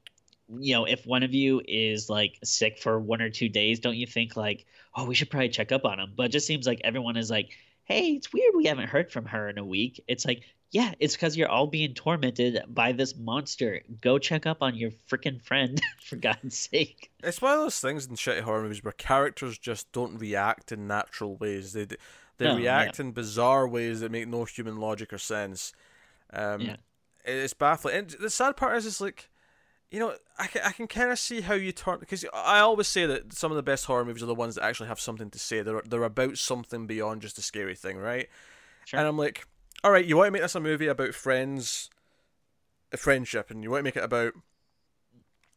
you 0.60 0.74
know 0.74 0.84
if 0.84 1.06
one 1.06 1.22
of 1.22 1.32
you 1.34 1.60
is 1.66 2.08
like 2.10 2.38
sick 2.44 2.78
for 2.78 3.00
one 3.00 3.20
or 3.22 3.30
two 3.30 3.48
days 3.48 3.80
don't 3.80 3.96
you 3.96 4.06
think 4.06 4.36
like 4.36 4.66
oh 4.94 5.04
we 5.06 5.14
should 5.14 5.30
probably 5.30 5.48
check 5.48 5.72
up 5.72 5.84
on 5.84 5.98
him 5.98 6.12
but 6.16 6.26
it 6.26 6.32
just 6.32 6.46
seems 6.46 6.66
like 6.66 6.80
everyone 6.84 7.16
is 7.16 7.30
like 7.30 7.50
hey 7.86 8.10
it's 8.10 8.32
weird 8.32 8.54
we 8.54 8.66
haven't 8.66 8.88
heard 8.88 9.10
from 9.10 9.24
her 9.24 9.48
in 9.48 9.58
a 9.58 9.64
week 9.64 10.02
it's 10.06 10.24
like 10.26 10.42
yeah, 10.72 10.94
it's 10.98 11.14
because 11.14 11.36
you're 11.36 11.48
all 11.48 11.68
being 11.68 11.94
tormented 11.94 12.60
by 12.68 12.90
this 12.90 13.14
monster. 13.16 13.82
Go 14.00 14.18
check 14.18 14.46
up 14.46 14.58
on 14.62 14.74
your 14.74 14.90
freaking 14.90 15.40
friend, 15.40 15.80
for 16.02 16.16
God's 16.16 16.58
sake. 16.58 17.10
It's 17.22 17.40
one 17.40 17.52
of 17.52 17.60
those 17.60 17.78
things 17.78 18.04
in 18.06 18.16
shitty 18.16 18.40
horror 18.40 18.62
movies 18.62 18.82
where 18.82 18.92
characters 18.92 19.58
just 19.58 19.90
don't 19.92 20.18
react 20.18 20.72
in 20.72 20.88
natural 20.88 21.36
ways. 21.36 21.72
They 21.72 21.84
they 22.38 22.46
No, 22.46 22.56
react 22.56 22.98
yeah. 22.98 23.06
in 23.06 23.12
bizarre 23.12 23.68
ways 23.68 24.00
that 24.00 24.10
make 24.10 24.26
no 24.26 24.44
human 24.44 24.76
logic 24.76 25.12
or 25.12 25.18
sense. 25.18 25.72
Um, 26.32 26.60
Yeah. 26.62 26.76
It's 27.24 27.54
baffling. 27.54 27.96
And 27.96 28.10
the 28.10 28.28
sad 28.28 28.56
part 28.56 28.76
is, 28.76 28.86
it's 28.86 29.00
like, 29.00 29.30
you 29.90 30.00
know, 30.00 30.14
I 30.38 30.46
can, 30.46 30.62
I 30.64 30.72
can 30.72 30.86
kind 30.86 31.10
of 31.10 31.18
see 31.18 31.40
how 31.40 31.54
you 31.54 31.72
turn 31.72 32.00
because 32.00 32.24
I 32.34 32.60
always 32.60 32.88
say 32.88 33.06
that 33.06 33.32
some 33.32 33.52
of 33.52 33.56
the 33.56 33.62
best 33.62 33.84
horror 33.84 34.04
movies 34.04 34.22
are 34.22 34.26
the 34.26 34.34
ones 34.34 34.56
that 34.56 34.64
actually 34.64 34.88
have 34.88 35.00
something 35.00 35.30
to 35.30 35.38
say. 35.38 35.62
They're 35.62 35.82
they're 35.88 36.02
about 36.02 36.38
something 36.38 36.86
beyond 36.86 37.22
just 37.22 37.38
a 37.38 37.42
scary 37.42 37.74
thing, 37.74 37.96
right? 37.98 38.28
Sure. 38.84 38.98
And 38.98 39.08
I'm 39.08 39.16
like, 39.16 39.46
all 39.84 39.90
right, 39.90 40.04
you 40.04 40.16
want 40.16 40.28
to 40.28 40.30
make 40.32 40.42
this 40.42 40.54
a 40.54 40.60
movie 40.60 40.88
about 40.88 41.14
friends, 41.14 41.90
a 42.92 42.96
friendship, 42.96 43.50
and 43.50 43.62
you 43.62 43.70
want 43.70 43.80
to 43.80 43.84
make 43.84 43.96
it 43.96 44.04
about 44.04 44.32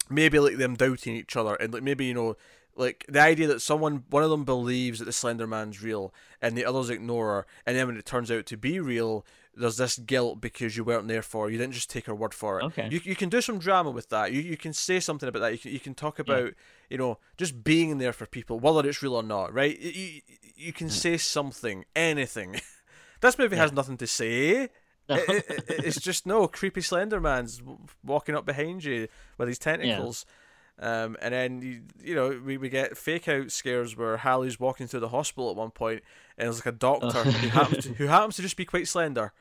maybe 0.09 0.39
like 0.39 0.57
them 0.57 0.75
doubting 0.75 1.15
each 1.15 1.35
other, 1.35 1.55
and 1.55 1.73
like 1.73 1.83
maybe 1.83 2.05
you 2.05 2.13
know, 2.13 2.37
like 2.75 3.05
the 3.09 3.21
idea 3.21 3.47
that 3.47 3.61
someone, 3.61 4.03
one 4.09 4.23
of 4.23 4.29
them 4.29 4.45
believes 4.45 4.99
that 4.99 5.05
the 5.05 5.11
Slender 5.11 5.47
Man's 5.47 5.81
real, 5.81 6.13
and 6.41 6.55
the 6.55 6.65
others 6.65 6.89
ignore 6.91 7.27
her, 7.27 7.47
and 7.65 7.75
then 7.75 7.87
when 7.87 7.97
it 7.97 8.05
turns 8.05 8.29
out 8.29 8.45
to 8.45 8.57
be 8.57 8.79
real, 8.79 9.25
there's 9.55 9.77
this 9.77 9.97
guilt 9.97 10.39
because 10.41 10.77
you 10.77 10.83
weren't 10.83 11.07
there 11.07 11.21
for 11.21 11.45
her. 11.45 11.51
You 11.51 11.57
didn't 11.57 11.73
just 11.73 11.89
take 11.89 12.05
her 12.05 12.15
word 12.15 12.33
for 12.33 12.59
it. 12.59 12.65
Okay. 12.65 12.87
You 12.91 13.01
you 13.03 13.15
can 13.15 13.29
do 13.29 13.41
some 13.41 13.59
drama 13.59 13.91
with 13.91 14.09
that. 14.09 14.31
You 14.31 14.41
you 14.41 14.57
can 14.57 14.73
say 14.73 14.99
something 14.99 15.27
about 15.27 15.39
that. 15.39 15.51
You 15.51 15.57
can 15.57 15.71
you 15.71 15.79
can 15.79 15.95
talk 15.95 16.19
about 16.19 16.53
you 16.89 16.97
know 16.97 17.17
just 17.37 17.63
being 17.63 17.97
there 17.97 18.13
for 18.13 18.25
people, 18.25 18.59
whether 18.59 18.87
it's 18.87 19.01
real 19.03 19.15
or 19.15 19.23
not, 19.23 19.53
right? 19.53 19.77
You 19.79 20.21
you, 20.55 20.73
can 20.73 20.87
mm. 20.87 20.91
say 20.91 21.17
something, 21.17 21.85
anything. 21.95 22.59
this 23.21 23.37
movie 23.37 23.55
has 23.55 23.71
nothing 23.73 23.97
to 23.97 24.07
say. 24.07 24.69
No. 25.07 25.15
It- 25.15 25.29
it- 25.29 25.69
it- 25.69 25.85
it's 25.85 25.99
just 25.99 26.25
no 26.25 26.47
creepy 26.47 26.81
Slender 26.81 27.19
Man's 27.19 27.61
walking 28.03 28.35
up 28.35 28.45
behind 28.45 28.83
you 28.83 29.07
with 29.37 29.47
his 29.47 29.57
tentacles. 29.59 30.25
Um, 30.81 31.17
and 31.21 31.33
then 31.33 31.61
you, 31.61 31.81
you 32.01 32.15
know 32.15 32.39
we, 32.43 32.57
we 32.57 32.69
get 32.69 32.97
fake 32.97 33.27
out 33.27 33.51
scares 33.51 33.97
where 33.97 34.17
Hallie's 34.17 34.59
walking 34.59 34.87
through 34.87 35.01
the 35.01 35.09
hospital 35.09 35.49
at 35.49 35.57
one 35.57 35.71
point, 35.71 36.03
and 36.37 36.45
there's 36.45 36.57
like 36.57 36.73
a 36.73 36.77
doctor 36.77 37.23
who 37.23 37.47
happens 37.49 37.83
to, 37.85 37.93
who 37.95 38.05
happens 38.07 38.37
to 38.37 38.41
just 38.41 38.55
be 38.55 38.65
quite 38.65 38.87
slender. 38.87 39.33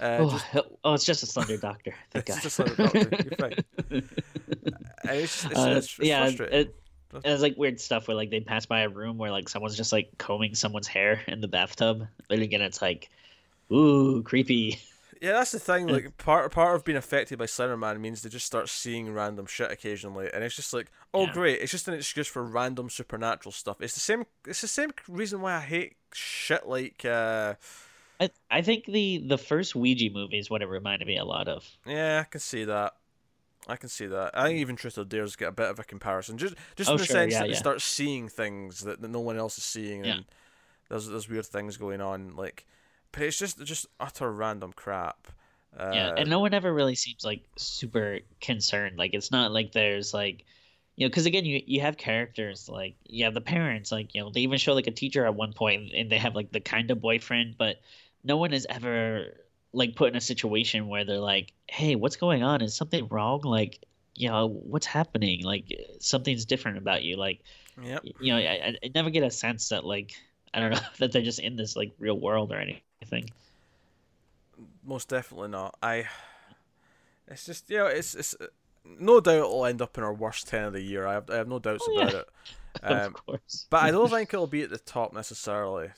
Uh, 0.00 0.18
oh, 0.20 0.30
just, 0.30 0.46
oh, 0.84 0.94
it's 0.94 1.04
just 1.04 1.22
a 1.22 1.26
slender 1.26 1.56
doctor. 1.56 1.94
Thank 2.10 2.28
it's 2.28 2.36
God. 2.36 2.42
just 2.42 2.60
a 2.60 2.64
doctor. 2.64 2.98
You're 2.98 3.36
fine. 3.38 3.64
And 3.90 5.18
it's, 5.18 5.44
it's, 5.44 5.58
Uh, 5.58 5.74
it's, 5.76 5.98
yeah, 5.98 6.24
frustrating. 6.24 6.60
it, 6.60 6.76
it's 7.24 7.42
like 7.42 7.56
weird 7.56 7.80
stuff 7.80 8.08
where 8.08 8.16
like 8.16 8.30
they 8.30 8.40
pass 8.40 8.66
by 8.66 8.80
a 8.80 8.88
room 8.88 9.18
where 9.18 9.30
like 9.30 9.48
someone's 9.48 9.76
just 9.76 9.92
like 9.92 10.10
combing 10.18 10.54
someone's 10.54 10.86
hair 10.86 11.20
in 11.26 11.40
the 11.40 11.48
bathtub. 11.48 12.06
But 12.28 12.38
again, 12.40 12.62
it's 12.62 12.80
like, 12.82 13.10
ooh, 13.72 14.22
creepy. 14.22 14.80
Yeah, 15.20 15.32
that's 15.32 15.52
the 15.52 15.58
thing. 15.60 15.86
Like 15.86 16.16
part 16.16 16.50
part 16.52 16.74
of 16.76 16.84
being 16.84 16.96
affected 16.96 17.38
by 17.38 17.46
Slender 17.46 17.76
Man 17.76 18.00
means 18.00 18.22
they 18.22 18.30
just 18.30 18.46
start 18.46 18.68
seeing 18.68 19.12
random 19.12 19.46
shit 19.46 19.70
occasionally, 19.70 20.30
and 20.32 20.42
it's 20.42 20.56
just 20.56 20.72
like, 20.72 20.90
oh 21.12 21.26
Yeah. 21.26 21.32
great, 21.32 21.60
it's 21.60 21.70
just 21.72 21.88
an 21.88 21.94
excuse 21.94 22.26
for 22.26 22.42
random 22.42 22.88
supernatural 22.88 23.52
stuff. 23.52 23.80
It's 23.80 23.94
the 23.94 24.00
same. 24.00 24.24
It's 24.46 24.62
the 24.62 24.68
same 24.68 24.90
reason 25.08 25.40
why 25.42 25.54
I 25.56 25.60
hate 25.60 25.96
shit 26.12 26.66
like. 26.66 27.04
uh 27.04 27.54
I, 28.18 28.30
I 28.50 28.62
think 28.62 28.84
the 28.86 29.18
the 29.26 29.38
first 29.38 29.74
Ouija 29.74 30.10
movie 30.12 30.38
is 30.38 30.50
what 30.50 30.62
it 30.62 30.68
reminded 30.68 31.06
me 31.08 31.16
a 31.18 31.24
lot 31.24 31.48
of. 31.48 31.66
Yeah, 31.86 32.20
I 32.20 32.24
can 32.24 32.40
see 32.40 32.64
that. 32.64 32.94
I 33.68 33.76
can 33.76 33.88
see 33.90 34.06
that. 34.06 34.30
I 34.36 34.46
think 34.48 34.58
even 34.58 34.74
Truth 34.76 34.96
or 34.98 35.04
Dares 35.04 35.36
get 35.36 35.48
a 35.48 35.52
bit 35.52 35.68
of 35.68 35.78
a 35.78 35.84
comparison, 35.84 36.38
just 36.38 36.54
just 36.76 36.88
Oh, 36.90 36.94
in 36.94 36.98
the 36.98 37.04
sure, 37.04 37.14
sense 37.14 37.32
yeah, 37.32 37.40
that 37.40 37.46
they 37.46 37.52
yeah. 37.52 37.58
start 37.58 37.82
seeing 37.82 38.28
things 38.28 38.80
that, 38.80 39.00
that 39.02 39.10
no 39.10 39.20
one 39.20 39.36
else 39.36 39.58
is 39.58 39.64
seeing, 39.64 40.04
and 40.06 40.24
there's 40.88 41.08
there's 41.08 41.28
weird 41.28 41.44
things 41.46 41.76
going 41.76 42.00
on. 42.00 42.34
Like, 42.36 42.66
but 43.12 43.22
it's 43.22 43.38
just 43.38 43.62
just 43.64 43.86
utter 43.98 44.30
random 44.32 44.72
crap. 44.72 45.28
Uh, 45.76 45.90
yeah, 45.94 46.12
and 46.16 46.28
no 46.28 46.40
one 46.40 46.52
ever 46.52 46.72
really 46.72 46.94
seems 46.96 47.24
like 47.24 47.42
super 47.56 48.20
concerned. 48.40 48.98
Like 48.98 49.14
it's 49.14 49.30
not 49.30 49.52
like 49.52 49.72
there's 49.72 50.12
like, 50.12 50.44
you 50.96 51.06
know, 51.06 51.10
because 51.10 51.26
again, 51.26 51.44
you 51.44 51.62
you 51.66 51.80
have 51.80 51.96
characters 51.96 52.68
like 52.68 52.96
you 53.06 53.24
have 53.24 53.34
the 53.34 53.40
parents, 53.40 53.92
like 53.92 54.14
you 54.14 54.20
know, 54.22 54.30
they 54.30 54.40
even 54.40 54.58
show 54.58 54.74
like 54.74 54.88
a 54.88 54.90
teacher 54.92 55.24
at 55.26 55.34
one 55.34 55.52
point, 55.52 55.92
and 55.94 56.10
they 56.10 56.18
have 56.18 56.34
like 56.34 56.50
the 56.52 56.60
kind 56.60 56.90
of 56.90 57.00
boyfriend, 57.00 57.56
but 57.58 57.80
no 58.24 58.36
one 58.36 58.52
is 58.52 58.66
ever 58.68 59.26
like 59.72 59.94
put 59.94 60.10
in 60.10 60.16
a 60.16 60.20
situation 60.20 60.88
where 60.88 61.04
they're 61.04 61.18
like, 61.18 61.52
hey, 61.68 61.94
what's 61.94 62.16
going 62.16 62.42
on? 62.42 62.60
Is 62.62 62.74
something 62.74 63.06
wrong? 63.08 63.42
Like, 63.42 63.78
you 64.16 64.28
know, 64.28 64.48
what's 64.48 64.86
happening? 64.86 65.44
Like 65.44 65.66
something's 66.00 66.44
different 66.44 66.78
about 66.78 67.04
you. 67.04 67.16
Like, 67.16 67.40
Yep. 67.80 68.04
you 68.20 68.32
know, 68.32 68.38
I, 68.38 68.42
I- 68.66 68.76
I 68.84 68.90
never 68.94 69.10
get 69.10 69.22
a 69.22 69.30
sense 69.30 69.68
that 69.70 69.84
like 69.84 70.12
I 70.52 70.60
don't 70.60 70.70
know 70.72 70.80
that 70.98 71.12
they're 71.12 71.22
just 71.22 71.38
in 71.38 71.56
this 71.56 71.76
like 71.76 71.92
real 71.98 72.18
world 72.18 72.52
or 72.52 72.56
anything. 72.58 72.82
Most 74.84 75.08
definitely 75.08 75.48
not. 75.48 75.76
I. 75.82 76.04
It's 77.28 77.46
just 77.46 77.70
you 77.70 77.78
know 77.78 77.86
it's 77.86 78.14
it's 78.14 78.34
no 78.84 79.20
doubt 79.20 79.34
it'll 79.36 79.64
end 79.66 79.80
up 79.82 79.96
in 79.96 80.04
our 80.04 80.12
worst 80.12 80.48
ten 80.48 80.64
of 80.64 80.72
the 80.72 80.80
year. 80.82 81.06
I 81.06 81.14
have 81.14 81.30
I 81.30 81.36
have 81.36 81.48
no 81.48 81.58
doubts 81.58 81.84
Oh, 81.88 81.92
yeah. 81.92 82.02
about 82.02 82.14
it. 82.14 82.28
Um, 82.84 82.98
of 83.16 83.26
course. 83.26 83.66
but 83.68 83.82
I 83.82 83.90
don't 83.90 84.08
think 84.10 84.32
it'll 84.32 84.46
be 84.46 84.62
at 84.62 84.70
the 84.70 84.78
top 84.78 85.12
necessarily, 85.12 85.90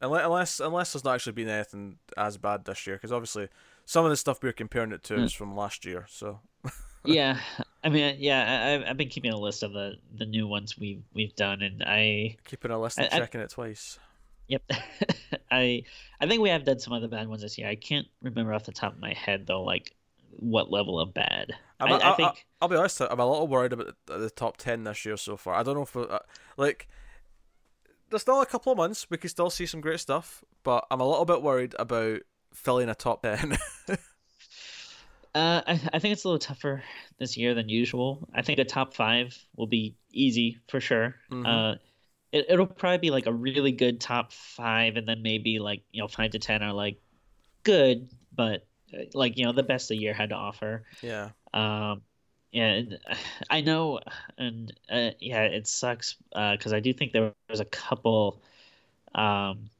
unless 0.00 0.24
unless 0.24 0.60
unless 0.60 0.92
there's 0.92 1.04
not 1.04 1.16
actually 1.16 1.32
been 1.32 1.48
anything 1.48 1.96
as 2.16 2.36
bad 2.36 2.64
this 2.64 2.86
year. 2.86 2.94
Because 2.96 3.10
obviously 3.10 3.48
some 3.84 4.04
of 4.04 4.10
the 4.10 4.16
stuff 4.16 4.38
we're 4.42 4.52
comparing 4.52 4.92
it 4.92 5.02
to 5.04 5.14
Mm. 5.14 5.24
is 5.24 5.32
from 5.32 5.56
last 5.56 5.84
year. 5.84 6.06
So 6.08 6.38
yeah 7.04 7.40
i 7.82 7.88
mean 7.88 8.14
yeah 8.18 8.44
I, 8.68 8.74
I've- 8.74 8.84
i've 8.84 8.96
been 8.98 9.08
keeping 9.08 9.32
a 9.32 9.36
list 9.38 9.62
of 9.62 9.72
the 9.72 9.94
the 10.18 10.26
new 10.26 10.46
ones 10.46 10.78
we've 10.78 11.02
we've 11.14 11.34
done 11.34 11.62
and 11.62 11.82
i 11.86 12.36
keeping 12.44 12.70
a 12.70 12.78
list 12.78 12.98
and 12.98 13.08
I- 13.10 13.16
I- 13.16 13.18
checking 13.20 13.40
it 13.40 13.48
twice. 13.48 13.98
Yep 14.50 14.62
i 15.50 15.82
i 16.20 16.26
think 16.26 16.42
we 16.42 16.50
have 16.50 16.64
done 16.64 16.78
some 16.78 16.92
other 16.92 17.08
bad 17.08 17.28
ones 17.28 17.40
this 17.40 17.56
year 17.56 17.68
i 17.68 17.74
can't 17.76 18.06
remember 18.20 18.52
off 18.52 18.64
the 18.64 18.72
top 18.72 18.92
of 18.92 19.00
my 19.00 19.14
head 19.14 19.46
though 19.46 19.62
like 19.62 19.94
what 20.32 20.70
level 20.70 21.00
of 21.00 21.14
bad 21.14 21.52
I'm, 21.80 21.92
I, 21.92 21.98
I, 21.98 22.12
I 22.12 22.16
think 22.16 22.46
will 22.60 22.68
be 22.68 22.76
honest. 22.76 23.00
I'm 23.00 23.18
a 23.18 23.30
little 23.30 23.48
worried 23.48 23.72
about 23.72 23.94
the, 24.06 24.18
the 24.18 24.30
top 24.30 24.58
ten 24.58 24.84
this 24.84 25.06
year 25.06 25.16
so 25.16 25.38
far. 25.38 25.54
I 25.54 25.62
don't 25.62 25.74
know 25.74 25.82
if 25.82 25.96
uh, 25.96 26.18
like 26.58 26.88
there's 28.10 28.20
still 28.20 28.42
a 28.42 28.46
couple 28.46 28.70
of 28.70 28.76
months. 28.76 29.06
We 29.08 29.16
could 29.16 29.30
still 29.30 29.48
see 29.48 29.64
some 29.64 29.80
great 29.80 29.98
stuff, 29.98 30.44
but 30.62 30.86
I'm 30.90 31.00
a 31.00 31.08
little 31.08 31.24
bit 31.24 31.42
worried 31.42 31.74
about 31.78 32.20
filling 32.52 32.90
a 32.90 32.94
top 32.94 33.22
ten. 33.22 33.56
uh 35.34 35.62
I, 35.66 35.80
I 35.92 35.98
think 36.00 36.12
it's 36.12 36.24
a 36.24 36.28
little 36.28 36.38
tougher 36.38 36.82
this 37.18 37.36
year 37.36 37.54
than 37.54 37.68
usual 37.68 38.28
i 38.34 38.42
think 38.42 38.58
a 38.58 38.64
top 38.64 38.94
five 38.94 39.38
will 39.56 39.68
be 39.68 39.94
easy 40.12 40.58
for 40.68 40.80
sure 40.80 41.14
Mhm. 41.30 41.46
uh 41.46 41.78
it, 42.32 42.46
it'll 42.48 42.66
probably 42.66 42.98
be 42.98 43.10
like 43.10 43.26
a 43.26 43.32
really 43.32 43.72
good 43.72 44.00
top 44.00 44.32
five 44.32 44.96
and 44.96 45.06
then 45.06 45.22
maybe 45.22 45.58
like 45.58 45.82
you 45.92 46.00
know 46.00 46.08
five 46.08 46.30
to 46.32 46.38
ten 46.38 46.62
are 46.62 46.72
like 46.72 47.00
good 47.64 48.08
but 48.34 48.66
uh, 48.94 49.04
like 49.14 49.36
you 49.36 49.44
know 49.44 49.52
the 49.52 49.62
best 49.62 49.88
the 49.88 49.96
year 49.96 50.14
had 50.14 50.30
to 50.30 50.34
offer 50.34 50.84
yeah. 51.02 51.30
Um, 51.52 52.02
yeah, 52.52 52.66
and, 52.66 52.98
I 53.50 53.60
know, 53.60 54.00
and 54.38 54.72
uh, 54.90 55.10
yeah, 55.20 55.42
it 55.42 55.66
sucks 55.66 56.16
because 56.30 56.72
I 56.72 56.80
do 56.80 56.92
think 56.92 57.12
there 57.12 57.32
was 57.48 57.60
a 57.60 57.64
couple 57.64 58.40
um, 59.14 59.70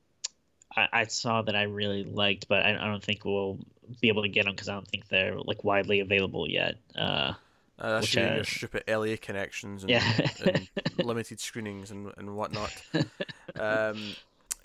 I, 0.76 0.88
I 0.92 1.04
saw 1.04 1.42
that 1.42 1.56
I 1.56 1.62
really 1.62 2.04
liked, 2.04 2.48
but 2.48 2.64
I, 2.64 2.70
I 2.70 2.86
don't 2.86 3.02
think 3.02 3.24
we'll 3.24 3.58
be 4.00 4.08
able 4.08 4.22
to 4.22 4.28
get 4.28 4.44
them 4.44 4.54
because 4.54 4.68
I 4.68 4.74
don't 4.74 4.88
think 4.88 5.08
they're 5.08 5.38
like 5.38 5.64
widely 5.64 6.00
available 6.00 6.48
yet. 6.48 6.76
Uh, 6.96 7.34
Uh, 7.80 7.94
that's 8.00 8.14
your, 8.14 8.34
your 8.34 8.44
stupid 8.44 8.84
LA 8.86 9.16
connections 9.20 9.82
and, 9.84 9.90
Yeah. 9.90 10.28
and 10.44 10.68
limited 10.98 11.40
screenings 11.40 11.90
and, 11.90 12.12
and 12.16 12.36
whatnot. 12.36 12.70
Um, 13.58 14.14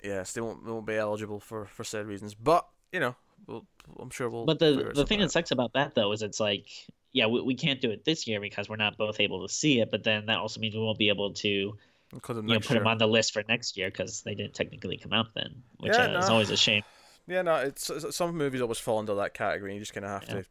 yes, 0.02 0.32
they 0.32 0.40
won't 0.40 0.64
they 0.64 0.70
won't 0.70 0.86
be 0.86 0.94
eligible 0.94 1.40
for, 1.40 1.66
for 1.66 1.82
said 1.84 2.06
reasons. 2.06 2.34
But 2.34 2.66
you 2.92 3.00
know, 3.00 3.16
we'll, 3.46 3.66
I'm 3.98 4.10
sure 4.10 4.30
we'll. 4.30 4.46
but 4.46 4.58
the 4.58 4.72
the 4.72 4.82
thing 4.84 4.94
something 4.94 5.20
that 5.20 5.32
sucks 5.32 5.50
about 5.50 5.72
that 5.74 5.94
though 5.94 6.12
is 6.12 6.22
it's 6.22 6.38
like 6.40 6.66
yeah 7.12 7.26
we, 7.26 7.40
we 7.42 7.54
can't 7.54 7.80
do 7.80 7.90
it 7.90 8.04
this 8.04 8.26
year 8.26 8.40
because 8.40 8.68
we're 8.68 8.76
not 8.76 8.96
both 8.96 9.18
able 9.20 9.46
to 9.46 9.52
see 9.52 9.80
it, 9.80 9.90
but 9.90 10.04
then 10.04 10.26
that 10.26 10.38
also 10.38 10.60
means 10.60 10.74
we 10.74 10.80
won't 10.80 10.98
be 10.98 11.08
able 11.08 11.32
to 11.32 11.48
you 11.48 11.72
out. 12.14 12.44
Know 12.44 12.54
put 12.54 12.70
year. 12.70 12.78
them 12.78 12.86
on 12.86 12.98
the 12.98 13.08
list 13.08 13.32
for 13.32 13.42
next 13.48 13.76
year 13.76 13.90
because 13.90 14.22
they 14.22 14.34
didn't 14.34 14.54
technically 14.54 14.96
come 14.98 15.12
out 15.12 15.34
then, 15.34 15.62
which 15.78 15.92
Yeah, 15.92 16.14
uh, 16.14 16.18
is 16.20 16.30
always 16.30 16.50
a 16.50 16.56
shame. 16.56 16.84
Yeah, 17.26 17.42
no, 17.42 17.56
it's, 17.56 17.90
it's 17.90 18.16
some 18.16 18.36
movies 18.36 18.60
always 18.60 18.78
fall 18.78 18.98
under 19.00 19.16
that 19.16 19.34
category. 19.34 19.72
and 19.72 19.76
You 19.76 19.80
just 19.82 19.92
kind 19.92 20.04
of 20.06 20.12
have 20.12 20.28
Yeah. 20.28 20.42
to 20.42 20.46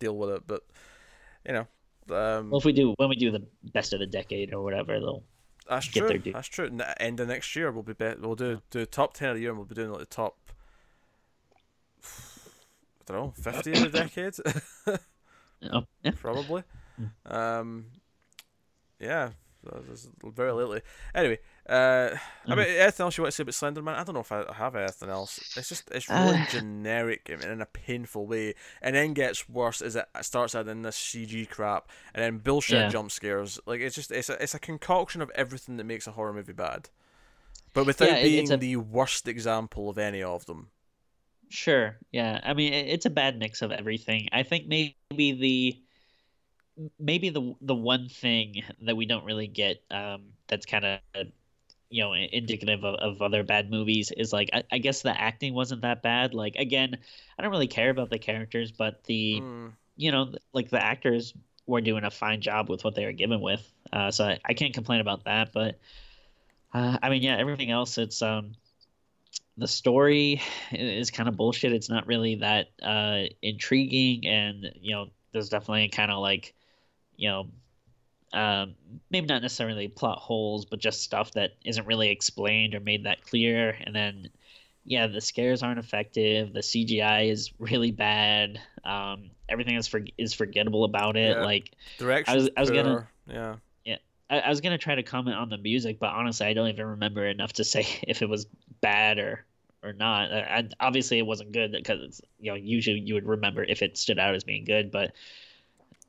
deal 0.00 0.16
with 0.16 0.30
it. 0.30 0.42
But 0.46 0.64
you 1.46 1.52
know, 1.52 1.68
um, 2.08 2.50
Well, 2.50 2.58
if 2.58 2.64
we 2.64 2.72
do 2.72 2.94
when 2.96 3.08
we 3.08 3.16
do 3.16 3.30
the 3.30 3.46
best 3.72 3.92
of 3.92 4.00
the 4.00 4.06
decade 4.06 4.52
or 4.52 4.62
whatever, 4.62 4.98
they'll 4.98 5.22
that's 5.68 5.88
get 5.88 6.00
true. 6.00 6.08
their 6.08 6.18
due. 6.18 6.32
That's 6.32 6.48
true. 6.48 6.70
End 6.98 7.20
of 7.20 7.28
next 7.28 7.54
year, 7.54 7.70
we'll 7.70 7.82
be, 7.82 7.92
be 7.92 8.14
we'll 8.20 8.34
do 8.34 8.60
do 8.70 8.84
top 8.86 9.14
ten 9.14 9.30
of 9.30 9.36
the 9.36 9.42
year, 9.42 9.50
and 9.50 9.58
we'll 9.58 9.66
be 9.66 9.74
doing 9.74 9.90
like 9.90 10.00
the 10.00 10.06
top. 10.06 10.36
I 12.02 13.12
don't 13.12 13.16
know, 13.16 13.32
fifty 13.36 13.72
of 13.72 13.92
the 13.92 13.98
decade, 13.98 14.34
oh, 15.72 15.82
yeah. 16.02 16.12
probably. 16.16 16.62
Hmm. 16.96 17.32
Um, 17.32 17.86
yeah, 19.00 19.30
very 20.22 20.52
lately. 20.52 20.82
Anyway, 21.14 21.38
uh, 21.70 22.16
I 22.46 22.54
mean, 22.54 22.66
anything 22.66 23.04
else 23.04 23.16
you 23.16 23.22
want 23.22 23.32
to 23.32 23.36
say 23.36 23.42
about 23.42 23.54
Slender 23.54 23.80
Man? 23.82 23.94
I 23.94 24.02
don't 24.04 24.14
know 24.14 24.20
if 24.22 24.32
I 24.32 24.52
have 24.54 24.74
anything 24.74 25.08
else. 25.08 25.38
It's 25.56 25.68
just 25.68 25.90
it's 25.90 26.08
really 26.08 26.36
Uh. 26.38 26.46
generic 26.50 27.28
and 27.28 27.44
in 27.44 27.60
a 27.60 27.66
painful 27.66 28.26
way, 28.26 28.54
and 28.82 28.96
then 28.96 29.14
gets 29.14 29.48
worse 29.48 29.80
as 29.80 29.94
it 29.96 30.06
starts 30.22 30.54
adding 30.54 30.82
this 30.82 30.96
CG 30.96 31.48
crap, 31.48 31.88
and 32.14 32.22
then 32.24 32.38
bullshit 32.38 32.78
Yeah. 32.78 32.88
jump 32.88 33.10
scares. 33.12 33.60
Like 33.66 33.80
it's 33.80 33.94
just 33.94 34.10
it's 34.10 34.28
a 34.28 34.42
it's 34.42 34.54
a 34.54 34.58
concoction 34.58 35.22
of 35.22 35.30
everything 35.34 35.76
that 35.76 35.84
makes 35.84 36.06
a 36.06 36.12
horror 36.12 36.32
movie 36.32 36.52
bad, 36.52 36.88
but 37.72 37.86
without 37.86 38.08
Yeah, 38.08 38.16
it- 38.16 38.22
being 38.24 38.52
a- 38.52 38.56
the 38.56 38.76
worst 38.76 39.28
example 39.28 39.88
of 39.88 39.96
any 39.98 40.22
of 40.22 40.46
them. 40.46 40.70
Sure. 41.50 41.96
Yeah. 42.12 42.40
I 42.44 42.54
mean, 42.54 42.72
it's 42.72 43.06
a 43.06 43.10
bad 43.10 43.38
mix 43.38 43.60
of 43.62 43.72
everything. 43.72 44.28
I 44.32 44.42
think 44.44 44.66
maybe 44.66 44.94
the 45.32 45.80
maybe 46.98 47.28
the 47.30 47.54
the 47.60 47.74
one 47.74 48.08
thing 48.08 48.62
that 48.82 48.96
we 48.96 49.04
don't 49.06 49.24
really 49.24 49.46
get 49.48 49.82
um, 49.90 50.32
that's 50.48 50.64
kind 50.66 50.84
of 50.84 51.00
you 51.90 52.02
know 52.02 52.14
indicative 52.14 52.84
of, 52.84 52.94
of 52.94 53.20
other 53.20 53.42
bad 53.42 53.70
movies 53.70 54.12
is 54.16 54.32
like 54.32 54.48
I, 54.52 54.62
I, 54.72 54.78
guess 54.78 55.02
the 55.02 55.20
acting 55.20 55.54
wasn't 55.54 55.82
that 55.82 56.02
bad. 56.02 56.34
Like 56.34 56.54
again 56.56 56.96
i 57.38 57.42
don't 57.42 57.50
really 57.50 57.66
care 57.66 57.90
about 57.90 58.10
the 58.10 58.18
characters 58.18 58.70
but 58.70 59.04
the 59.04 59.40
mm. 59.42 59.72
you 59.96 60.12
know 60.12 60.32
like 60.52 60.70
the 60.70 60.82
actors 60.82 61.34
were 61.66 61.80
doing 61.80 62.04
a 62.04 62.10
fine 62.10 62.40
job 62.40 62.68
with 62.68 62.84
what 62.84 62.94
they 62.94 63.04
were 63.04 63.12
given 63.12 63.40
with. 63.40 63.70
Uh, 63.92 64.10
so 64.10 64.24
I, 64.24 64.38
I, 64.44 64.54
can't 64.54 64.72
complain 64.72 65.00
about 65.00 65.24
that 65.24 65.52
but 65.52 65.78
uh, 66.72 66.96
i 67.02 67.10
mean 67.10 67.22
yeah 67.22 67.36
everything 67.36 67.72
else 67.72 67.98
it's 67.98 68.22
um 68.22 68.52
the 69.60 69.68
story 69.68 70.40
is 70.72 71.10
kind 71.10 71.28
of 71.28 71.36
bullshit. 71.36 71.72
It's 71.72 71.90
not 71.90 72.06
really 72.06 72.36
that 72.36 72.68
uh 72.82 73.24
intriguing 73.42 74.26
and 74.26 74.72
you 74.80 74.94
know 74.94 75.08
there's 75.32 75.50
definitely 75.50 75.88
kind 75.88 76.10
of 76.10 76.20
like 76.20 76.54
you 77.16 77.28
know 77.28 77.48
um, 78.32 78.74
maybe 79.10 79.26
not 79.26 79.42
necessarily 79.42 79.88
plot 79.88 80.18
holes, 80.18 80.64
but 80.64 80.78
just 80.78 81.02
stuff 81.02 81.32
that 81.32 81.52
isn't 81.64 81.86
really 81.86 82.10
explained 82.10 82.74
or 82.74 82.80
made 82.80 83.04
that 83.04 83.24
clear. 83.24 83.76
And 83.80 83.94
then, 83.94 84.30
yeah, 84.84 85.06
the 85.06 85.20
scares 85.20 85.62
aren't 85.62 85.78
effective. 85.78 86.52
The 86.52 86.60
CGI 86.60 87.30
is 87.30 87.52
really 87.58 87.90
bad. 87.90 88.60
Um, 88.84 89.30
everything 89.48 89.74
is 89.74 89.86
for 89.86 90.00
is 90.16 90.32
forgettable 90.32 90.84
about 90.84 91.16
it. 91.16 91.36
Yeah. 91.36 91.44
Like 91.44 91.72
direction. 91.98 92.32
I 92.32 92.36
was, 92.36 92.50
I 92.56 92.60
was 92.60 92.70
gonna 92.70 93.08
yeah 93.26 93.56
yeah. 93.84 93.96
I, 94.30 94.40
I 94.40 94.48
was 94.48 94.60
gonna 94.60 94.78
try 94.78 94.94
to 94.94 95.02
comment 95.02 95.36
on 95.36 95.50
the 95.50 95.58
music, 95.58 95.98
but 95.98 96.10
honestly, 96.10 96.46
I 96.46 96.54
don't 96.54 96.68
even 96.68 96.86
remember 96.86 97.26
enough 97.26 97.54
to 97.54 97.64
say 97.64 97.86
if 98.06 98.22
it 98.22 98.28
was 98.28 98.46
bad 98.80 99.18
or 99.18 99.44
or 99.82 99.92
not. 99.92 100.32
I, 100.32 100.68
obviously, 100.78 101.18
it 101.18 101.26
wasn't 101.26 101.52
good 101.52 101.72
because 101.72 102.20
you 102.38 102.52
know 102.52 102.56
usually 102.56 103.00
you 103.00 103.14
would 103.14 103.26
remember 103.26 103.64
if 103.64 103.82
it 103.82 103.98
stood 103.98 104.18
out 104.18 104.34
as 104.34 104.44
being 104.44 104.64
good, 104.64 104.90
but 104.90 105.12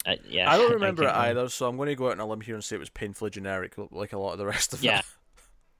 uh, 0.06 0.16
yeah, 0.28 0.52
I 0.52 0.58
don't 0.58 0.74
remember 0.74 1.08
I 1.08 1.28
it 1.28 1.30
either, 1.32 1.50
so 1.50 1.68
I'm 1.68 1.78
going 1.78 1.90
to 1.90 1.96
go 1.96 2.08
out 2.08 2.14
on 2.14 2.20
a 2.20 2.26
limb 2.26 2.42
here 2.42 2.56
and 2.56 2.64
say 2.64 2.76
it 2.76 2.80
was 2.80 2.90
painfully 2.90 3.32
generic, 3.32 3.76
like 3.92 4.14
a 4.14 4.20
lot 4.20 4.34
of 4.34 4.40
the 4.40 4.46
rest 4.46 4.74
of 4.74 4.84
yeah. 4.84 5.00
it. 5.00 5.06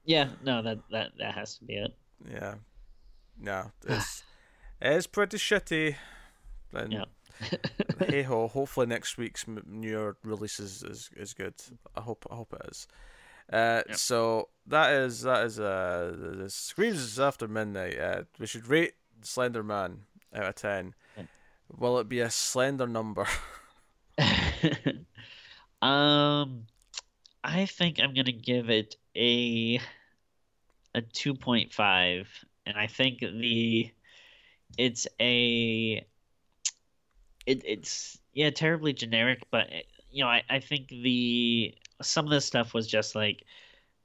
Yeah, 0.04 0.24
yeah, 0.24 0.30
no, 0.44 0.62
that 0.62 0.78
that 0.90 1.12
that 1.18 1.34
has 1.34 1.58
to 1.58 1.64
be 1.64 1.74
it. 1.74 1.94
Yeah, 2.30 2.54
no, 3.40 3.72
it's 3.86 4.22
it's 4.80 5.06
pretty 5.06 5.38
shitty. 5.38 5.96
And 6.72 6.92
yeah. 6.92 7.04
hey 7.98 8.22
ho, 8.22 8.48
hopefully 8.48 8.86
next 8.86 9.18
week's 9.18 9.46
New 9.48 9.88
Year 9.88 10.16
release 10.22 10.60
is, 10.60 10.82
is, 10.82 11.10
is 11.16 11.34
good. 11.34 11.54
I 11.96 12.00
hope 12.00 12.26
I 12.30 12.36
hope 12.36 12.54
it 12.54 12.70
is. 12.70 12.86
Uh, 13.52 13.82
yep. 13.88 13.96
So 13.96 14.48
that 14.66 14.92
is 14.92 15.22
that 15.22 15.44
is 15.44 15.58
uh 15.58 16.14
the 16.38 16.48
screams 16.48 17.18
after 17.18 17.48
midnight. 17.48 17.98
Uh, 17.98 18.22
we 18.38 18.46
should 18.46 18.68
rate 18.68 18.94
Slender 19.22 19.62
Man 19.62 20.02
out 20.34 20.44
of 20.44 20.54
ten. 20.54 20.94
Will 21.76 21.98
it 21.98 22.08
be 22.08 22.20
a 22.20 22.30
slender 22.30 22.86
number? 22.86 23.26
um, 25.82 26.66
I 27.44 27.66
think 27.66 28.00
I'm 28.00 28.14
gonna 28.14 28.32
give 28.32 28.70
it 28.70 28.96
a 29.16 29.80
a 30.94 31.02
two 31.02 31.34
point 31.34 31.72
five, 31.72 32.28
and 32.66 32.76
I 32.76 32.86
think 32.86 33.20
the 33.20 33.90
it's 34.78 35.06
a 35.20 36.06
it, 37.46 37.62
it's 37.64 38.18
yeah 38.32 38.50
terribly 38.50 38.92
generic, 38.92 39.40
but 39.50 39.68
you 40.10 40.22
know 40.24 40.28
I 40.30 40.42
I 40.48 40.60
think 40.60 40.88
the 40.88 41.74
some 42.00 42.24
of 42.26 42.30
the 42.30 42.40
stuff 42.40 42.74
was 42.74 42.86
just 42.86 43.14
like 43.14 43.44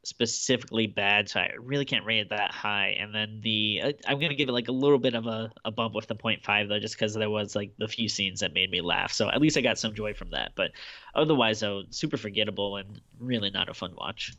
specifically 0.07 0.87
bad, 0.87 1.27
so 1.27 1.41
I 1.41 1.51
really 1.59 1.83
can't 1.83 2.05
rate 2.05 2.19
it 2.19 2.29
that 2.29 2.51
high. 2.51 2.95
And 2.97 3.13
then 3.13 3.41
the 3.43 3.95
I'm 4.07 4.19
gonna 4.19 4.35
give 4.35 4.47
it 4.47 4.53
like 4.53 4.69
a 4.69 4.71
little 4.71 4.97
bit 4.97 5.15
of 5.15 5.27
a, 5.27 5.51
a 5.65 5.71
bump 5.71 5.93
with 5.93 6.07
the 6.07 6.15
0.5 6.15 6.69
though, 6.69 6.79
just 6.79 6.95
because 6.95 7.13
there 7.13 7.29
was 7.29 7.55
like 7.55 7.73
the 7.77 7.89
few 7.89 8.07
scenes 8.07 8.39
that 8.39 8.53
made 8.53 8.71
me 8.71 8.79
laugh. 8.79 9.11
So 9.11 9.29
at 9.29 9.41
least 9.41 9.57
I 9.57 9.61
got 9.61 9.77
some 9.77 9.93
joy 9.93 10.13
from 10.13 10.29
that. 10.31 10.53
But 10.55 10.71
otherwise, 11.13 11.59
though, 11.59 11.83
super 11.89 12.15
forgettable 12.15 12.77
and 12.77 13.01
really 13.19 13.49
not 13.49 13.67
a 13.67 13.73
fun 13.73 13.93
watch. 13.97 14.33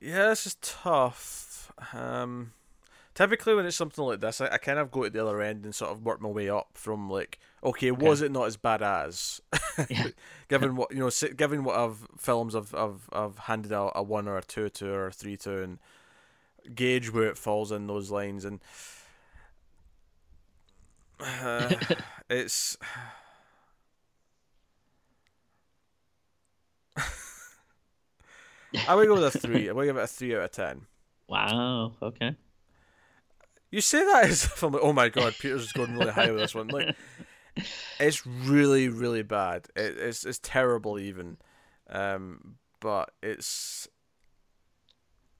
Yeah, 0.00 0.28
this 0.28 0.46
is 0.46 0.56
tough. 0.60 1.72
Um, 1.92 2.52
typically 3.14 3.54
when 3.54 3.64
it's 3.64 3.76
something 3.76 4.04
like 4.04 4.20
this, 4.20 4.40
I, 4.40 4.48
I 4.48 4.58
kind 4.58 4.80
of 4.80 4.90
go 4.90 5.04
to 5.04 5.10
the 5.10 5.24
other 5.24 5.40
end 5.40 5.64
and 5.64 5.74
sort 5.74 5.92
of 5.92 6.04
work 6.04 6.20
my 6.20 6.28
way 6.28 6.50
up 6.50 6.70
from 6.74 7.08
like, 7.08 7.38
okay, 7.62 7.90
was 7.90 8.22
it 8.22 8.30
not 8.30 8.46
as 8.46 8.56
bad 8.56 8.82
as? 8.82 9.40
given 10.48 10.76
what 10.76 10.92
you 10.92 11.00
know, 11.00 11.10
given 11.36 11.64
what 11.64 11.76
I've 11.76 12.06
films 12.16 12.54
I've 12.54 12.74
I've, 12.74 13.08
I've 13.12 13.38
handed 13.38 13.72
out 13.72 13.92
a 13.94 14.02
one 14.02 14.28
or 14.28 14.36
a 14.36 14.42
two 14.42 14.68
to 14.68 14.90
or 14.90 15.06
a 15.06 15.12
three 15.12 15.36
to, 15.38 15.62
and 15.62 15.78
gauge 16.74 17.12
where 17.12 17.28
it 17.28 17.38
falls 17.38 17.72
in 17.72 17.86
those 17.86 18.10
lines, 18.10 18.44
and 18.44 18.60
uh, 21.20 21.74
it's. 22.30 22.76
I 28.86 28.94
would 28.94 29.08
go 29.08 29.14
with 29.14 29.34
a 29.34 29.38
three. 29.38 29.70
I 29.70 29.72
would 29.72 29.86
give 29.86 29.96
it 29.96 30.02
a 30.02 30.06
three 30.06 30.36
out 30.36 30.42
of 30.42 30.50
ten. 30.52 30.82
Wow. 31.26 31.94
Okay. 32.02 32.36
You 33.70 33.80
say 33.80 34.04
that 34.04 34.24
as 34.24 34.44
if 34.44 34.62
I'm 34.62 34.72
like, 34.72 34.82
oh 34.82 34.92
my 34.92 35.08
god, 35.08 35.34
Peter's 35.38 35.72
going 35.72 35.96
really 35.96 36.12
high 36.12 36.30
with 36.30 36.40
this 36.40 36.54
one. 36.54 36.68
Like, 36.68 36.96
it's 38.00 38.26
really, 38.26 38.88
really 38.88 39.22
bad. 39.22 39.66
It, 39.76 39.96
it's 39.98 40.24
it's 40.24 40.38
terrible 40.42 40.98
even, 40.98 41.38
um, 41.88 42.56
but 42.80 43.10
it's 43.22 43.88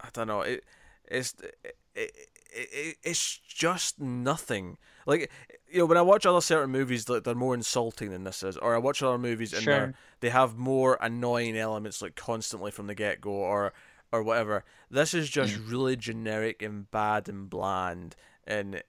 I 0.00 0.08
don't 0.12 0.26
know. 0.26 0.42
It 0.42 0.64
it's 1.04 1.34
it, 1.42 1.76
it, 1.94 2.12
it, 2.52 2.96
it's 3.02 3.38
just 3.38 4.00
nothing. 4.00 4.78
Like 5.06 5.30
you 5.70 5.80
know, 5.80 5.86
when 5.86 5.98
I 5.98 6.02
watch 6.02 6.26
other 6.26 6.40
certain 6.40 6.70
movies, 6.70 7.06
that 7.06 7.24
they're 7.24 7.34
more 7.34 7.54
insulting 7.54 8.10
than 8.10 8.24
this 8.24 8.42
is, 8.42 8.56
or 8.56 8.74
I 8.74 8.78
watch 8.78 9.02
other 9.02 9.18
movies 9.18 9.52
and 9.52 9.62
sure. 9.62 9.94
they 10.20 10.30
have 10.30 10.56
more 10.56 10.98
annoying 11.00 11.56
elements 11.56 12.02
like 12.02 12.14
constantly 12.14 12.70
from 12.70 12.86
the 12.86 12.94
get 12.94 13.20
go, 13.20 13.30
or 13.30 13.72
or 14.12 14.22
whatever. 14.22 14.64
This 14.90 15.14
is 15.14 15.28
just 15.28 15.54
mm. 15.54 15.70
really 15.70 15.96
generic 15.96 16.62
and 16.62 16.90
bad 16.90 17.28
and 17.28 17.48
bland, 17.48 18.16
and 18.46 18.82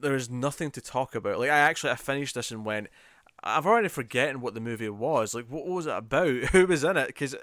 there's 0.00 0.30
nothing 0.30 0.70
to 0.72 0.80
talk 0.80 1.14
about. 1.14 1.38
Like 1.38 1.50
I 1.50 1.58
actually 1.58 1.92
I 1.92 1.96
finished 1.96 2.34
this 2.34 2.50
and 2.50 2.64
went, 2.64 2.88
I've 3.42 3.66
already 3.66 3.88
forgotten 3.88 4.40
what 4.40 4.54
the 4.54 4.60
movie 4.60 4.88
was. 4.88 5.34
Like 5.34 5.46
what, 5.46 5.66
was 5.66 5.86
it 5.86 5.96
about? 5.96 6.28
Who 6.52 6.66
was 6.66 6.84
in 6.84 6.96
it? 6.96 7.08
Because 7.08 7.34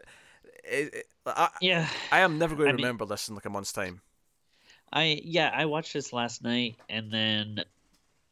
I, 1.26 1.50
yeah, 1.62 1.88
I 2.12 2.20
am 2.20 2.38
never 2.38 2.56
going 2.56 2.68
to 2.68 2.74
I 2.74 2.76
remember 2.76 3.06
mean, 3.06 3.10
this 3.10 3.30
in 3.30 3.36
like 3.36 3.46
a 3.46 3.50
month's 3.50 3.74
time. 3.74 4.02
I 4.92 5.22
yeah, 5.24 5.52
I 5.54 5.66
watched 5.66 5.94
this 5.94 6.14
last 6.14 6.44
night 6.44 6.76
and 6.90 7.12
then 7.12 7.64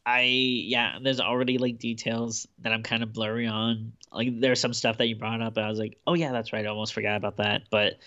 I 0.04 0.22
yeah, 0.22 0.98
there's 1.02 1.20
already 1.20 1.58
like 1.58 1.78
details 1.78 2.46
that 2.60 2.72
I'm 2.72 2.82
kind 2.82 3.02
of 3.02 3.12
blurry 3.12 3.46
on. 3.46 3.92
Like 4.10 4.40
there's 4.40 4.60
some 4.60 4.72
stuff 4.72 4.98
that 4.98 5.06
you 5.06 5.16
brought 5.16 5.40
up, 5.42 5.56
and 5.56 5.66
I 5.66 5.68
was 5.68 5.78
like, 5.78 5.98
oh 6.06 6.14
yeah, 6.14 6.32
that's 6.32 6.52
right. 6.52 6.64
I 6.64 6.68
almost 6.68 6.94
forgot 6.94 7.16
about 7.16 7.36
that. 7.36 7.62
But 7.70 7.98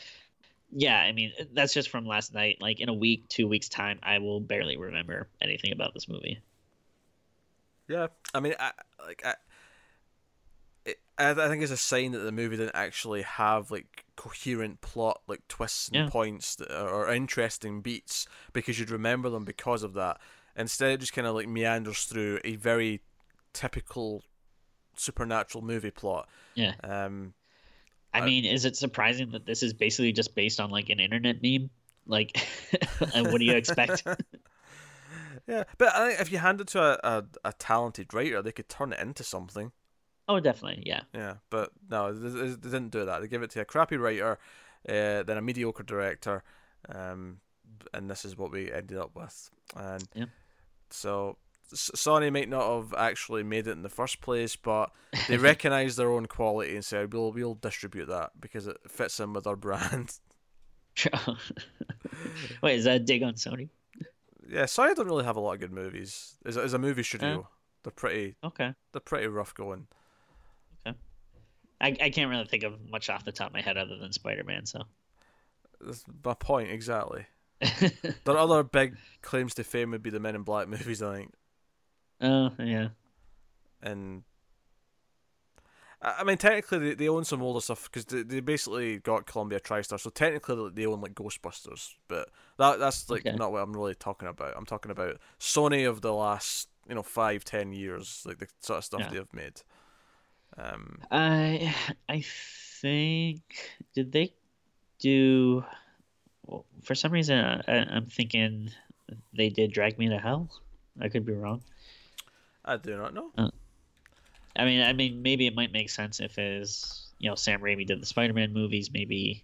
yeah, 0.78 1.00
I 1.00 1.14
mean 1.14 1.32
that's 1.54 1.74
just 1.74 1.90
from 1.90 2.06
last 2.06 2.34
night. 2.34 2.58
Like 2.60 2.82
in 2.82 2.90
a 2.90 2.94
week, 2.94 3.30
two 3.30 3.48
weeks 3.48 3.70
time, 3.70 3.98
I 4.04 4.20
will 4.20 4.42
barely 4.42 4.76
remember 4.76 5.30
anything 5.42 5.72
about 5.72 5.94
this 5.94 6.10
movie. 6.10 6.42
Yeah, 7.88 8.08
I 8.34 8.42
mean, 8.42 8.56
I, 8.60 8.72
like 9.06 9.22
I, 9.26 9.36
it, 10.86 11.00
I, 11.18 11.30
I 11.30 11.48
think 11.48 11.64
it's 11.64 11.72
a 11.72 11.78
sign 11.78 12.12
that 12.12 12.20
the 12.20 12.32
movie 12.34 12.58
didn't 12.58 12.76
actually 12.76 13.22
have 13.22 13.72
like 13.72 14.04
coherent 14.18 14.82
plot, 14.82 15.22
like 15.28 15.48
twists 15.48 15.88
and 15.88 15.96
yeah. 15.96 16.10
points 16.10 16.56
that 16.58 16.70
are, 16.70 16.90
or 16.90 17.10
interesting 17.10 17.80
beats 17.80 18.28
because 18.52 18.78
you'd 18.78 18.92
remember 18.92 19.30
them 19.30 19.46
because 19.46 19.82
of 19.82 19.94
that. 19.94 20.20
Instead, 20.58 20.92
it 20.92 21.00
just 21.00 21.14
kind 21.14 21.26
of 21.26 21.36
like 21.36 21.48
meanders 21.48 22.04
through 22.04 22.40
a 22.44 22.58
very 22.58 23.00
typical 23.54 24.24
supernatural 24.98 25.64
movie 25.64 25.92
plot. 25.92 26.28
Yeah. 26.54 26.74
Um, 26.84 27.34
I 28.22 28.26
mean, 28.26 28.46
is 28.46 28.66
it 28.66 28.76
surprising 28.76 29.32
that 29.32 29.46
this 29.46 29.64
is 29.64 29.74
basically 29.74 30.12
just 30.12 30.36
based 30.36 30.60
on 30.60 30.70
like 30.70 30.90
an 30.90 31.00
internet 31.00 31.42
meme? 31.42 31.70
Like, 32.08 32.48
and 33.14 33.32
what 33.32 33.40
do 33.40 33.46
you 33.46 33.56
expect? 33.56 34.04
yeah, 35.48 35.64
but 35.78 35.96
I 35.96 36.10
think 36.10 36.22
if 36.22 36.32
you 36.32 36.38
hand 36.38 36.62
it 36.62 36.68
to 36.68 36.82
a, 36.82 37.00
a, 37.04 37.24
a, 37.46 37.54
talented 37.54 38.14
writer, 38.14 38.42
they 38.42 38.52
could 38.52 38.70
turn 38.70 38.94
it 38.94 39.00
into 39.00 39.24
something. 39.24 39.72
Oh, 40.28 40.40
definitely, 40.40 40.84
yeah. 40.86 41.02
Yeah, 41.14 41.36
but 41.50 41.72
no, 41.90 42.14
they, 42.14 42.30
they 42.50 42.56
didn't 42.56 42.90
do 42.90 43.06
that. 43.06 43.22
They 43.22 43.28
give 43.28 43.44
it 43.44 43.52
to 43.52 43.62
a 43.62 43.66
crappy 43.66 43.98
writer, 43.98 44.38
uh, 44.88 45.24
then 45.24 45.38
a 45.38 45.42
mediocre 45.42 45.84
director, 45.84 46.44
um, 46.90 47.40
and 47.94 48.10
this 48.10 48.26
is 48.26 48.38
what 48.38 48.52
we 48.52 48.72
ended 48.72 48.98
up 48.98 49.12
with. 49.16 49.50
And 49.76 50.04
yeah. 50.14 50.26
So 50.90 51.38
Sony 51.74 52.32
might 52.32 52.50
not 52.50 52.76
have 52.76 52.94
actually 52.94 53.44
made 53.44 53.68
it 53.68 53.72
in 53.72 53.82
the 53.82 53.90
first 53.90 54.22
place, 54.22 54.56
but 54.56 54.92
they 55.28 55.38
recognized 55.38 55.98
their 55.98 56.12
own 56.12 56.28
quality 56.28 56.76
and 56.76 56.86
said, 56.86 57.14
"We'll 57.14 57.32
we'll 57.32 57.56
distribute 57.56 58.06
that 58.08 58.32
because 58.40 58.68
it 58.68 58.78
fits 58.88 59.20
in 59.20 59.34
with 59.34 59.48
our 59.48 59.56
brand." 59.56 60.20
Wait, 62.62 62.78
is 62.78 62.86
that 62.86 62.96
a 62.96 63.00
dig 63.00 63.24
on 63.24 63.34
Sony? 63.34 63.70
Yeah, 64.48 64.64
Sony 64.64 64.96
don't 64.96 65.08
really 65.08 65.26
have 65.26 65.36
a 65.36 65.40
lot 65.40 65.54
of 65.54 65.60
good 65.60 65.74
movies. 65.74 66.36
As, 66.46 66.58
as 66.58 66.74
a 66.74 66.78
movie 66.78 67.04
studio, 67.04 67.42
uh, 67.42 67.44
they're 67.84 67.92
pretty 67.92 68.36
okay. 68.44 68.74
They're 68.92 69.02
pretty 69.02 69.28
rough 69.28 69.54
going. 69.54 69.88
Okay, 70.86 70.98
I 71.82 71.88
I 72.00 72.10
can't 72.10 72.30
really 72.30 72.46
think 72.46 72.64
of 72.64 72.74
much 72.90 73.10
off 73.10 73.26
the 73.26 73.32
top 73.32 73.48
of 73.48 73.54
my 73.54 73.62
head 73.62 73.78
other 73.78 73.98
than 73.98 74.12
Spider 74.12 74.44
Man. 74.44 74.66
So 74.66 74.84
that's 75.82 76.04
my 76.24 76.36
point 76.36 76.70
exactly. 76.70 77.26
Their 78.26 78.38
other 78.38 78.64
big 78.64 78.98
claims 79.22 79.56
to 79.56 79.64
fame 79.64 79.92
would 79.92 80.04
be 80.04 80.10
the 80.10 80.20
Men 80.20 80.36
in 80.36 80.44
Black 80.44 80.68
movies, 80.68 81.02
I 81.02 81.16
think. 81.16 81.34
Oh 82.22 82.52
yeah. 82.60 82.90
And 83.82 84.24
I 86.02 86.24
mean, 86.24 86.38
technically, 86.38 86.80
they, 86.80 86.94
they 86.94 87.10
own 87.10 87.24
some 87.24 87.42
older 87.42 87.62
stuff 87.62 87.90
because 87.92 88.06
they, 88.06 88.22
they 88.22 88.40
basically 88.40 89.00
got 89.00 89.26
Columbia 89.26 89.60
TriStar, 89.60 90.00
so 90.00 90.10
technically 90.10 90.70
they 90.74 90.86
own 90.86 91.02
like 91.02 91.16
Ghostbusters. 91.16 91.94
But 92.08 92.30
that 92.58 92.80
that's 92.80 93.10
like 93.10 93.26
Okay. 93.26 93.32
not 93.32 93.52
what 93.52 93.64
I'm 93.64 93.74
really 93.74 93.96
talking 93.96 94.28
about. 94.28 94.54
I'm 94.56 94.66
talking 94.66 94.92
about 94.92 95.18
Sony 95.40 95.88
of 95.90 96.02
the 96.02 96.14
last 96.14 96.70
you 96.88 96.96
know 96.96 97.02
five 97.04 97.44
ten 97.44 97.72
years, 97.72 98.24
like 98.26 98.38
the 98.40 98.48
sort 98.60 98.80
of 98.80 98.84
stuff 98.86 99.02
Yeah. 99.02 99.10
they 99.10 99.16
have 99.18 99.34
made. 99.34 99.62
Um, 100.58 101.00
I 101.12 101.74
I 102.10 102.22
think 102.82 103.42
did 103.94 104.12
they 104.12 104.34
do? 105.00 105.64
well, 106.46 106.66
For 106.84 106.96
some 106.96 107.12
reason, 107.12 107.38
I, 107.40 107.64
I'm 107.68 108.08
thinking 108.08 108.72
they 109.34 109.50
did 109.50 109.72
Drag 109.74 109.98
Me 110.00 110.10
to 110.10 110.18
Hell. 110.20 110.50
I 111.02 111.10
could 111.10 111.26
be 111.26 111.34
wrong. 111.34 111.64
I 112.66 112.78
do 112.78 112.98
not 112.98 113.14
know. 113.14 113.30
Hmm. 113.38 113.48
I 114.56 114.66
mean, 114.66 114.82
I 114.82 114.94
mean, 114.94 115.22
maybe 115.22 115.48
it 115.48 115.56
might 115.56 115.72
make 115.72 115.90
sense 115.90 116.20
if 116.20 116.38
is 116.40 117.08
you 117.20 117.30
know 117.30 117.36
Sam 117.36 117.62
Raimi 117.62 117.86
did 117.86 118.02
the 118.02 118.06
Spider-Man 118.06 118.54
movies. 118.54 118.90
Maybe 118.92 119.44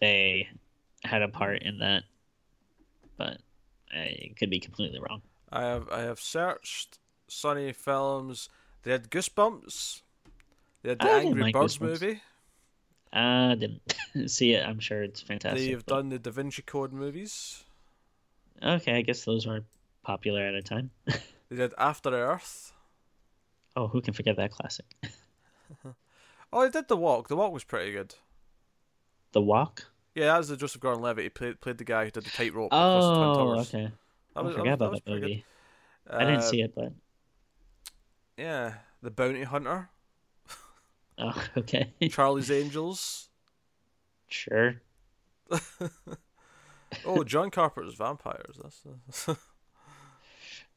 they 0.00 0.48
had 1.04 1.22
a 1.22 1.28
part 1.28 1.62
in 1.62 1.78
that, 1.78 2.02
but 3.16 3.38
I 3.94 4.32
could 4.38 4.50
be 4.50 4.60
completely 4.60 4.98
wrong. 4.98 5.22
I 5.50 5.62
have 5.62 5.88
I 5.90 6.00
have 6.00 6.20
searched 6.20 6.98
Sony 7.30 7.74
films. 7.74 8.48
They 8.82 8.92
had 8.92 9.10
Goosebumps. 9.10 10.02
They 10.82 10.90
had 10.90 10.98
the 11.00 11.10
I 11.10 11.20
Angry 11.20 11.42
like 11.42 11.54
Birds 11.54 11.78
Goosebumps. 11.78 11.80
movie. 11.80 12.22
I 13.12 13.56
didn't 13.58 14.28
see 14.30 14.52
it. 14.52 14.66
I'm 14.66 14.80
sure 14.80 15.02
it's 15.02 15.20
fantastic. 15.20 15.60
They've 15.68 15.84
but- 15.86 15.94
done 15.94 16.08
the 16.08 16.18
Da 16.18 16.30
Vinci 16.30 16.62
Code 16.62 16.92
movies. 16.92 17.64
Okay, 18.62 18.94
I 18.96 19.02
guess 19.02 19.24
those 19.24 19.46
were 19.46 19.64
popular 20.02 20.42
at 20.42 20.54
a 20.54 20.62
time. 20.62 20.90
They 21.50 21.56
did 21.56 21.74
After 21.78 22.10
Earth. 22.10 22.72
oh, 23.76 23.88
who 23.88 24.00
can 24.00 24.14
forget 24.14 24.36
that 24.36 24.50
classic? 24.52 24.86
Oh, 26.50 26.62
they 26.64 26.70
did 26.70 26.88
The 26.88 26.96
Walk. 26.96 27.28
The 27.28 27.36
Walk 27.36 27.52
was 27.52 27.62
pretty 27.64 27.92
good. 27.92 28.14
The 29.32 29.42
Walk. 29.42 29.84
Yeah, 30.14 30.32
that 30.32 30.38
was 30.38 30.48
the 30.48 30.56
Joseph 30.56 30.80
Gordon-Levitt. 30.80 31.22
He 31.22 31.28
played 31.28 31.60
played 31.60 31.76
the 31.76 31.84
guy 31.84 32.06
who 32.06 32.10
did 32.10 32.24
the 32.24 32.30
tightrope 32.30 32.70
Oh, 32.72 33.58
okay. 33.60 33.82
That 33.84 33.92
I 34.34 34.40
was- 34.40 34.54
that 34.54 34.58
forgot 34.58 34.64
was- 34.64 34.72
about 34.72 34.92
that 34.92 35.04
that 35.04 35.10
movie. 35.10 35.44
I 36.08 36.24
didn't 36.24 36.40
see 36.42 36.62
it, 36.62 36.74
but 36.74 36.92
Yeah, 38.38 38.74
The 39.02 39.10
Bounty 39.10 39.42
Hunter, 39.42 39.90
oh, 41.18 41.44
okay, 41.58 41.92
Charlie's 42.10 42.50
Angels. 42.50 43.28
sure. 44.28 44.80
Oh, 47.04 47.22
John 47.24 47.50
Carpenter's 47.50 47.94
Vampires. 47.96 48.58
That's 48.62 49.28
uh, 49.28 49.34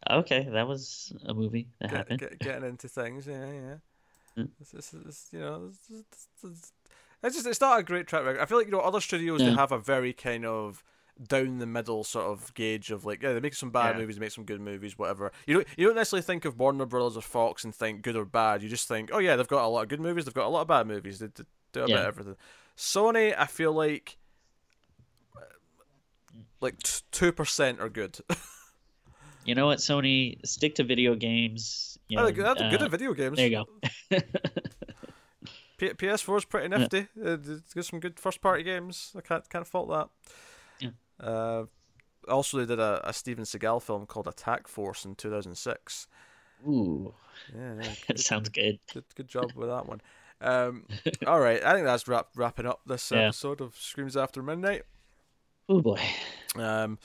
Okay, 0.10 0.48
that 0.52 0.68
was 0.68 1.14
a 1.26 1.34
movie 1.34 1.68
that 1.80 1.90
get, 1.90 1.98
happened. 1.98 2.20
get, 2.20 2.40
getting 2.40 2.70
into 2.70 2.88
things. 2.88 3.28
Yeah, 3.28 3.46
yeah. 3.52 3.76
Mm. 4.38 4.50
It's, 4.60 4.74
it's, 4.74 4.94
it's, 4.94 5.28
you 5.32 5.40
know, 5.40 5.70
it's, 5.70 6.28
it's, 6.44 6.72
it's, 7.24 7.36
just 7.36 7.46
it's 7.46 7.62
not 7.62 7.80
a 7.80 7.84
great 7.84 8.08
track 8.08 8.26
record. 8.26 8.42
I 8.42 8.46
feel 8.46 8.58
like 8.58 8.68
you 8.68 8.72
know 8.74 8.80
other 8.80 9.02
studios 9.02 9.40
they 9.42 9.48
Yeah. 9.48 9.56
have 9.56 9.72
a 9.72 9.78
very 9.78 10.14
kind 10.14 10.46
of 10.46 10.84
down 11.28 11.60
the 11.60 11.68
middle 11.68 12.04
sort 12.04 12.26
of 12.26 12.52
gauge 12.56 12.90
of 12.90 13.06
like 13.06 13.22
yeah 13.22 13.34
they 13.34 13.40
make 13.40 13.54
some 13.54 13.70
bad 13.70 13.96
Yeah. 13.96 14.02
movies, 14.02 14.16
they 14.16 14.22
make 14.22 14.32
some 14.32 14.46
good 14.46 14.62
movies, 14.62 14.98
whatever. 14.98 15.32
You 15.46 15.56
don't 15.56 15.68
you 15.78 15.86
don't 15.86 15.96
necessarily 15.96 16.24
think 16.24 16.46
of 16.46 16.58
Warner 16.58 16.86
Brothers 16.86 17.18
or 17.18 17.22
Fox 17.22 17.64
and 17.64 17.76
think 17.76 18.02
good 18.02 18.16
or 18.16 18.26
bad. 18.26 18.64
You 18.64 18.70
just 18.70 18.88
think 18.88 19.12
oh 19.14 19.20
yeah 19.20 19.36
they've 19.36 19.48
got 19.48 19.66
a 19.66 19.68
lot 19.68 19.84
of 19.84 19.90
good 19.90 20.00
movies, 20.02 20.26
they've 20.26 20.34
got 20.34 20.48
a 20.48 20.50
lot 20.50 20.62
of 20.62 20.68
bad 20.68 20.88
movies. 20.88 21.20
They, 21.20 21.28
they 21.28 21.44
do 21.74 21.84
a 21.84 21.88
bit 21.88 21.96
of 21.98 22.06
everything. 22.06 22.36
Sony, 22.76 23.36
I 23.38 23.46
feel 23.46 23.74
like 23.74 24.18
like 26.62 26.80
two 27.12 27.32
percent 27.32 27.80
are 27.80 27.90
good. 27.90 28.18
You 29.46 29.56
know 29.56 29.66
what, 29.66 29.80
Sony? 29.80 30.38
Stick 30.46 30.76
to 30.76 30.84
video 30.84 31.16
games. 31.16 31.98
You 32.08 32.20
I 32.20 32.22
know, 32.22 32.26
they're 32.32 32.70
good 32.70 32.82
uh, 32.82 32.86
at 32.86 32.92
video 32.92 33.14
games. 33.14 33.38
there 33.38 33.48
you 33.48 33.66
go. 34.12 34.20
P- 35.78 35.90
PS4 35.94 36.38
is 36.38 36.46
pretty 36.46 36.68
nifty. 36.68 37.08
Uh, 37.24 37.38
It's 37.44 37.74
got 37.74 37.86
some 37.86 38.00
good 38.00 38.20
first 38.20 38.40
party 38.42 38.62
games. 38.64 39.14
I 39.18 39.22
can't 39.22 39.48
can't 39.50 39.66
fault 39.68 39.90
that. 39.90 40.10
Yeah. 40.80 40.90
Uh, 41.28 41.66
also, 42.30 42.60
they 42.60 42.66
did 42.68 42.80
a, 42.80 43.02
a 43.04 43.14
Steven 43.14 43.46
Seagal 43.46 43.82
film 43.82 44.06
called 44.06 44.28
Attack 44.28 44.68
Force 44.68 45.06
in 45.06 45.16
2006. 45.16 46.08
Ooh, 46.68 47.14
Yeah, 47.56 47.74
yeah 47.82 47.90
that 48.08 48.20
sounds 48.20 48.50
good. 48.50 48.78
good 48.94 49.06
good 49.16 49.28
job 49.28 49.54
with 49.56 49.70
that 49.70 49.88
one. 49.88 50.02
Um, 50.40 50.86
all 51.26 51.40
right, 51.40 51.64
I 51.64 51.74
think 51.74 51.86
that's 51.86 52.08
wrap, 52.08 52.28
wrapping 52.36 52.68
up 52.68 52.82
this 52.86 53.12
Yeah. 53.12 53.26
episode 53.30 53.60
of 53.62 53.76
Screams 53.76 54.16
After 54.16 54.44
Midnight. 54.44 54.84
Oh 55.68 55.82
boy. 55.82 56.00
Um, 56.56 57.00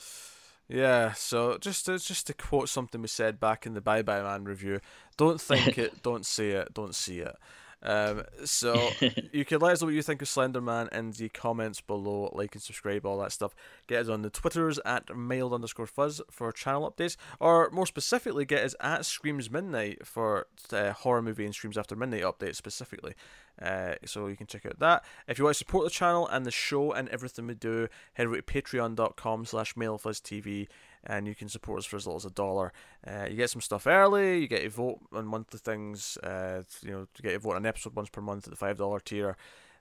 yeah, 0.67 1.13
so 1.13 1.57
just 1.57 1.85
to, 1.85 1.97
just 1.97 2.27
to 2.27 2.33
quote 2.33 2.69
something 2.69 3.01
we 3.01 3.07
said 3.07 3.39
back 3.39 3.65
in 3.65 3.73
the 3.73 3.81
Bye 3.81 4.01
Bye 4.01 4.21
Man 4.21 4.43
review: 4.43 4.79
"Don't 5.15 5.39
think 5.39 5.77
it, 5.77 6.03
don't 6.03 6.25
see 6.25 6.49
it, 6.49 6.73
don't 6.73 6.95
see 6.95 7.19
it." 7.19 7.35
Um, 7.83 8.23
so 8.43 8.89
you 9.31 9.45
can 9.45 9.59
let 9.59 9.73
us 9.73 9.81
know 9.81 9.87
what 9.87 9.93
you 9.93 10.01
think 10.01 10.21
of 10.21 10.27
Slender 10.27 10.61
Man 10.61 10.89
in 10.91 11.11
the 11.11 11.29
comments 11.29 11.81
below, 11.81 12.31
like 12.33 12.55
and 12.55 12.61
subscribe, 12.61 13.05
all 13.05 13.19
that 13.19 13.31
stuff. 13.31 13.55
Get 13.87 14.01
us 14.01 14.09
on 14.09 14.23
the 14.23 14.29
Twitters 14.29 14.79
at 14.85 15.15
mailed 15.15 15.53
underscore 15.53 15.87
fuzz 15.87 16.21
for 16.31 16.51
channel 16.51 16.91
updates, 16.91 17.17
or 17.39 17.69
more 17.71 17.85
specifically, 17.85 18.45
get 18.45 18.63
us 18.63 18.75
at 18.79 19.05
Screams 19.05 19.51
Midnight 19.51 20.05
for 20.05 20.47
uh, 20.71 20.91
horror 20.91 21.21
movie 21.21 21.45
and 21.45 21.53
Screams 21.53 21.77
After 21.77 21.95
Midnight 21.95 22.23
updates 22.23 22.55
specifically. 22.55 23.13
Uh, 23.61 23.95
so 24.05 24.27
you 24.27 24.35
can 24.35 24.47
check 24.47 24.65
out 24.65 24.79
that. 24.79 25.03
If 25.27 25.39
you 25.39 25.45
want 25.45 25.55
to 25.55 25.59
support 25.59 25.85
the 25.85 25.89
channel 25.89 26.27
and 26.27 26.45
the 26.45 26.51
show 26.51 26.91
and 26.91 27.09
everything 27.09 27.47
we 27.47 27.55
do, 27.55 27.87
head 28.13 28.27
over 28.27 28.35
to 28.35 28.41
patreon.com 28.41 29.45
slash 29.45 29.73
mailfuzztv 29.73 30.67
and 31.07 31.25
you 31.25 31.33
can 31.33 31.49
support 31.49 31.79
us 31.79 31.85
for 31.85 31.95
as 31.95 32.05
little 32.05 32.17
as 32.17 32.25
a 32.25 32.29
dollar. 32.29 32.71
Uh, 33.05 33.25
you 33.29 33.35
get 33.35 33.49
some 33.49 33.61
stuff 33.61 33.87
early, 33.87 34.39
you 34.39 34.47
get 34.47 34.61
to 34.61 34.69
vote 34.69 34.99
on 35.11 35.25
monthly 35.25 35.59
things, 35.59 36.17
uh, 36.17 36.61
you 36.83 36.91
know, 36.91 36.99
you 36.99 37.23
get 37.23 37.31
to 37.31 37.39
vote 37.39 37.55
on 37.55 37.65
episode 37.65 37.95
once 37.95 38.09
per 38.09 38.21
month 38.21 38.47
at 38.47 38.57
the 38.57 38.65
$5 38.65 39.03
tier. 39.03 39.35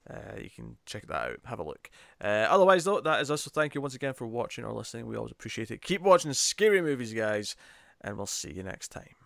Uh, 0.09 0.39
you 0.41 0.49
can 0.49 0.77
check 0.87 1.07
that 1.09 1.31
out. 1.31 1.41
Have 1.47 1.59
a 1.59 1.65
look. 1.65 1.91
Uh, 2.23 2.47
otherwise, 2.49 2.85
though, 2.85 3.01
that 3.01 3.21
is 3.21 3.31
us. 3.31 3.43
So 3.43 3.51
thank 3.53 3.75
you 3.75 3.81
once 3.81 3.97
again 3.97 4.15
for 4.15 4.27
watching 4.27 4.65
or 4.65 4.73
listening. 4.73 5.07
We 5.07 5.17
always 5.17 5.33
appreciate 5.33 5.73
it. 5.73 5.83
Keep 5.83 6.03
watching 6.03 6.33
scary 6.33 6.81
movies, 6.81 7.13
guys, 7.13 7.57
and 8.03 8.17
we'll 8.17 8.27
see 8.27 8.53
you 8.53 8.63
next 8.63 8.89
time. 8.89 9.26